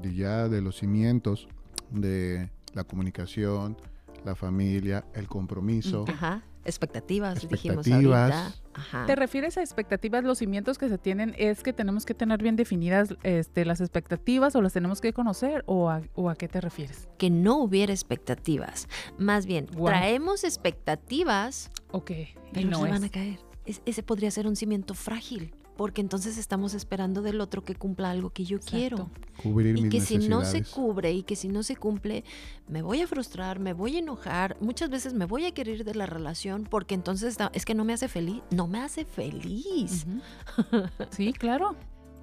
de 0.00 0.14
ya 0.14 0.48
de 0.48 0.62
los 0.62 0.76
cimientos, 0.78 1.48
de 1.90 2.50
la 2.74 2.84
comunicación, 2.84 3.76
la 4.24 4.34
familia, 4.34 5.04
el 5.14 5.26
compromiso. 5.28 6.04
Ajá. 6.08 6.42
Expectativas, 6.64 7.48
dijimos 7.48 7.88
ahorita. 7.88 8.52
Ajá. 8.74 9.04
¿Te 9.06 9.16
refieres 9.16 9.58
a 9.58 9.62
expectativas? 9.62 10.22
Los 10.22 10.38
cimientos 10.38 10.78
que 10.78 10.88
se 10.88 10.96
tienen 10.96 11.34
es 11.36 11.64
que 11.64 11.72
tenemos 11.72 12.06
que 12.06 12.14
tener 12.14 12.40
bien 12.40 12.54
definidas 12.54 13.16
este, 13.24 13.64
las 13.64 13.80
expectativas 13.80 14.54
o 14.54 14.62
las 14.62 14.72
tenemos 14.72 15.00
que 15.00 15.12
conocer 15.12 15.64
o 15.66 15.90
a, 15.90 16.02
o 16.14 16.30
a 16.30 16.36
qué 16.36 16.46
te 16.46 16.60
refieres? 16.60 17.08
Que 17.18 17.30
no 17.30 17.56
hubiera 17.56 17.92
expectativas. 17.92 18.86
Más 19.18 19.44
bien, 19.44 19.66
traemos 19.66 20.44
expectativas, 20.44 21.70
Ok, 21.90 22.10
y 22.12 22.26
pero 22.52 22.70
no 22.70 22.84
se 22.84 22.90
van 22.90 23.04
a 23.04 23.08
caer. 23.08 23.40
Es- 23.66 23.82
ese 23.84 24.02
podría 24.04 24.30
ser 24.30 24.46
un 24.46 24.54
cimiento 24.56 24.94
frágil. 24.94 25.54
Porque 25.76 26.00
entonces 26.00 26.36
estamos 26.38 26.74
esperando 26.74 27.22
del 27.22 27.40
otro 27.40 27.64
que 27.64 27.74
cumpla 27.74 28.10
algo 28.10 28.30
que 28.30 28.44
yo 28.44 28.58
Exacto. 28.58 28.76
quiero. 28.76 29.10
Cubrir 29.42 29.76
Y 29.78 29.82
mis 29.82 29.90
que 29.90 30.00
si 30.00 30.18
no 30.18 30.44
se 30.44 30.62
cubre 30.62 31.12
y 31.12 31.22
que 31.22 31.34
si 31.34 31.48
no 31.48 31.62
se 31.62 31.76
cumple, 31.76 32.24
me 32.68 32.82
voy 32.82 33.00
a 33.00 33.06
frustrar, 33.06 33.58
me 33.58 33.72
voy 33.72 33.96
a 33.96 33.98
enojar, 34.00 34.56
muchas 34.60 34.90
veces 34.90 35.14
me 35.14 35.24
voy 35.24 35.46
a 35.46 35.52
querer 35.52 35.76
ir 35.80 35.84
de 35.84 35.94
la 35.94 36.06
relación 36.06 36.64
porque 36.70 36.94
entonces 36.94 37.30
está- 37.30 37.50
es 37.54 37.64
que 37.64 37.74
no 37.74 37.84
me 37.84 37.94
hace 37.94 38.08
feliz, 38.08 38.42
no 38.50 38.66
me 38.68 38.80
hace 38.80 39.04
feliz. 39.04 40.06
Sí, 41.10 41.32
claro. 41.32 41.74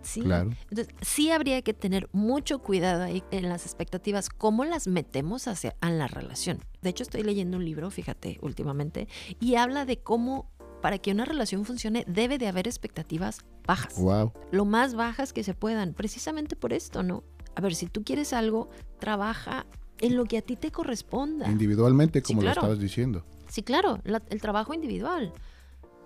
Sí. 0.01 0.21
Claro. 0.21 0.51
Entonces, 0.69 0.87
sí 1.01 1.29
habría 1.29 1.61
que 1.61 1.73
tener 1.73 2.07
mucho 2.13 2.59
cuidado 2.59 3.03
ahí 3.03 3.21
en 3.31 3.49
las 3.49 3.65
expectativas, 3.65 4.29
cómo 4.29 4.63
las 4.63 4.87
metemos 4.87 5.47
hacia 5.49 5.75
en 5.81 5.97
la 5.97 6.07
relación. 6.07 6.59
De 6.81 6.89
hecho, 6.91 7.03
estoy 7.03 7.21
leyendo 7.23 7.57
un 7.57 7.65
libro, 7.65 7.89
fíjate, 7.91 8.37
últimamente, 8.41 9.09
y 9.41 9.55
habla 9.55 9.83
de 9.85 9.97
cómo 9.99 10.49
para 10.81 10.97
que 10.97 11.11
una 11.11 11.25
relación 11.25 11.65
funcione 11.65 12.03
debe 12.07 12.37
de 12.37 12.47
haber 12.47 12.67
expectativas 12.67 13.39
bajas 13.65 13.99
Wow. 13.99 14.33
lo 14.51 14.65
más 14.65 14.95
bajas 14.95 15.33
que 15.33 15.43
se 15.43 15.53
puedan, 15.53 15.93
precisamente 15.93 16.55
por 16.55 16.73
esto, 16.73 17.03
¿no? 17.03 17.23
A 17.55 17.61
ver, 17.61 17.75
si 17.75 17.87
tú 17.87 18.03
quieres 18.03 18.33
algo, 18.33 18.69
trabaja 18.99 19.65
en 19.99 20.15
lo 20.15 20.25
que 20.25 20.37
a 20.37 20.41
ti 20.41 20.55
te 20.55 20.71
corresponda. 20.71 21.49
Individualmente, 21.49 22.19
Sí, 22.19 22.25
como 22.33 22.41
claro. 22.41 22.55
lo 22.55 22.67
estabas 22.67 22.79
diciendo. 22.79 23.25
Sí, 23.49 23.63
claro, 23.63 23.99
la- 24.03 24.21
el 24.29 24.39
trabajo 24.41 24.73
individual. 24.73 25.33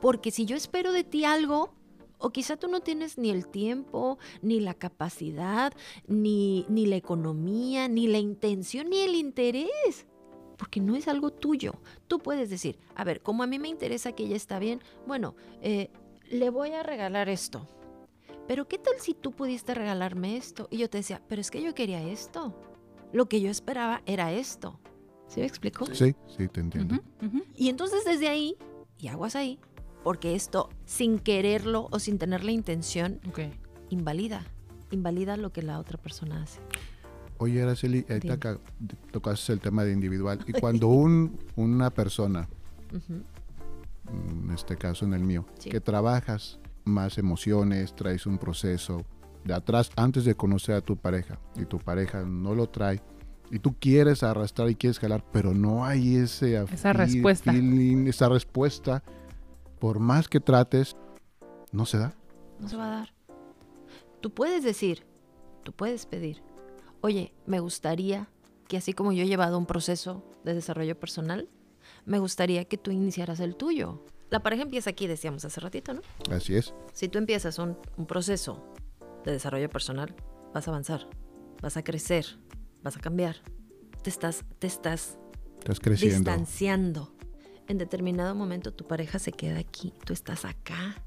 Porque 0.01 0.31
si 0.31 0.45
yo 0.45 0.55
espero 0.55 0.91
de 0.91 1.03
ti 1.03 1.25
algo, 1.25 1.73
o 2.17 2.31
quizá 2.31 2.55
tú 2.57 2.67
no 2.69 2.79
tienes 2.79 3.17
ni 3.17 3.29
el 3.29 3.47
tiempo, 3.47 4.17
ni 4.41 4.59
la 4.61 4.73
capacidad, 4.73 5.73
ni, 6.07 6.65
ni 6.69 6.85
la 6.85 6.95
economía, 6.95 7.87
ni 7.87 8.07
la 8.07 8.17
intención, 8.17 8.89
ni 8.89 8.99
el 8.99 9.15
interés. 9.15 10.07
Porque 10.63 10.79
no 10.79 10.95
es 10.95 11.09
algo 11.09 11.29
tuyo. 11.29 11.73
Tú 12.07 12.19
puedes 12.19 12.49
decir, 12.49 12.79
a 12.95 13.03
ver, 13.03 13.21
como 13.21 13.43
a 13.43 13.47
mí 13.47 13.59
me 13.59 13.67
interesa 13.67 14.13
que 14.13 14.23
ella 14.23 14.37
está 14.37 14.59
bien, 14.59 14.79
bueno, 15.05 15.35
eh, 15.61 15.91
le 16.29 16.49
voy 16.49 16.71
a 16.71 16.83
regalar 16.83 17.27
esto. 17.27 17.67
Pero 18.47 18.65
¿qué 18.69 18.77
tal 18.77 18.93
si 18.99 19.13
tú 19.13 19.33
pudiste 19.33 19.73
regalarme 19.73 20.37
esto? 20.37 20.69
Y 20.71 20.77
yo 20.77 20.89
te 20.89 20.99
decía, 20.99 21.21
pero 21.27 21.41
es 21.41 21.51
que 21.51 21.61
yo 21.61 21.75
quería 21.75 22.01
esto. 22.01 22.57
Lo 23.11 23.27
que 23.27 23.41
yo 23.41 23.49
esperaba 23.51 24.03
era 24.05 24.31
esto. 24.31 24.79
¿Sí 25.27 25.41
me 25.41 25.47
explico? 25.47 25.85
Sí, 25.87 26.15
sí, 26.27 26.47
te 26.47 26.61
entiendo. 26.61 26.95
Y 27.57 27.67
entonces 27.67 28.05
desde 28.05 28.29
ahí, 28.29 28.55
y 28.97 29.09
aguas 29.09 29.35
ahí, 29.35 29.59
porque 30.01 30.33
esto 30.33 30.69
sin 30.85 31.19
quererlo 31.19 31.89
o 31.91 31.99
sin 31.99 32.17
tener 32.17 32.45
la 32.45 32.53
intención, 32.53 33.19
Ok. 33.27 33.39
invalida, 33.89 34.45
invalida 34.91 35.35
lo 35.35 35.51
que 35.51 35.61
la 35.61 35.77
otra 35.77 35.97
persona 35.97 36.41
hace. 36.41 36.61
Oye, 37.37 37.61
Araceli, 37.61 38.05
ahorita 38.09 38.33
acá 38.33 38.59
tocaste 39.11 39.53
el 39.53 39.59
tema 39.59 39.83
de 39.83 39.91
individual. 39.93 40.39
Y 40.47 40.51
cuando 40.59 40.87
un, 40.87 41.37
una 41.55 41.89
persona, 41.89 42.47
en 44.11 44.51
este 44.53 44.77
caso 44.77 45.05
en 45.05 45.13
el 45.13 45.23
mío, 45.23 45.45
Sí. 45.59 45.69
que 45.69 45.79
trabajas 45.81 46.59
más 46.85 47.17
emociones, 47.17 47.95
traes 47.95 48.25
un 48.25 48.37
proceso 48.37 49.03
de 49.45 49.53
atrás 49.53 49.91
antes 49.95 50.25
de 50.25 50.35
conocer 50.35 50.75
a 50.75 50.81
tu 50.81 50.95
pareja 50.97 51.39
y 51.55 51.65
tu 51.65 51.77
pareja 51.79 52.23
no 52.23 52.55
lo 52.55 52.67
trae 52.69 53.01
y 53.51 53.59
tú 53.59 53.75
quieres 53.77 54.23
arrastrar 54.23 54.69
y 54.69 54.75
quieres 54.75 54.99
jalar, 54.99 55.23
pero 55.31 55.53
no 55.53 55.85
hay 55.85 56.15
ese 56.15 56.55
Esa 56.71 56.91
feel- 56.93 56.97
respuesta. 56.97 57.51
feeling, 57.51 58.07
esa 58.07 58.29
respuesta, 58.29 59.03
por 59.79 59.99
más 59.99 60.27
que 60.27 60.39
trates, 60.39 60.95
no 61.71 61.85
se 61.85 61.97
da. 61.97 62.13
No 62.59 62.67
se 62.69 62.77
va 62.77 62.85
a 62.87 62.89
dar. 62.99 63.13
Tú 64.21 64.33
puedes 64.33 64.63
decir, 64.63 65.05
tú 65.63 65.71
puedes 65.73 66.05
pedir, 66.05 66.41
oye, 67.03 67.33
me 67.45 67.59
gustaría 67.59 68.29
que 68.67 68.77
así 68.77 68.93
como 68.93 69.11
yo 69.11 69.23
he 69.23 69.27
llevado 69.27 69.57
un 69.57 69.65
proceso 69.65 70.23
de 70.45 70.53
desarrollo 70.53 70.97
personal, 70.97 71.49
me 72.05 72.17
gustaría 72.17 72.63
que 72.65 72.77
tú 72.77 72.91
iniciaras 72.91 73.39
el 73.41 73.55
tuyo. 73.55 74.05
La 74.29 74.41
pareja 74.41 74.63
empieza 74.63 74.89
aquí, 74.89 75.05
decíamos 75.05 75.43
hace 75.45 75.59
ratito, 75.59 75.93
¿no? 75.93 76.01
Así 76.31 76.55
es. 76.55 76.73
Si 76.93 77.09
tú 77.09 77.17
empiezas 77.19 77.59
un, 77.59 77.77
un 77.97 78.05
proceso 78.07 78.73
de 79.25 79.33
desarrollo 79.33 79.69
personal, 79.69 80.15
vas 80.53 80.67
a 80.67 80.71
avanzar, 80.71 81.07
vas 81.61 81.75
a 81.77 81.83
crecer, 81.83 82.25
vas 82.81 82.95
a 82.97 82.99
cambiar. 83.01 83.35
Te 84.01 84.09
estás, 84.09 84.45
te 84.59 84.67
estás 84.67 85.17
Estás 85.59 85.79
creciendo. 85.81 86.17
distanciando. 86.31 87.13
En 87.67 87.77
determinado 87.77 88.33
momento 88.33 88.73
tu 88.73 88.87
pareja 88.87 89.19
se 89.19 89.31
queda 89.33 89.59
aquí, 89.59 89.93
tú 90.05 90.13
estás 90.13 90.45
acá. 90.45 91.03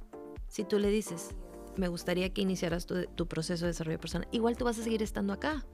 Si 0.48 0.64
tú 0.64 0.78
le 0.78 0.90
dices, 0.90 1.30
me 1.76 1.88
gustaría 1.88 2.32
que 2.32 2.42
iniciaras 2.42 2.86
tu, 2.86 3.06
tu 3.06 3.26
proceso 3.26 3.64
de 3.64 3.72
desarrollo 3.72 3.98
personal, 4.00 4.28
igual 4.30 4.56
tú 4.56 4.64
vas 4.66 4.78
a 4.78 4.82
seguir 4.82 5.02
estando 5.02 5.32
acá. 5.32 5.64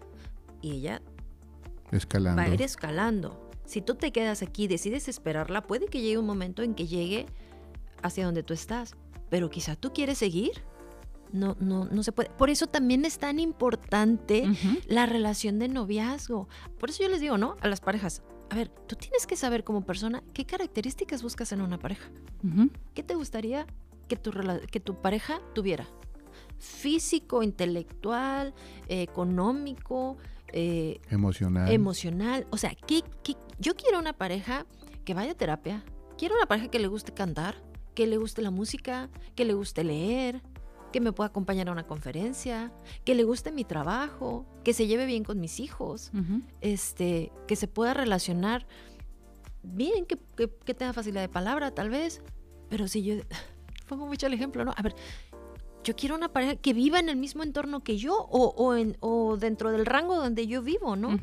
Y 0.63 0.73
ella 0.77 1.03
Escalando. 1.91 2.41
va 2.41 2.49
a 2.49 2.55
ir 2.55 2.63
escalando. 2.63 3.51
Si 3.65 3.81
tú 3.83 3.95
te 3.97 4.13
quedas 4.13 4.43
aquí 4.43 4.65
y 4.65 4.69
decides 4.69 5.09
esperarla, 5.09 5.63
puede 5.63 5.87
que 5.87 6.01
llegue 6.01 6.19
un 6.19 6.27
momento 6.27 6.63
en 6.63 6.75
que 6.75 6.87
llegue 6.87 7.27
hacia 8.03 8.25
donde 8.25 8.43
tú 8.43 8.55
estás. 8.55 8.95
Pero 9.29 9.51
quizá 9.51 9.77
tú 9.77 9.93
quieres 9.93 10.19
seguir. 10.19 10.53
No, 11.33 11.57
no, 11.61 11.87
no 11.87 12.03
se 12.03 12.13
puede. 12.13 12.29
Por 12.31 12.51
eso 12.51 12.67
también 12.67 13.05
es 13.07 13.19
tan 13.19 13.39
importante 13.41 14.47
la 14.87 15.07
relación 15.07 15.59
de 15.59 15.69
noviazgo. 15.69 16.49
Por 16.79 16.91
eso 16.91 17.03
yo 17.03 17.09
les 17.09 17.21
digo, 17.21 17.39
¿no? 17.39 17.57
A 17.63 17.69
las 17.69 17.81
parejas. 17.81 18.23
A 18.51 18.55
ver, 18.55 18.69
tú 18.69 18.97
tienes 18.97 19.27
que 19.27 19.35
saber 19.37 19.65
como 19.65 19.81
persona 19.87 20.23
qué 20.35 20.45
características 20.45 21.23
buscas 21.23 21.51
en 21.53 21.63
una 21.63 21.79
pareja. 21.79 22.11
¿Qué 22.93 23.03
te 23.03 23.15
gustaría 23.15 23.67
que 24.09 24.17
tu, 24.17 24.31
rela- 24.31 24.61
que 24.67 24.79
tu 24.81 25.01
pareja 25.01 25.41
tuviera? 25.55 25.87
Físico, 26.59 27.43
intelectual, 27.43 28.53
eh, 28.89 29.01
económico, 29.03 30.19
eh, 30.53 31.01
Emocional. 31.11 31.71
emocional. 31.71 32.47
O 32.51 32.57
sea, 32.57 32.75
¿qué, 32.87 33.03
qué- 33.23 33.37
yo 33.59 33.75
quiero 33.77 33.99
una 33.99 34.13
pareja 34.13 34.67
que 35.05 35.15
vaya 35.15 35.33
a 35.33 35.35
terapia. 35.35 35.85
Quiero 36.19 36.35
una 36.37 36.47
pareja 36.47 36.69
que 36.69 36.79
le 36.79 36.87
guste 36.89 37.13
cantar, 37.13 37.57
que 37.95 38.07
le 38.07 38.17
guste 38.17 38.43
la 38.43 38.51
música, 38.51 39.11
que 39.35 39.45
le 39.45 39.55
guste 39.55 39.83
leer, 39.85 40.43
que 40.93 41.01
me 41.01 41.13
pueda 41.13 41.29
acompañar 41.29 41.69
a 41.69 41.73
una 41.73 41.87
conferencia, 41.87 42.73
que 43.05 43.15
le 43.15 43.25
guste 43.25 43.51
mi 43.51 43.65
trabajo, 43.65 44.47
que 44.63 44.75
se 44.75 44.87
lleve 44.87 45.07
bien 45.07 45.25
con 45.25 45.41
mis 45.41 45.59
hijos, 45.59 46.11
Ujú. 46.15 46.43
este, 46.61 47.33
que 47.49 47.57
se 47.57 47.67
pueda 47.67 47.95
relacionar 47.95 48.67
bien, 49.63 50.07
que, 50.07 50.19
que- 50.37 50.51
que 50.65 50.75
tenga 50.75 50.93
facilidad 50.93 51.23
de 51.23 51.29
palabra, 51.29 51.71
tal 51.73 51.89
vez. 51.89 52.23
Pero 52.69 52.89
si 52.89 53.03
yo 53.03 53.15
pongo 53.89 54.07
mucho 54.07 54.27
el 54.27 54.35
ejemplo, 54.35 54.65
¿no? 54.65 54.73
A 54.77 54.83
ver, 54.83 54.95
yo 55.85 55.97
quiero 55.97 56.15
una 56.15 56.33
pareja 56.33 56.57
que 56.57 56.73
viva 56.73 56.99
en 57.01 57.09
el 57.09 57.17
mismo 57.17 57.43
entorno 57.43 57.83
que 57.83 57.97
yo 57.97 58.17
o, 58.17 58.49
o 58.57 58.75
en, 58.77 58.97
o 59.01 59.37
dentro 59.37 59.71
del 59.73 59.85
rango 59.87 60.17
donde 60.17 60.47
yo 60.47 60.63
vivo, 60.63 60.97
¿no? 60.97 61.19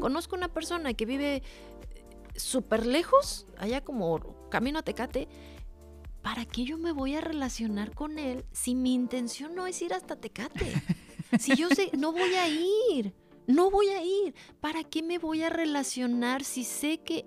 Conozco 0.00 0.36
una 0.36 0.48
persona 0.48 0.94
que 0.94 1.06
vive 1.06 1.36
eh, 1.36 1.42
súper 2.36 2.84
lejos, 2.86 3.46
allá 3.58 3.82
como 3.82 4.48
camino 4.50 4.78
a 4.80 4.82
Tecate. 4.82 5.28
¿Para 6.22 6.44
qué 6.44 6.64
yo 6.64 6.78
me 6.78 6.92
voy 6.92 7.14
a 7.16 7.20
relacionar 7.20 7.94
con 7.94 8.18
él 8.18 8.44
si 8.52 8.74
mi 8.74 8.94
intención 8.94 9.54
no 9.54 9.66
es 9.66 9.80
ir 9.82 9.92
hasta 9.94 10.14
Tecate? 10.16 10.72
Si 11.38 11.56
yo 11.56 11.68
sé, 11.70 11.90
no 11.98 12.12
voy 12.12 12.34
a 12.34 12.48
ir. 12.48 13.14
No 13.46 13.70
voy 13.70 13.88
a 13.88 14.04
ir. 14.04 14.34
¿Para 14.60 14.84
qué 14.84 15.02
me 15.02 15.18
voy 15.18 15.42
a 15.42 15.48
relacionar 15.50 16.44
si 16.44 16.62
sé 16.64 16.98
que 16.98 17.26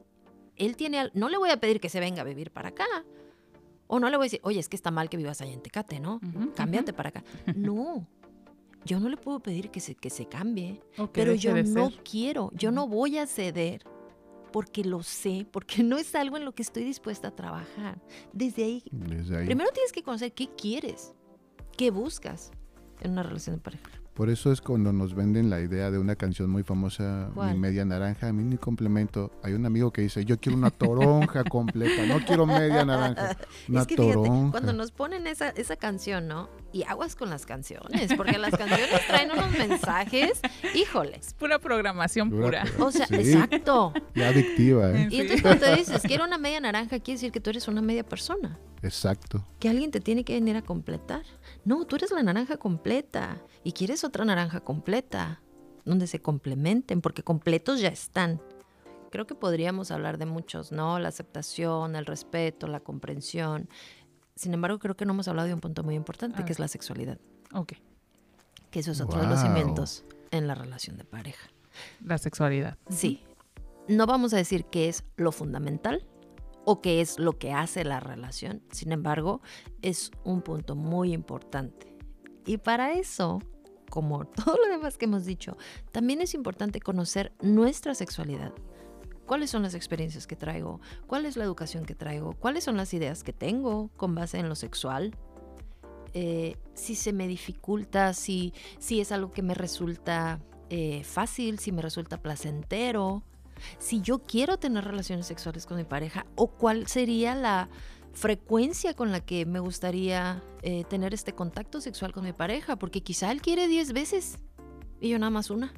él 0.55 0.77
tiene... 0.77 0.99
al- 0.99 1.11
No 1.13 1.27
le 1.27 1.38
voy 1.38 1.49
a 1.49 1.59
pedir 1.59 1.81
que 1.81 1.89
se 1.89 1.99
venga 1.99 2.21
a 2.21 2.25
vivir 2.25 2.51
para 2.51 2.69
acá. 2.69 2.86
O 3.88 3.99
no 3.99 4.09
le 4.09 4.17
voy 4.17 4.25
a 4.25 4.27
decir, 4.27 4.39
oye, 4.43 4.59
es 4.59 4.67
que 4.69 4.75
está 4.75 4.91
mal 4.91 5.09
que 5.09 5.17
vivas 5.17 5.41
allá 5.41 5.53
en 5.53 5.61
Tecate, 5.61 5.99
¿no? 5.99 6.19
Cámbiate 6.55 6.93
para 6.93 7.09
acá. 7.09 7.23
No. 7.55 8.07
Yo 8.86 8.99
no 8.99 9.09
le 9.09 9.17
puedo 9.17 9.39
pedir 9.39 9.71
que 9.71 9.79
se, 9.79 9.95
que 9.95 10.09
se 10.09 10.27
cambie. 10.27 10.81
Pero 11.13 11.33
yo 11.33 11.55
no 11.55 11.89
ser. 11.89 12.03
quiero, 12.03 12.51
yo 12.53 12.71
no 12.71 12.88
voy 12.88 13.17
a 13.17 13.25
ceder 13.27 13.83
porque 14.51 14.83
lo 14.83 15.03
sé, 15.03 15.45
porque 15.51 15.83
no 15.83 15.97
es 15.97 16.13
algo 16.15 16.38
en 16.38 16.45
lo 16.45 16.53
que 16.53 16.61
estoy 16.61 16.83
dispuesta 16.83 17.27
a 17.29 17.36
trabajar. 17.36 17.99
Desde 18.31 18.63
ahí, 18.63 18.83
Desde 18.91 19.38
ahí. 19.38 19.45
primero 19.45 19.69
tienes 19.73 19.91
que 19.91 20.01
conocer 20.03 20.33
qué 20.33 20.47
quieres, 20.55 21.13
qué 21.77 21.91
buscas 21.91 22.51
en 23.01 23.11
una 23.11 23.23
relación 23.23 23.55
de 23.57 23.61
pareja. 23.61 23.89
Por 24.16 24.30
eso 24.30 24.51
es 24.53 24.61
cuando 24.61 24.93
nos 24.93 25.13
venden 25.13 25.49
la 25.49 25.59
idea 25.59 25.91
de 25.91 25.99
una 25.99 26.16
canción 26.16 26.49
muy 26.49 26.63
famosa, 26.63 27.30
¿Cuál? 27.34 27.53
Mi 27.53 27.59
Media 27.59 27.84
Naranja, 27.84 28.30
a 28.30 28.34
mí 28.34 28.45
ni 28.45 28.57
complemento. 28.57 29.30
Hay 29.43 29.51
un 29.53 29.66
amigo 29.66 29.91
que 29.91 30.01
dice, 30.03 30.24
yo 30.24 30.39
quiero 30.39 30.57
una 30.57 30.72
toronja 30.72 31.43
completa, 31.49 32.05
no 32.05 32.24
quiero 32.26 32.45
media 32.45 32.86
naranja, 32.86 33.36
una 33.68 33.82
es 33.82 33.88
que 33.88 33.95
fíjate, 33.97 34.13
toronja. 34.13 34.51
cuando 34.51 34.72
nos 34.72 34.91
ponen 34.91 35.28
esa, 35.28 35.49
esa 35.49 35.76
canción, 35.76 36.30
¿no? 36.30 36.49
Y 36.72 36.84
aguas 36.84 37.18
con 37.18 37.30
las 37.30 37.45
canciones, 37.45 38.13
porque 38.16 38.38
las 38.38 38.51
canciones 38.55 38.88
traen 39.07 39.32
unos 39.32 39.51
mensajes, 39.57 40.39
híjole. 40.74 41.18
Es 41.18 41.34
pura 41.34 41.59
programación 41.59 42.30
Pura 42.30 42.45
pura. 42.45 42.86
O 42.86 42.91
sea, 42.91 43.07
Sí. 43.07 43.16
exacto. 43.16 43.91
Y 44.13 44.22
adictiva, 44.22 44.91
¿eh? 44.91 45.09
Y 45.11 45.20
entonces 45.20 45.41
cuando 45.41 45.66
te 45.66 45.76
dices, 45.76 46.01
quiero 46.07 46.24
una 46.24 46.38
media 46.38 46.61
naranja, 46.61 46.99
quiere 46.99 47.18
decir 47.18 47.32
que 47.34 47.41
tú 47.41 47.49
eres 47.49 47.68
una 47.68 47.82
media 47.82 48.05
persona. 48.05 48.57
Exacto. 48.86 49.45
que 49.59 49.69
alguien 49.69 49.91
te 49.91 49.99
tiene 49.99 50.23
que 50.23 50.33
venir 50.33 50.55
a 50.55 50.61
completar. 50.61 51.23
No, 51.65 51.86
tú 51.86 51.95
eres 51.97 52.11
la 52.11 52.23
naranja 52.23 52.57
completa 52.57 53.41
y 53.63 53.71
quieres 53.73 54.03
otra 54.03 54.23
naranja 54.25 54.59
completa, 54.61 55.41
donde 55.83 56.07
se 56.07 56.19
complementen, 56.21 57.01
porque 57.01 57.23
completos 57.23 57.79
ya 57.81 57.89
están. 57.89 58.41
Creo 59.11 59.27
que 59.27 59.36
podríamos 59.36 59.91
hablar 59.91 60.17
de 60.17 60.25
muchos, 60.25 60.71
¿no? 60.71 60.99
La 60.99 61.09
aceptación, 61.09 61.95
el 61.95 62.05
respeto, 62.05 62.67
la 62.67 62.79
comprensión. 62.79 63.69
Sin 64.36 64.53
embargo, 64.53 64.79
creo 64.79 64.95
que 64.95 65.05
no 65.05 65.13
hemos 65.13 65.27
hablado 65.27 65.47
de 65.47 65.53
un 65.53 65.61
punto 65.61 65.83
muy 65.83 65.95
importante, 65.95 66.43
que 66.43 66.51
es 66.51 66.57
ver. 66.57 66.65
la 66.65 66.67
sexualidad, 66.67 67.17
Ok, 67.53 67.73
que 68.71 68.79
eso 68.79 68.91
es 68.91 68.99
otro 69.01 69.21
de 69.21 69.27
los 69.27 69.39
cimientos 69.39 70.03
en 70.31 70.47
la 70.47 70.55
relación 70.55 70.97
de 70.97 71.05
pareja. 71.05 71.47
la 72.03 72.17
sexualidad. 72.17 72.77
Sí. 72.89 73.23
No 73.88 74.05
vamos 74.07 74.33
a 74.33 74.38
decir 74.38 74.65
que 74.65 74.89
es 74.89 75.03
lo 75.15 75.31
fundamental 75.31 76.03
o 76.66 76.82
que 76.82 76.99
es 76.99 77.20
lo 77.20 77.38
que 77.38 77.53
hace 77.53 77.84
la 77.84 77.99
relación. 77.99 78.61
Sin 78.72 78.91
embargo, 78.91 79.41
es 79.82 80.11
un 80.24 80.41
punto 80.41 80.76
muy 80.76 81.13
importante. 81.13 81.95
Y 82.45 82.57
para 82.57 82.93
eso, 82.93 83.39
como 83.89 84.26
todo 84.26 84.57
lo 84.57 84.68
demás 84.68 84.97
que 84.97 85.05
hemos 85.05 85.26
dicho, 85.26 85.57
también 85.91 86.22
es 86.22 86.34
importante 86.34 86.80
conocer 86.82 87.32
nuestra 87.41 87.95
sexualidad. 87.95 88.53
¿Cuáles 89.26 89.49
son 89.49 89.63
las 89.63 89.74
experiencias 89.74 90.28
que 90.28 90.36
traigo? 90.36 90.82
¿Cuál 91.07 91.26
es 91.26 91.36
la 91.36 91.43
educación 91.43 91.86
que 91.86 91.95
traigo? 91.95 92.34
¿Cuáles 92.34 92.63
son 92.63 92.78
las 92.78 92.93
ideas 92.93 93.24
que 93.24 93.34
tengo 93.34 93.89
con 93.97 94.13
base 94.13 94.38
en 94.38 94.49
lo 94.49 94.55
sexual? 94.55 95.16
Eh, 96.13 96.57
si 96.76 96.95
se 96.95 97.11
me 97.11 97.28
dificulta, 97.28 98.13
si, 98.13 98.53
si 98.78 99.01
es 99.01 99.11
algo 99.11 99.32
que 99.32 99.41
me 99.41 99.55
resulta 99.55 100.39
eh, 100.70 101.03
fácil, 101.03 101.59
si 101.59 101.72
me 101.72 101.82
resulta 101.82 102.22
placentero, 102.22 103.24
si 103.78 104.01
yo 104.01 104.20
quiero 104.20 104.57
tener 104.57 104.86
relaciones 104.86 105.26
sexuales 105.26 105.66
con 105.66 105.78
mi 105.78 105.84
pareja 105.84 106.26
o 106.36 106.47
cuál 106.47 106.88
sería 106.88 107.36
la 107.36 107.70
frecuencia 108.13 108.93
con 108.93 109.11
la 109.11 109.20
que 109.20 109.45
me 109.45 109.59
gustaría 109.59 110.41
eh, 110.61 110.86
tener 110.86 111.13
este 111.13 111.34
contacto 111.34 111.82
sexual 111.82 112.13
con 112.13 112.24
mi 112.24 112.34
pareja, 112.34 112.78
porque 112.78 113.01
quizá 113.01 113.32
él 113.32 113.41
quiere 113.41 113.68
10 113.68 113.93
veces 113.93 114.38
y 115.01 115.09
yo 115.09 115.20
nada 115.20 115.30
más 115.30 115.49
una. 115.49 115.74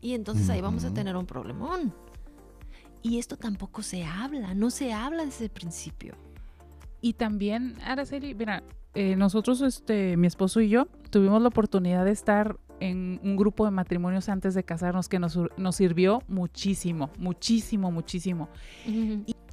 Y 0.00 0.14
entonces 0.14 0.48
ahí 0.50 0.60
vamos 0.60 0.84
a 0.84 0.94
tener 0.94 1.16
un 1.16 1.26
problemón. 1.26 1.92
Y 3.02 3.18
esto 3.18 3.36
tampoco 3.36 3.82
se 3.82 4.04
habla, 4.04 4.54
no 4.54 4.70
se 4.70 4.92
habla 4.92 5.24
desde 5.24 5.44
el 5.44 5.50
principio. 5.50 6.14
Y 7.00 7.14
también, 7.14 7.76
Araceli, 7.84 8.34
mira, 8.34 8.62
eh, 8.94 9.16
nosotros, 9.16 9.60
este, 9.60 10.16
mi 10.16 10.26
esposo 10.26 10.60
y 10.60 10.68
yo, 10.68 10.88
tuvimos 11.10 11.40
la 11.42 11.48
oportunidad 11.48 12.04
de 12.04 12.10
estar 12.12 12.56
en 12.80 13.20
un 13.22 13.36
grupo 13.36 13.64
de 13.64 13.70
matrimonios 13.70 14.28
antes 14.28 14.54
de 14.54 14.62
casarnos 14.64 15.08
que 15.08 15.18
nos, 15.18 15.38
nos 15.56 15.76
sirvió 15.76 16.22
muchísimo, 16.28 17.10
muchísimo, 17.18 17.90
muchísimo. 17.90 18.48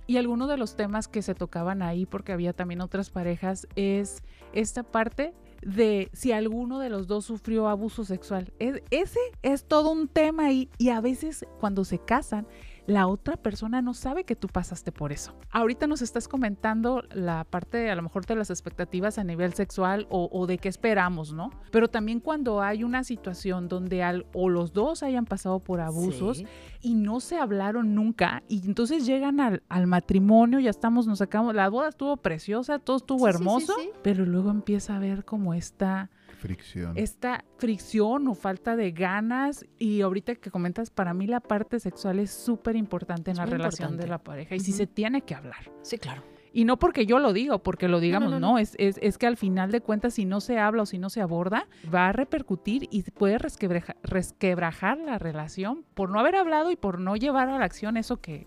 Y 0.06 0.18
algunos 0.18 0.50
de 0.50 0.58
los 0.58 0.76
temas 0.76 1.08
que 1.08 1.22
se 1.22 1.34
tocaban 1.34 1.82
ahí, 1.82 2.06
porque 2.06 2.34
había 2.34 2.52
también 2.52 2.82
otras 2.82 3.10
parejas, 3.10 3.68
es 3.78 4.22
esta 4.52 4.84
parte 4.84 5.34
de 5.62 6.10
si 6.12 6.34
alguno 6.34 6.80
de 6.80 6.90
los 6.90 7.08
dos 7.08 7.24
sufrió 7.24 7.70
abuso 7.70 8.04
sexual. 8.04 8.52
Es- 8.60 8.82
ese 8.92 9.20
es 9.44 9.64
todo 9.64 9.92
un 9.92 10.10
tema 10.10 10.48
ahí 10.48 10.70
y 10.78 10.90
a 10.90 11.00
veces 11.00 11.46
cuando 11.62 11.86
se 11.86 12.00
casan, 12.00 12.46
la 12.86 13.08
otra 13.08 13.38
persona 13.38 13.82
no 13.82 13.94
sabe 13.94 14.26
que 14.26 14.36
tú 14.36 14.48
pasaste 14.48 14.92
por 14.92 15.12
eso. 15.12 15.34
Ahorita 15.52 15.88
nos 15.88 16.02
estás 16.02 16.28
comentando 16.28 17.04
la 17.14 17.46
parte 17.46 17.90
a 17.90 17.96
lo 17.96 18.02
mejor 18.02 18.26
de 18.26 18.36
las 18.36 18.50
expectativas 18.50 19.18
a 19.18 19.24
nivel 19.24 19.54
sexual 19.54 20.06
o, 20.10 20.30
o 20.32 20.48
de 20.48 20.58
qué 20.58 20.68
esperamos, 20.70 21.34
¿no? 21.34 21.50
Pero 21.72 21.88
también 21.90 22.20
cuando 22.20 22.62
hay 22.62 22.84
una 22.84 23.04
situación 23.04 23.68
donde 23.70 24.04
al, 24.04 24.26
o 24.34 24.50
los 24.50 24.74
dos 24.74 25.02
hayan 25.04 25.26
pasado 25.26 25.60
por 25.60 25.80
abusos, 25.80 26.38
Sí. 26.40 26.48
y 26.82 26.96
no 26.96 27.20
se 27.20 27.38
hablaron 27.38 27.96
nunca 27.96 28.44
y 28.50 28.66
entonces 28.66 29.06
llegan 29.06 29.40
al, 29.40 29.64
al 29.70 29.88
matrimonio, 29.88 30.60
ya 30.60 30.70
estamos, 30.70 31.08
nos 31.08 31.20
sacamos, 31.20 31.56
la 31.56 31.70
boda 31.70 31.90
estuvo 31.90 32.18
preciosa, 32.18 32.80
todo 32.80 32.98
estuvo 32.98 33.26
sí, 33.26 33.30
hermoso, 33.30 33.74
sí. 33.80 33.90
pero 34.02 34.26
luego 34.26 34.52
empieza 34.52 34.96
a 34.96 35.00
ver 35.00 35.24
como 35.24 35.54
esta, 35.54 36.10
Fricción. 36.44 36.94
esta 36.98 37.44
fricción 37.58 38.28
o 38.28 38.36
falta 38.36 38.76
de 38.76 38.92
ganas 38.92 39.66
y 39.80 40.02
ahorita 40.02 40.36
que 40.36 40.52
comentas, 40.52 40.90
para 40.92 41.14
mí 41.14 41.26
la 41.26 41.40
parte 41.40 41.80
sexual 41.80 42.20
es 42.20 42.32
súper 42.32 42.76
importante 42.76 43.32
en 43.32 43.38
la 43.38 43.46
relación 43.46 43.92
importante. 43.94 44.04
de 44.04 44.10
la 44.10 44.18
pareja 44.24 44.56
y 44.56 44.60
Ujú. 44.60 44.72
se 44.74 44.86
tiene 44.88 45.22
que 45.22 45.34
hablar. 45.36 45.72
Sí, 45.82 45.98
claro. 45.98 46.22
Y 46.56 46.66
no 46.66 46.78
porque 46.78 47.08
yo 47.08 47.18
lo 47.18 47.34
digo, 47.34 47.64
porque 47.64 47.88
lo 47.88 48.00
digamos, 48.00 48.30
no, 48.30 48.40
no, 48.40 48.52
no. 48.52 48.58
Es, 48.60 48.76
es, 48.78 49.00
es 49.02 49.18
que 49.18 49.26
al 49.26 49.38
final 49.38 49.72
de 49.72 49.82
cuentas, 49.82 50.14
si 50.14 50.26
no 50.26 50.40
se 50.40 50.60
habla 50.60 50.84
o 50.84 50.86
si 50.86 51.00
no 51.00 51.10
se 51.10 51.20
aborda, 51.20 51.68
va 51.92 52.10
a 52.10 52.12
repercutir 52.12 52.88
y 52.92 53.02
puede 53.10 53.40
resquebreja- 53.40 53.96
resquebrajar 54.04 55.00
la 55.00 55.18
relación 55.18 55.84
por 55.96 56.12
no 56.12 56.20
haber 56.20 56.36
hablado 56.36 56.70
y 56.70 56.76
por 56.76 57.00
no 57.00 57.16
llevar 57.16 57.50
a 57.50 57.58
la 57.58 57.66
acción 57.66 57.98
eso 57.98 58.18
que, 58.22 58.46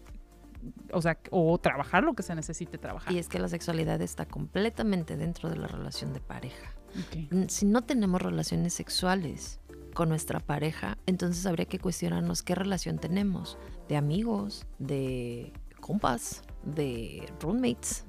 o 0.93 1.03
sea, 1.03 1.19
o 1.33 1.59
trabajar 1.59 2.05
lo 2.05 2.15
que 2.15 2.23
se 2.23 2.37
necesite 2.37 2.79
trabajar. 2.79 3.13
Y 3.13 3.19
es 3.19 3.29
que 3.29 3.41
la 3.41 3.49
sexualidad 3.49 4.01
está 4.01 4.25
completamente 4.27 5.17
dentro 5.17 5.51
de 5.51 5.57
la 5.57 5.67
relación 5.67 6.13
de 6.13 6.21
pareja. 6.21 6.76
Ok. 6.99 7.33
Mm, 7.33 7.45
Si 7.49 7.67
no 7.67 7.83
tenemos 7.85 8.21
relaciones 8.23 8.73
sexuales 8.75 9.61
con 9.95 10.09
nuestra 10.09 10.41
pareja, 10.41 10.99
entonces 11.07 11.47
habría 11.47 11.67
que 11.67 11.79
cuestionarnos 11.79 12.43
qué 12.43 12.55
relación 12.55 12.99
tenemos. 12.99 13.59
De 13.89 13.97
amigos, 13.97 14.67
de 14.79 15.53
compas, 15.81 16.43
de 16.65 17.31
roommates, 17.41 18.05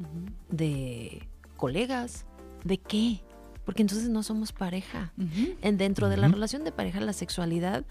de 0.50 1.28
colegas, 1.56 2.26
¿de 2.64 2.78
qué? 2.78 3.22
Porque 3.66 3.82
entonces 3.84 4.10
no 4.10 4.24
somos 4.24 4.54
pareja. 4.54 5.14
Ujú. 5.18 5.56
En 5.62 5.78
dentro 5.78 6.10
de 6.10 6.18
la 6.18 6.28
relación 6.30 6.64
de 6.64 6.72
pareja, 6.72 7.00
la 7.02 7.14
sexualidad 7.14 7.86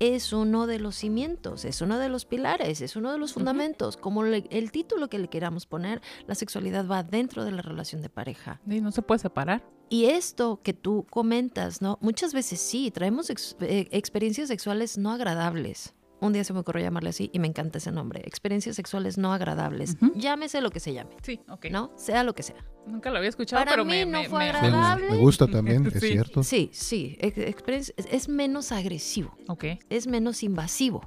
es 0.00 0.32
uno 0.32 0.66
de 0.66 0.78
los 0.78 0.94
cimientos, 0.94 1.64
es 1.64 1.80
uno 1.82 1.98
de 1.98 2.08
los 2.08 2.24
pilares, 2.24 2.80
es 2.80 2.96
uno 2.96 3.12
de 3.12 3.18
los 3.18 3.32
fundamentos. 3.34 3.96
Como 3.96 4.22
le- 4.22 4.46
el 4.50 4.70
título 4.70 5.08
que 5.08 5.18
le 5.18 5.28
queramos 5.28 5.66
poner, 5.66 6.00
la 6.26 6.34
sexualidad 6.34 6.86
va 6.88 7.02
dentro 7.02 7.44
de 7.44 7.50
la 7.52 7.62
relación 7.62 8.00
de 8.00 8.08
pareja. 8.08 8.60
Y 8.66 8.80
no 8.80 8.90
se 8.92 9.02
puede 9.02 9.18
separar. 9.18 9.62
Y 9.90 10.06
esto 10.06 10.60
que 10.62 10.74
tú 10.74 11.06
comentas, 11.10 11.80
¿no? 11.80 11.98
Muchas 12.00 12.34
veces 12.34 12.60
sí, 12.60 12.90
traemos 12.90 13.30
ex- 13.30 13.56
eh, 13.60 13.88
experiencias 13.90 14.48
sexuales 14.48 14.98
no 14.98 15.10
agradables. 15.12 15.94
Un 16.20 16.32
día 16.32 16.42
se 16.42 16.52
me 16.52 16.58
ocurrió 16.58 16.82
llamarle 16.82 17.10
así 17.10 17.30
y 17.32 17.38
me 17.38 17.46
encanta 17.46 17.78
ese 17.78 17.92
nombre. 17.92 18.20
Experiencias 18.24 18.74
sexuales 18.74 19.18
no 19.18 19.32
agradables. 19.32 19.96
Llámese 20.16 20.60
lo 20.60 20.70
que 20.70 20.80
se 20.80 20.92
llame, 20.92 21.10
Sí, 21.22 21.40
ok. 21.48 21.66
¿no? 21.70 21.92
Sea 21.96 22.24
lo 22.24 22.34
que 22.34 22.42
sea. 22.42 22.56
Nunca 22.88 23.10
lo 23.10 23.18
había 23.18 23.28
escuchado, 23.28 23.60
Para 23.60 23.70
pero 23.70 23.84
mí 23.84 23.92
me, 23.92 24.06
no 24.06 24.22
me- 24.22 24.28
fue 24.28 24.40
me- 24.40 24.52
Me- 24.52 24.58
agradable. 24.58 25.10
Me 25.10 25.16
gusta 25.16 25.46
también, 25.46 25.86
es 25.94 26.00
Sí. 26.00 26.08
cierto. 26.08 26.42
Sí, 26.42 26.70
sí. 26.72 27.16
ex- 27.20 27.92
es- 27.96 28.28
menos 28.28 28.72
agresivo, 28.72 29.36
Ok. 29.46 29.64
es 29.90 30.06
menos 30.08 30.42
invasivo. 30.42 31.02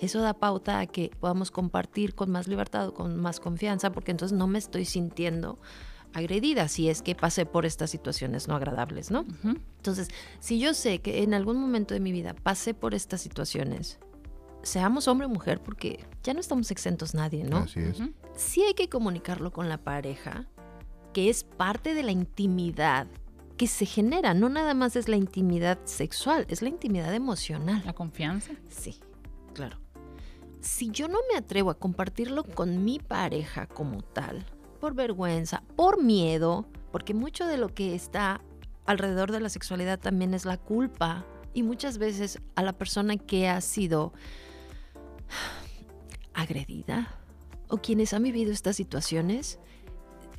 Eso 0.00 0.22
da 0.22 0.32
pauta 0.32 0.80
a 0.80 0.86
que 0.86 1.10
podamos 1.20 1.50
compartir 1.50 2.14
con 2.14 2.30
más 2.30 2.48
libertad, 2.48 2.94
con 2.94 3.20
más 3.20 3.38
confianza, 3.40 3.92
porque 3.92 4.10
entonces 4.10 4.36
no 4.36 4.46
me 4.46 4.58
estoy 4.58 4.86
sintiendo 4.86 5.58
agredida 6.12 6.68
si 6.68 6.88
es 6.88 7.02
que 7.02 7.14
pasé 7.14 7.46
por 7.46 7.66
estas 7.66 7.90
situaciones 7.90 8.48
no 8.48 8.56
agradables, 8.56 9.10
¿no? 9.10 9.24
Entonces, 9.76 10.08
si 10.40 10.58
yo 10.58 10.74
sé 10.74 11.00
que 11.00 11.22
en 11.22 11.34
algún 11.34 11.58
momento 11.58 11.94
de 11.94 12.00
mi 12.00 12.12
vida 12.12 12.34
pasé 12.34 12.74
por 12.74 12.94
estas 12.94 13.20
situaciones, 13.20 13.98
seamos 14.62 15.08
hombre 15.08 15.26
o 15.26 15.30
mujer, 15.30 15.60
porque 15.62 16.04
ya 16.22 16.34
no 16.34 16.40
estamos 16.40 16.70
exentos 16.70 17.14
nadie, 17.14 17.44
¿no? 17.44 17.58
Así 17.58 17.80
es. 17.80 18.00
Ujú. 18.00 18.12
Sí 18.34 18.62
hay 18.62 18.74
que 18.74 18.88
comunicarlo 18.88 19.52
con 19.52 19.68
la 19.68 19.78
pareja, 19.78 20.46
que 21.12 21.30
es 21.30 21.44
parte 21.44 21.94
de 21.94 22.02
la 22.02 22.12
intimidad 22.12 23.06
que 23.56 23.66
se 23.66 23.84
genera, 23.84 24.32
no 24.32 24.48
nada 24.48 24.72
más 24.72 24.96
es 24.96 25.08
la 25.08 25.16
intimidad 25.16 25.78
sexual, 25.84 26.46
es 26.48 26.62
la 26.62 26.70
intimidad 26.70 27.14
emocional. 27.14 27.82
La 27.84 27.92
confianza. 27.92 28.52
Sí, 28.70 28.98
claro. 29.52 29.78
Si 30.60 30.90
yo 30.90 31.08
no 31.08 31.18
me 31.30 31.38
atrevo 31.38 31.70
a 31.70 31.78
compartirlo 31.78 32.44
con 32.44 32.84
mi 32.84 32.98
pareja 32.98 33.66
como 33.66 34.02
tal, 34.02 34.46
por 34.80 34.94
vergüenza, 34.94 35.62
por 35.76 36.02
miedo, 36.02 36.66
porque 36.90 37.14
mucho 37.14 37.46
de 37.46 37.58
lo 37.58 37.68
que 37.68 37.94
está 37.94 38.40
alrededor 38.86 39.30
de 39.30 39.40
la 39.40 39.48
sexualidad 39.48 40.00
también 40.00 40.34
es 40.34 40.44
la 40.44 40.56
culpa 40.56 41.24
Y 41.52 41.62
muchas 41.62 41.98
veces 41.98 42.40
a 42.54 42.62
la 42.62 42.72
persona 42.72 43.16
que 43.16 43.48
ha 43.48 43.60
sido 43.60 44.12
agredida 46.34 47.20
o 47.68 47.78
quienes 47.78 48.12
han 48.14 48.22
vivido 48.22 48.52
estas 48.52 48.76
situaciones, 48.76 49.58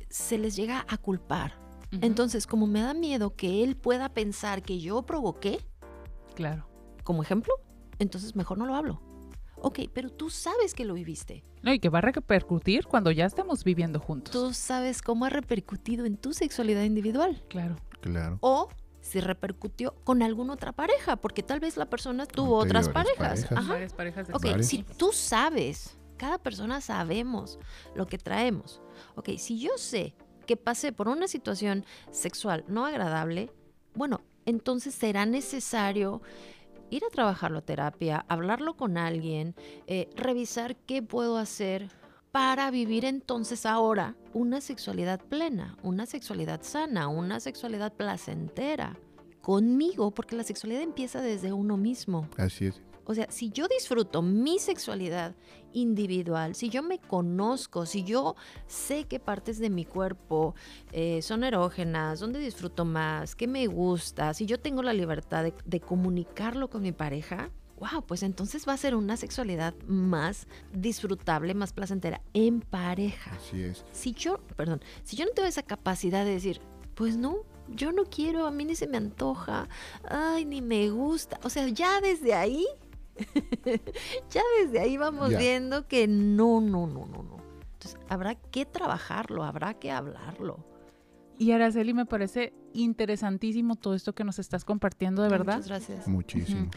se 0.08 0.38
les 0.38 0.56
llega 0.56 0.84
a 0.88 0.98
culpar. 0.98 1.54
Entonces, 2.00 2.46
como 2.46 2.66
me 2.66 2.80
da 2.80 2.94
miedo 2.94 3.34
que 3.36 3.62
él 3.62 3.76
pueda 3.76 4.08
pensar 4.08 4.62
que 4.62 4.80
yo 4.80 5.02
provoqué, 5.02 5.58
claro. 6.34 6.66
como 7.04 7.22
ejemplo, 7.22 7.52
entonces 7.98 8.34
mejor 8.34 8.56
no 8.56 8.66
lo 8.66 8.74
hablo. 8.74 9.02
Ok, 9.64 9.80
pero 9.92 10.10
tú 10.10 10.28
sabes 10.28 10.74
que 10.74 10.84
lo 10.84 10.94
viviste. 10.94 11.44
No, 11.62 11.72
y 11.72 11.78
que 11.78 11.88
va 11.88 11.98
a 11.98 12.02
repercutir 12.02 12.86
cuando 12.86 13.12
ya 13.12 13.26
estemos 13.26 13.62
viviendo 13.62 14.00
juntos. 14.00 14.32
Tú 14.32 14.52
sabes 14.52 15.00
cómo 15.02 15.24
ha 15.24 15.30
repercutido 15.30 16.04
en 16.04 16.16
tu 16.16 16.32
sexualidad 16.32 16.82
individual. 16.82 17.44
Claro. 17.48 17.76
Claro. 18.00 18.38
O 18.40 18.68
si 19.00 19.20
repercutió 19.20 19.94
con 20.04 20.22
alguna 20.22 20.54
otra 20.54 20.72
pareja, 20.72 21.16
porque 21.16 21.42
tal 21.44 21.60
vez 21.60 21.76
la 21.76 21.86
persona 21.86 22.26
tuvo 22.26 22.56
otras 22.56 22.88
parejas. 22.88 23.44
parejas. 23.46 23.52
Ajá. 23.52 23.72
Varias 23.72 23.92
parejas 23.94 24.26
de 24.28 24.34
Ok, 24.34 24.44
Varias. 24.46 24.66
si 24.66 24.82
tú 24.82 25.10
sabes, 25.12 25.96
cada 26.16 26.38
persona 26.38 26.80
sabemos 26.80 27.58
lo 27.94 28.06
que 28.06 28.18
traemos. 28.18 28.80
Ok, 29.14 29.30
si 29.38 29.58
yo 29.60 29.70
sé 29.76 30.14
que 30.46 30.56
pasé 30.56 30.92
por 30.92 31.06
una 31.08 31.28
situación 31.28 31.84
sexual 32.10 32.64
no 32.66 32.84
agradable, 32.86 33.52
bueno, 33.94 34.20
entonces 34.46 34.94
será 34.94 35.26
necesario 35.26 36.20
ir 36.92 37.04
a 37.04 37.10
trabajarlo 37.10 37.58
a 37.58 37.62
terapia, 37.62 38.24
hablarlo 38.28 38.74
con 38.76 38.98
alguien, 38.98 39.54
eh, 39.86 40.10
revisar 40.14 40.76
qué 40.76 41.02
puedo 41.02 41.38
hacer 41.38 41.88
para 42.32 42.70
vivir 42.70 43.04
entonces 43.04 43.66
ahora 43.66 44.14
una 44.34 44.60
sexualidad 44.60 45.20
plena, 45.20 45.76
una 45.82 46.06
sexualidad 46.06 46.62
sana, 46.62 47.08
una 47.08 47.40
sexualidad 47.40 47.92
placentera 47.94 48.98
conmigo, 49.40 50.12
porque 50.12 50.36
la 50.36 50.44
sexualidad 50.44 50.82
empieza 50.82 51.20
desde 51.22 51.52
uno 51.52 51.76
mismo. 51.76 52.28
Así 52.36 52.66
es. 52.66 52.80
O 53.04 53.14
sea, 53.14 53.30
si 53.30 53.50
yo 53.50 53.66
disfruto 53.68 54.22
mi 54.22 54.58
sexualidad 54.58 55.34
individual, 55.72 56.54
si 56.54 56.68
yo 56.68 56.82
me 56.82 56.98
conozco, 56.98 57.86
si 57.86 58.04
yo 58.04 58.36
sé 58.66 59.04
qué 59.04 59.18
partes 59.18 59.58
de 59.58 59.70
mi 59.70 59.84
cuerpo 59.84 60.54
eh, 60.92 61.22
son 61.22 61.44
erógenas, 61.44 62.20
dónde 62.20 62.38
disfruto 62.38 62.84
más, 62.84 63.34
qué 63.34 63.46
me 63.46 63.66
gusta, 63.66 64.34
si 64.34 64.46
yo 64.46 64.60
tengo 64.60 64.82
la 64.82 64.92
libertad 64.92 65.44
de, 65.44 65.54
de 65.64 65.80
comunicarlo 65.80 66.70
con 66.70 66.82
mi 66.82 66.92
pareja, 66.92 67.50
wow, 67.82 68.02
pues 68.06 68.22
entonces 68.22 68.66
va 68.68 68.74
a 68.74 68.76
ser 68.76 68.94
una 68.94 69.16
sexualidad 69.16 69.74
más 69.86 70.46
disfrutable, 70.72 71.54
más 71.54 71.72
placentera 71.72 72.20
en 72.32 72.60
pareja. 72.60 73.32
Así 73.32 73.62
es. 73.62 73.84
Si 73.90 74.12
yo, 74.12 74.38
perdón, 74.56 74.80
si 75.02 75.16
yo 75.16 75.24
no 75.24 75.32
tengo 75.32 75.48
esa 75.48 75.62
capacidad 75.62 76.24
de 76.24 76.32
decir, 76.32 76.60
pues 76.94 77.16
no, 77.16 77.38
yo 77.68 77.90
no 77.92 78.04
quiero, 78.04 78.46
a 78.46 78.50
mí 78.50 78.64
ni 78.64 78.76
se 78.76 78.86
me 78.86 78.98
antoja, 78.98 79.68
ay, 80.08 80.44
ni 80.44 80.60
me 80.60 80.90
gusta. 80.90 81.40
O 81.42 81.50
sea, 81.50 81.66
ya 81.68 82.00
desde 82.00 82.34
ahí, 82.34 82.66
ya 84.30 84.42
desde 84.60 84.80
ahí 84.80 84.96
vamos 84.96 85.30
Ya. 85.30 85.38
viendo 85.38 85.86
que 85.86 86.06
no, 86.08 86.60
no, 86.60 86.86
no, 86.86 87.06
no, 87.06 87.22
no. 87.22 87.36
Entonces, 87.74 87.98
habrá 88.08 88.34
que 88.36 88.64
trabajarlo, 88.66 89.44
habrá 89.44 89.74
que 89.74 89.90
hablarlo. 89.90 90.64
Y 91.38 91.50
Araceli, 91.52 91.94
me 91.94 92.06
parece 92.06 92.52
interesantísimo 92.72 93.74
todo 93.76 93.94
esto 93.94 94.14
que 94.14 94.22
nos 94.24 94.38
estás 94.38 94.64
compartiendo, 94.64 95.22
de 95.22 95.28
verdad. 95.28 95.54
Muchas 95.56 95.68
gracias. 95.68 96.08
Muchísimo. 96.08 96.70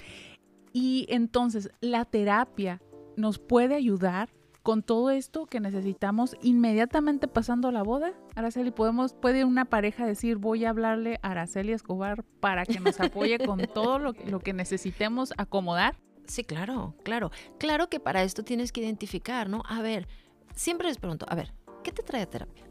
Y 0.73 1.05
entonces, 1.09 1.69
la 1.81 2.05
terapia 2.05 2.81
nos 3.15 3.37
puede 3.39 3.75
ayudar 3.75 4.29
con 4.63 4.81
todo 4.81 5.11
esto 5.11 5.45
que 5.45 5.59
necesitamos 5.59 6.35
inmediatamente 6.41 7.27
pasando 7.27 7.71
la 7.71 7.83
boda. 7.83 8.13
Araceli, 8.33 8.71
podemos, 8.71 9.13
puede 9.13 9.45
una 9.45 9.65
pareja 9.65 10.07
decir, 10.07 10.37
voy 10.37 10.65
a 10.65 10.71
hablarle 10.71 11.19
a 11.21 11.31
Araceli 11.31 11.71
Escobar 11.71 12.23
para 12.39 12.65
que 12.65 12.79
nos 12.79 12.99
apoye 12.99 13.37
con 13.37 13.59
todo 13.73 13.99
lo, 13.99 14.13
lo 14.27 14.39
que 14.39 14.53
necesitemos 14.53 15.33
acomodar. 15.37 15.97
Sí, 16.27 16.43
claro, 16.43 16.95
claro. 17.03 17.31
Claro 17.59 17.89
que 17.89 17.99
para 17.99 18.23
esto 18.23 18.43
tienes 18.43 18.71
que 18.71 18.81
identificar, 18.81 19.49
¿no? 19.49 19.63
A 19.67 19.81
ver, 19.81 20.07
siempre 20.55 20.87
les 20.87 20.97
pregunto, 20.97 21.25
a 21.29 21.35
ver, 21.35 21.53
¿qué 21.83 21.91
te 21.91 22.03
trae 22.03 22.23
a 22.23 22.29
terapia? 22.29 22.65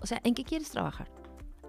O 0.00 0.06
sea, 0.06 0.20
¿en 0.24 0.34
qué 0.34 0.44
quieres 0.44 0.70
trabajar? 0.70 1.10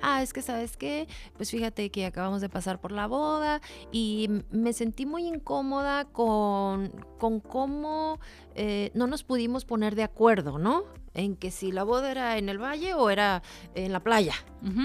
Ah, 0.01 0.21
es 0.21 0.31
que 0.31 0.43
sabes 0.43 0.77
qué, 0.77 1.07
pues 1.37 1.49
fíjate 1.49 1.89
que 1.89 2.05
acabamos 2.05 2.41
de 2.41 2.49
pasar 2.49 2.79
por 2.79 2.91
la 2.91 3.07
boda 3.07 3.61
y 3.91 4.29
me 4.51 4.73
sentí 4.73 5.07
muy 5.07 5.25
incómoda 5.25 6.05
con, 6.05 6.89
con 7.17 7.39
cómo 7.39 8.19
eh, 8.53 8.91
no 8.93 9.07
nos 9.07 9.23
pudimos 9.23 9.65
poner 9.65 9.95
de 9.95 10.03
acuerdo, 10.03 10.59
¿no? 10.59 10.83
En 11.17 11.35
que 11.35 11.51
si 11.51 11.73
la 11.73 11.83
boda 11.83 12.09
era 12.09 12.37
en 12.37 12.47
el 12.47 12.57
valle 12.57 12.93
o 12.93 13.09
era 13.09 13.43
en 13.75 13.91
la 13.91 13.99
playa. 13.99 14.35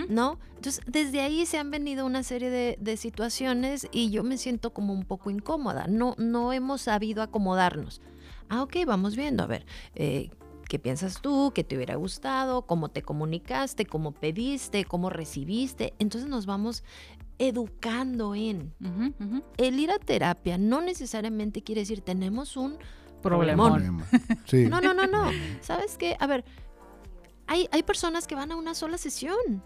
¿no? 0.08 0.38
Entonces, 0.56 0.82
desde 0.86 1.20
ahí 1.20 1.46
se 1.46 1.58
han 1.58 1.70
venido 1.70 2.04
una 2.04 2.22
serie 2.22 2.50
de, 2.50 2.76
de 2.80 2.96
situaciones 2.96 3.86
y 3.92 4.10
yo 4.10 4.24
me 4.24 4.36
siento 4.38 4.72
como 4.72 4.92
un 4.92 5.04
poco 5.04 5.30
incómoda. 5.30 5.86
No, 5.88 6.14
no 6.18 6.52
hemos 6.52 6.82
sabido 6.82 7.22
acomodarnos. 7.22 8.00
Ah, 8.48 8.62
ok, 8.62 8.76
vamos 8.86 9.16
viendo. 9.16 9.42
A 9.42 9.46
ver, 9.46 9.64
eh, 9.94 10.30
¿qué 10.68 10.78
piensas 10.78 11.20
tú? 11.20 11.52
¿Qué 11.54 11.64
te 11.64 11.76
hubiera 11.76 11.96
gustado? 11.96 12.62
¿Cómo 12.62 12.90
te 12.90 13.02
comunicaste? 13.02 13.86
¿Cómo 13.86 14.12
pediste? 14.12 14.84
¿Cómo 14.84 15.10
recibiste? 15.10 15.94
Entonces 15.98 16.28
nos 16.28 16.46
vamos 16.46 16.84
educando 17.38 18.34
en... 18.34 18.72
Ujú. 18.80 19.42
El 19.56 19.80
ir 19.80 19.90
a 19.90 19.98
terapia 19.98 20.58
no 20.58 20.80
necesariamente 20.80 21.62
quiere 21.62 21.80
decir 21.80 22.00
tenemos 22.02 22.56
un 22.56 22.78
Problemón. 23.22 23.72
Problema. 23.72 24.06
Sí. 24.46 24.66
No, 24.66 24.80
no, 24.80 24.92
no, 24.94 25.06
no. 25.06 25.30
¿Sabes 25.60 25.96
qué? 25.96 26.16
A 26.20 26.26
ver, 26.26 26.44
hay, 27.46 27.68
hay 27.72 27.82
personas 27.82 28.26
que 28.26 28.34
van 28.34 28.52
a 28.52 28.56
una 28.56 28.74
sola 28.74 28.98
sesión. 28.98 29.62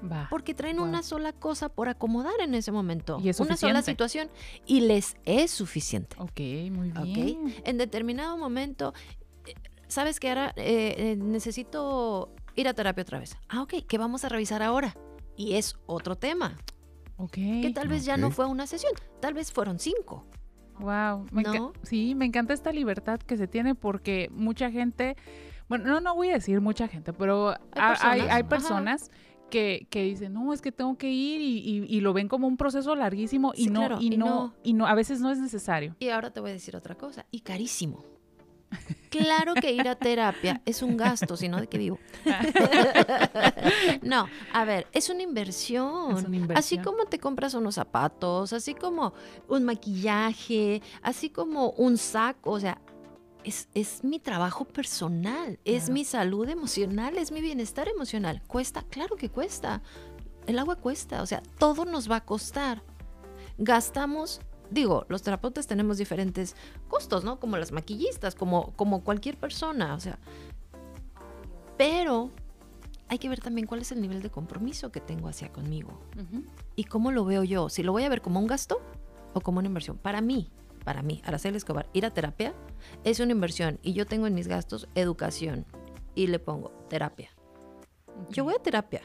Va. 0.00 0.28
Porque 0.30 0.54
traen 0.54 0.76
Wow. 0.76 0.86
una 0.86 1.02
sola 1.02 1.32
cosa 1.32 1.68
por 1.70 1.88
acomodar 1.88 2.40
en 2.40 2.54
ese 2.54 2.70
momento. 2.70 3.18
Y 3.20 3.30
es 3.30 3.40
una 3.40 3.56
sola 3.56 3.82
situación 3.82 4.28
y 4.64 4.80
les 4.82 5.16
es 5.24 5.50
suficiente. 5.50 6.14
Ok, 6.20 6.38
muy 6.70 6.90
¿Ok? 6.90 7.02
bien. 7.04 7.54
En 7.64 7.78
determinado 7.78 8.36
momento, 8.38 8.94
eh, 9.44 9.54
¿sabes 9.88 10.20
qué 10.20 10.28
ahora? 10.28 10.52
Eh, 10.56 10.94
eh, 10.98 11.16
necesito 11.16 12.32
ir 12.54 12.68
a 12.68 12.74
terapia 12.74 13.02
otra 13.02 13.18
vez. 13.18 13.36
Ah, 13.48 13.62
ok, 13.62 13.74
¿qué 13.88 13.98
vamos 13.98 14.24
a 14.24 14.28
revisar 14.28 14.62
ahora? 14.62 14.94
Y 15.36 15.54
es 15.54 15.76
otro 15.86 16.14
tema, 16.16 16.56
Ok. 17.16 17.32
que 17.34 17.72
tal 17.74 17.88
vez 17.88 18.04
ya 18.04 18.16
no 18.16 18.30
fue 18.30 18.46
una 18.46 18.66
sesión, 18.68 18.92
tal 19.20 19.34
vez 19.34 19.50
fueron 19.52 19.80
cinco. 19.80 20.26
Wow, 20.80 21.26
me 21.32 21.42
sí, 21.82 22.14
me 22.14 22.24
encanta 22.24 22.52
esta 22.54 22.72
libertad 22.72 23.20
que 23.20 23.36
se 23.36 23.46
tiene 23.48 23.74
porque 23.74 24.28
mucha 24.32 24.70
gente, 24.70 25.16
bueno, 25.68 25.86
no, 25.86 26.00
no 26.00 26.14
voy 26.14 26.30
a 26.30 26.34
decir 26.34 26.60
mucha 26.60 26.88
gente, 26.88 27.12
pero 27.12 27.50
ha- 27.50 27.58
hay, 27.74 27.88
personas, 27.88 28.20
hay 28.20 28.40
ajá. 28.42 28.48
personas 28.48 29.10
que, 29.50 29.86
que 29.90 30.02
dicen, 30.02 30.34
no, 30.34 30.52
es 30.52 30.60
que 30.60 30.72
tengo 30.72 30.96
que 30.98 31.10
ir 31.10 31.40
y, 31.40 31.58
y- 31.58 31.84
y 31.88 32.00
lo 32.00 32.12
ven 32.12 32.28
como 32.28 32.46
un 32.46 32.56
proceso 32.56 32.94
larguísimo 32.94 33.52
y, 33.54 33.64
Sí, 33.64 33.70
no, 33.70 33.80
claro, 33.80 33.98
y, 34.00 34.12
y 34.14 34.16
no, 34.18 34.26
no. 34.26 34.54
y 34.62 34.72
no, 34.74 34.86
a 34.86 34.94
veces 34.94 35.20
no 35.20 35.30
es 35.30 35.38
necesario. 35.38 35.96
Y 35.98 36.10
ahora 36.10 36.30
te 36.30 36.40
voy 36.40 36.50
a 36.50 36.52
decir 36.52 36.76
otra 36.76 36.94
cosa, 36.94 37.24
y 37.30 37.40
carísimo. 37.40 38.04
Claro 39.10 39.54
que 39.54 39.72
ir 39.72 39.88
a 39.88 39.94
terapia 39.94 40.60
es 40.66 40.82
un 40.82 40.96
gasto, 40.96 41.36
si 41.36 41.48
no, 41.48 41.58
¿de 41.60 41.66
qué 41.66 41.78
vivo? 41.78 41.98
no, 44.02 44.28
a 44.52 44.64
ver, 44.64 44.86
es 44.92 45.08
una 45.08 45.22
inversión. 45.22 46.16
Es 46.16 46.24
una 46.24 46.54
Así 46.54 46.78
como 46.78 47.06
te 47.06 47.18
compras 47.18 47.54
unos 47.54 47.74
zapatos, 47.76 48.52
así 48.52 48.74
como 48.74 49.14
un 49.48 49.64
maquillaje, 49.64 50.82
así 51.02 51.30
como 51.30 51.70
un 51.70 51.96
saco, 51.96 52.50
o 52.50 52.60
sea, 52.60 52.80
es, 53.44 53.68
es 53.74 54.04
mi 54.04 54.18
trabajo 54.18 54.64
personal, 54.66 55.58
es 55.64 55.84
Claro. 55.84 55.92
mi 55.94 56.04
salud 56.04 56.48
emocional, 56.48 57.16
es 57.16 57.32
mi 57.32 57.40
bienestar 57.40 57.88
emocional. 57.88 58.42
¿Cuesta? 58.46 58.82
Claro 58.90 59.16
que 59.16 59.30
cuesta. 59.30 59.82
El 60.46 60.58
agua 60.58 60.76
cuesta, 60.76 61.22
o 61.22 61.26
sea, 61.26 61.42
todo 61.58 61.84
nos 61.84 62.10
va 62.10 62.16
a 62.16 62.24
costar. 62.24 62.82
Gastamos, 63.58 64.40
digo, 64.70 65.06
los 65.08 65.22
terapeutas 65.22 65.66
tenemos 65.66 65.98
diferentes 65.98 66.56
costos, 66.88 67.24
¿no? 67.24 67.40
Como 67.40 67.56
las 67.56 67.72
maquillistas, 67.72 68.34
como, 68.34 68.72
como 68.76 69.02
cualquier 69.02 69.36
persona, 69.36 69.94
o 69.94 70.00
sea. 70.00 70.18
Pero 71.76 72.30
hay 73.08 73.18
que 73.18 73.28
ver 73.28 73.40
también 73.40 73.66
cuál 73.66 73.80
es 73.80 73.92
el 73.92 74.00
nivel 74.00 74.22
de 74.22 74.30
compromiso 74.30 74.90
que 74.90 75.00
tengo 75.00 75.28
hacia 75.28 75.50
conmigo 75.52 76.00
Ujú. 76.16 76.44
y 76.76 76.84
cómo 76.84 77.12
lo 77.12 77.24
veo 77.24 77.44
yo. 77.44 77.68
Si 77.68 77.82
lo 77.82 77.92
voy 77.92 78.04
a 78.04 78.08
ver 78.08 78.20
como 78.20 78.40
un 78.40 78.46
gasto 78.46 78.80
o 79.32 79.40
como 79.40 79.58
una 79.58 79.68
inversión. 79.68 79.96
Para 79.96 80.20
mí, 80.20 80.50
para 80.84 81.02
mí, 81.02 81.22
Araceli 81.24 81.56
Escobar, 81.56 81.88
ir 81.92 82.04
a 82.04 82.12
terapia 82.12 82.54
es 83.04 83.20
una 83.20 83.32
inversión 83.32 83.78
y 83.82 83.92
yo 83.92 84.06
tengo 84.06 84.26
en 84.26 84.34
mis 84.34 84.48
gastos 84.48 84.88
educación 84.94 85.66
y 86.14 86.26
le 86.26 86.38
pongo 86.38 86.70
terapia. 86.88 87.30
Yo 88.30 88.44
voy 88.44 88.54
a 88.54 88.62
terapia. 88.62 89.02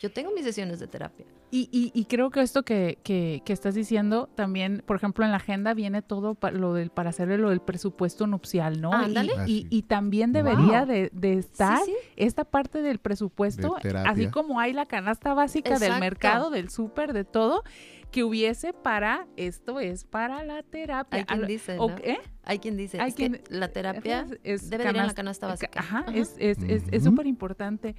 Yo 0.00 0.12
tengo 0.12 0.30
mis 0.32 0.44
sesiones 0.44 0.80
de 0.80 0.86
terapia. 0.86 1.26
Y, 1.56 1.68
y- 1.70 1.92
y 1.94 2.06
creo 2.06 2.30
que 2.30 2.40
esto 2.40 2.64
que, 2.64 2.98
que- 3.04 3.40
que 3.44 3.52
estás 3.52 3.76
diciendo 3.76 4.28
también, 4.34 4.82
por 4.84 4.96
ejemplo, 4.96 5.24
en 5.24 5.30
la 5.30 5.36
agenda 5.36 5.72
viene 5.72 6.02
todo 6.02 6.34
pa- 6.34 6.50
lo 6.50 6.74
del, 6.74 6.90
para 6.90 7.10
hacer 7.10 7.28
lo 7.38 7.50
del 7.50 7.60
presupuesto 7.60 8.26
nupcial, 8.26 8.80
¿no? 8.80 8.90
Y- 8.90 9.04
Ándale. 9.04 9.32
Y, 9.46 9.62
Ah, 9.64 9.68
y 9.70 9.82
también 9.82 10.32
debería 10.32 10.80
Wow. 10.80 10.86
de, 10.88 11.10
de 11.12 11.34
estar 11.34 11.78
Sí, 11.84 11.92
sí. 11.92 11.96
esta 12.16 12.44
parte 12.44 12.82
del 12.82 12.98
presupuesto, 12.98 13.76
De 13.82 13.96
así 13.98 14.26
como 14.26 14.58
hay 14.58 14.72
la 14.72 14.86
canasta 14.86 15.32
básica 15.32 15.78
del 15.78 16.00
mercado, 16.00 16.50
del 16.50 16.70
súper, 16.70 17.12
de 17.12 17.24
todo, 17.24 17.62
que 18.10 18.24
hubiese 18.24 18.72
para, 18.72 19.26
esto 19.36 19.78
es 19.80 20.04
para 20.04 20.42
la 20.44 20.62
terapia. 20.64 21.18
Hay 21.20 21.24
quien 21.24 21.46
dice. 21.46 21.76
¿eh? 22.02 22.18
Hay 22.44 22.58
quien 22.58 22.76
dice 22.76 23.00
Hay 23.00 23.10
es 23.10 23.14
que 23.14 23.42
la 23.48 23.68
terapia 23.68 24.26
es 24.44 24.70
debe 24.70 24.84
de 24.84 24.90
ir 24.90 24.96
en 24.96 25.06
la 25.06 25.14
canasta 25.14 25.46
básica. 25.46 25.80
Ajá, 25.80 25.98
Ajá. 26.00 26.12
es 26.16 26.34
es 26.38 26.58
es 26.64 26.82
es 26.90 27.04
súper 27.04 27.26
importante. 27.26 27.94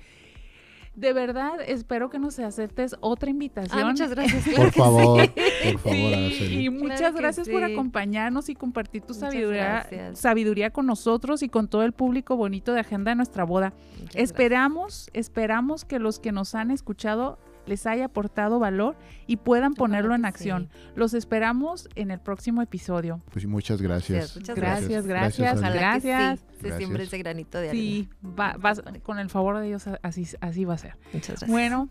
De 0.96 1.12
verdad, 1.14 1.54
espero 1.68 2.10
que 2.10 2.20
nos 2.20 2.40
aceptes 2.40 2.96
otra 3.02 3.30
invitación. 3.30 3.80
Ah, 3.80 3.86
muchas 3.86 4.10
gracias. 4.12 4.46
Por 4.56 4.72
favor, 4.72 5.30
por 5.30 5.80
favor, 5.80 6.32
Sí, 6.32 6.64
y 6.64 6.70
muchas 6.70 7.00
Claro 7.00 7.18
gracias 7.18 7.50
por 7.50 7.66
sí. 7.66 7.72
acompañarnos 7.74 8.48
y 8.50 8.56
compartir 8.56 9.02
tu 9.02 9.14
Muchas 9.14 9.32
sabiduría, 9.32 9.64
gracias. 9.90 10.20
sabiduría 10.20 10.70
con 10.70 10.86
nosotros 10.86 11.44
y 11.44 11.50
con 11.50 11.68
todo 11.68 11.84
el 11.84 11.92
público 11.92 12.38
bonito 12.38 12.74
de 12.74 12.80
Agenda 12.80 13.12
de 13.12 13.16
Nuestra 13.16 13.44
Boda. 13.44 13.74
Muchas 14.00 14.16
Esperamos, 14.16 15.10
esperamos 15.14 15.84
que 15.86 16.00
los 16.00 16.20
que 16.20 16.32
nos 16.32 16.56
han 16.56 16.72
escuchado 16.72 17.38
les 17.68 17.86
haya 17.86 18.06
aportado 18.06 18.60
valor 18.60 18.96
y 19.28 19.38
puedan 19.38 19.74
ponerlo 19.74 20.16
en 20.16 20.26
acción. 20.26 20.70
Los 20.96 21.14
esperamos 21.14 21.90
en 21.96 22.12
el 22.12 22.20
próximo 22.20 22.62
episodio. 22.62 23.22
Pues 23.32 23.46
muchas 23.46 23.82
gracias. 23.82 24.36
Muchas 24.36 24.56
Gracias, 24.56 25.06
gracias. 25.08 25.58
Ojalá 25.58 25.72
que 25.74 25.80
Gracias. 25.80 26.40
sí, 26.40 26.46
se 26.62 26.68
Gracias. 26.70 27.00
ese 27.00 27.18
granito 27.18 27.58
de 27.60 27.70
arena. 27.70 27.82
Sí, 27.84 28.10
va- 28.24 28.56
con 29.04 29.20
el 29.20 29.30
favor 29.30 29.58
de 29.60 29.68
Dios, 29.68 29.86
así, 30.02 30.28
así 30.42 30.66
va 30.66 30.74
a 30.76 30.78
ser. 30.78 30.98
Muchas 31.14 31.30
gracias. 31.30 31.50
Bueno, 31.50 31.90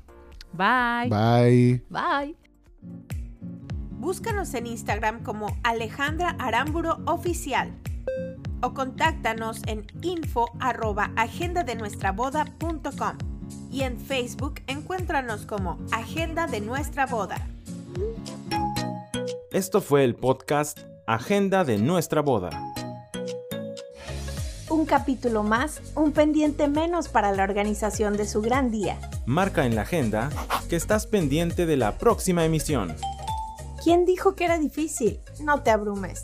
bye. 0.53 1.09
Bye. 1.11 1.83
Bye. 1.91 2.37
Búscanos 3.99 4.53
en 4.55 4.67
Instagram 4.67 5.23
como 5.23 5.57
Alejandra 5.63 6.37
Aramburo 6.39 6.99
Oficial 7.07 7.73
o 8.61 8.75
contáctanos 8.75 9.63
en 9.67 9.87
info 10.03 10.47
arroba 10.61 11.11
agendadenuestraboda.com 11.17 13.34
y 13.75 13.83
en 13.83 13.99
Facebook 13.99 14.61
encuéntranos 14.69 15.47
como 15.47 15.81
Agenda 15.91 16.47
de 16.47 16.61
Nuestra 16.61 17.07
Boda. 17.07 17.45
Esto 19.51 19.81
fue 19.81 20.05
el 20.05 20.15
podcast 20.15 20.79
Agenda 21.09 21.65
de 21.65 21.79
nuestra 21.79 22.23
boda. 22.23 22.51
Un 24.71 24.87
capítulo 24.87 25.43
más, 25.43 25.83
un 25.97 26.13
pendiente 26.13 26.69
menos 26.69 27.09
para 27.09 27.33
la 27.33 27.43
organización 27.43 28.17
de 28.17 28.27
su 28.29 28.41
gran 28.43 28.71
día. 28.71 28.97
Marca 29.27 29.67
en 29.67 29.75
la 29.75 29.83
agenda 29.83 30.31
que 30.69 30.77
estás 30.77 31.09
pendiente 31.09 31.67
de 31.67 31.77
la 31.77 31.99
próxima 31.99 32.45
emisión. 32.45 32.95
¿Quién 33.83 34.05
dijo 34.07 34.37
que 34.37 34.45
era 34.45 34.59
difícil? 34.59 35.19
No 35.41 35.63
te 35.63 35.73
abrumes. 35.73 36.23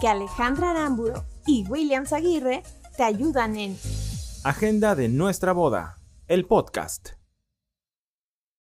Que 0.00 0.06
Alejandra 0.06 0.70
Aramburo 0.70 1.24
y 1.46 1.66
William 1.68 2.04
Aguirre 2.12 2.62
te 2.96 3.02
ayudan 3.02 3.56
en 3.56 3.76
Agenda 4.44 4.94
de 4.94 5.08
nuestra 5.08 5.50
boda, 5.52 5.98
el 6.28 6.46
podcast. 6.46 7.15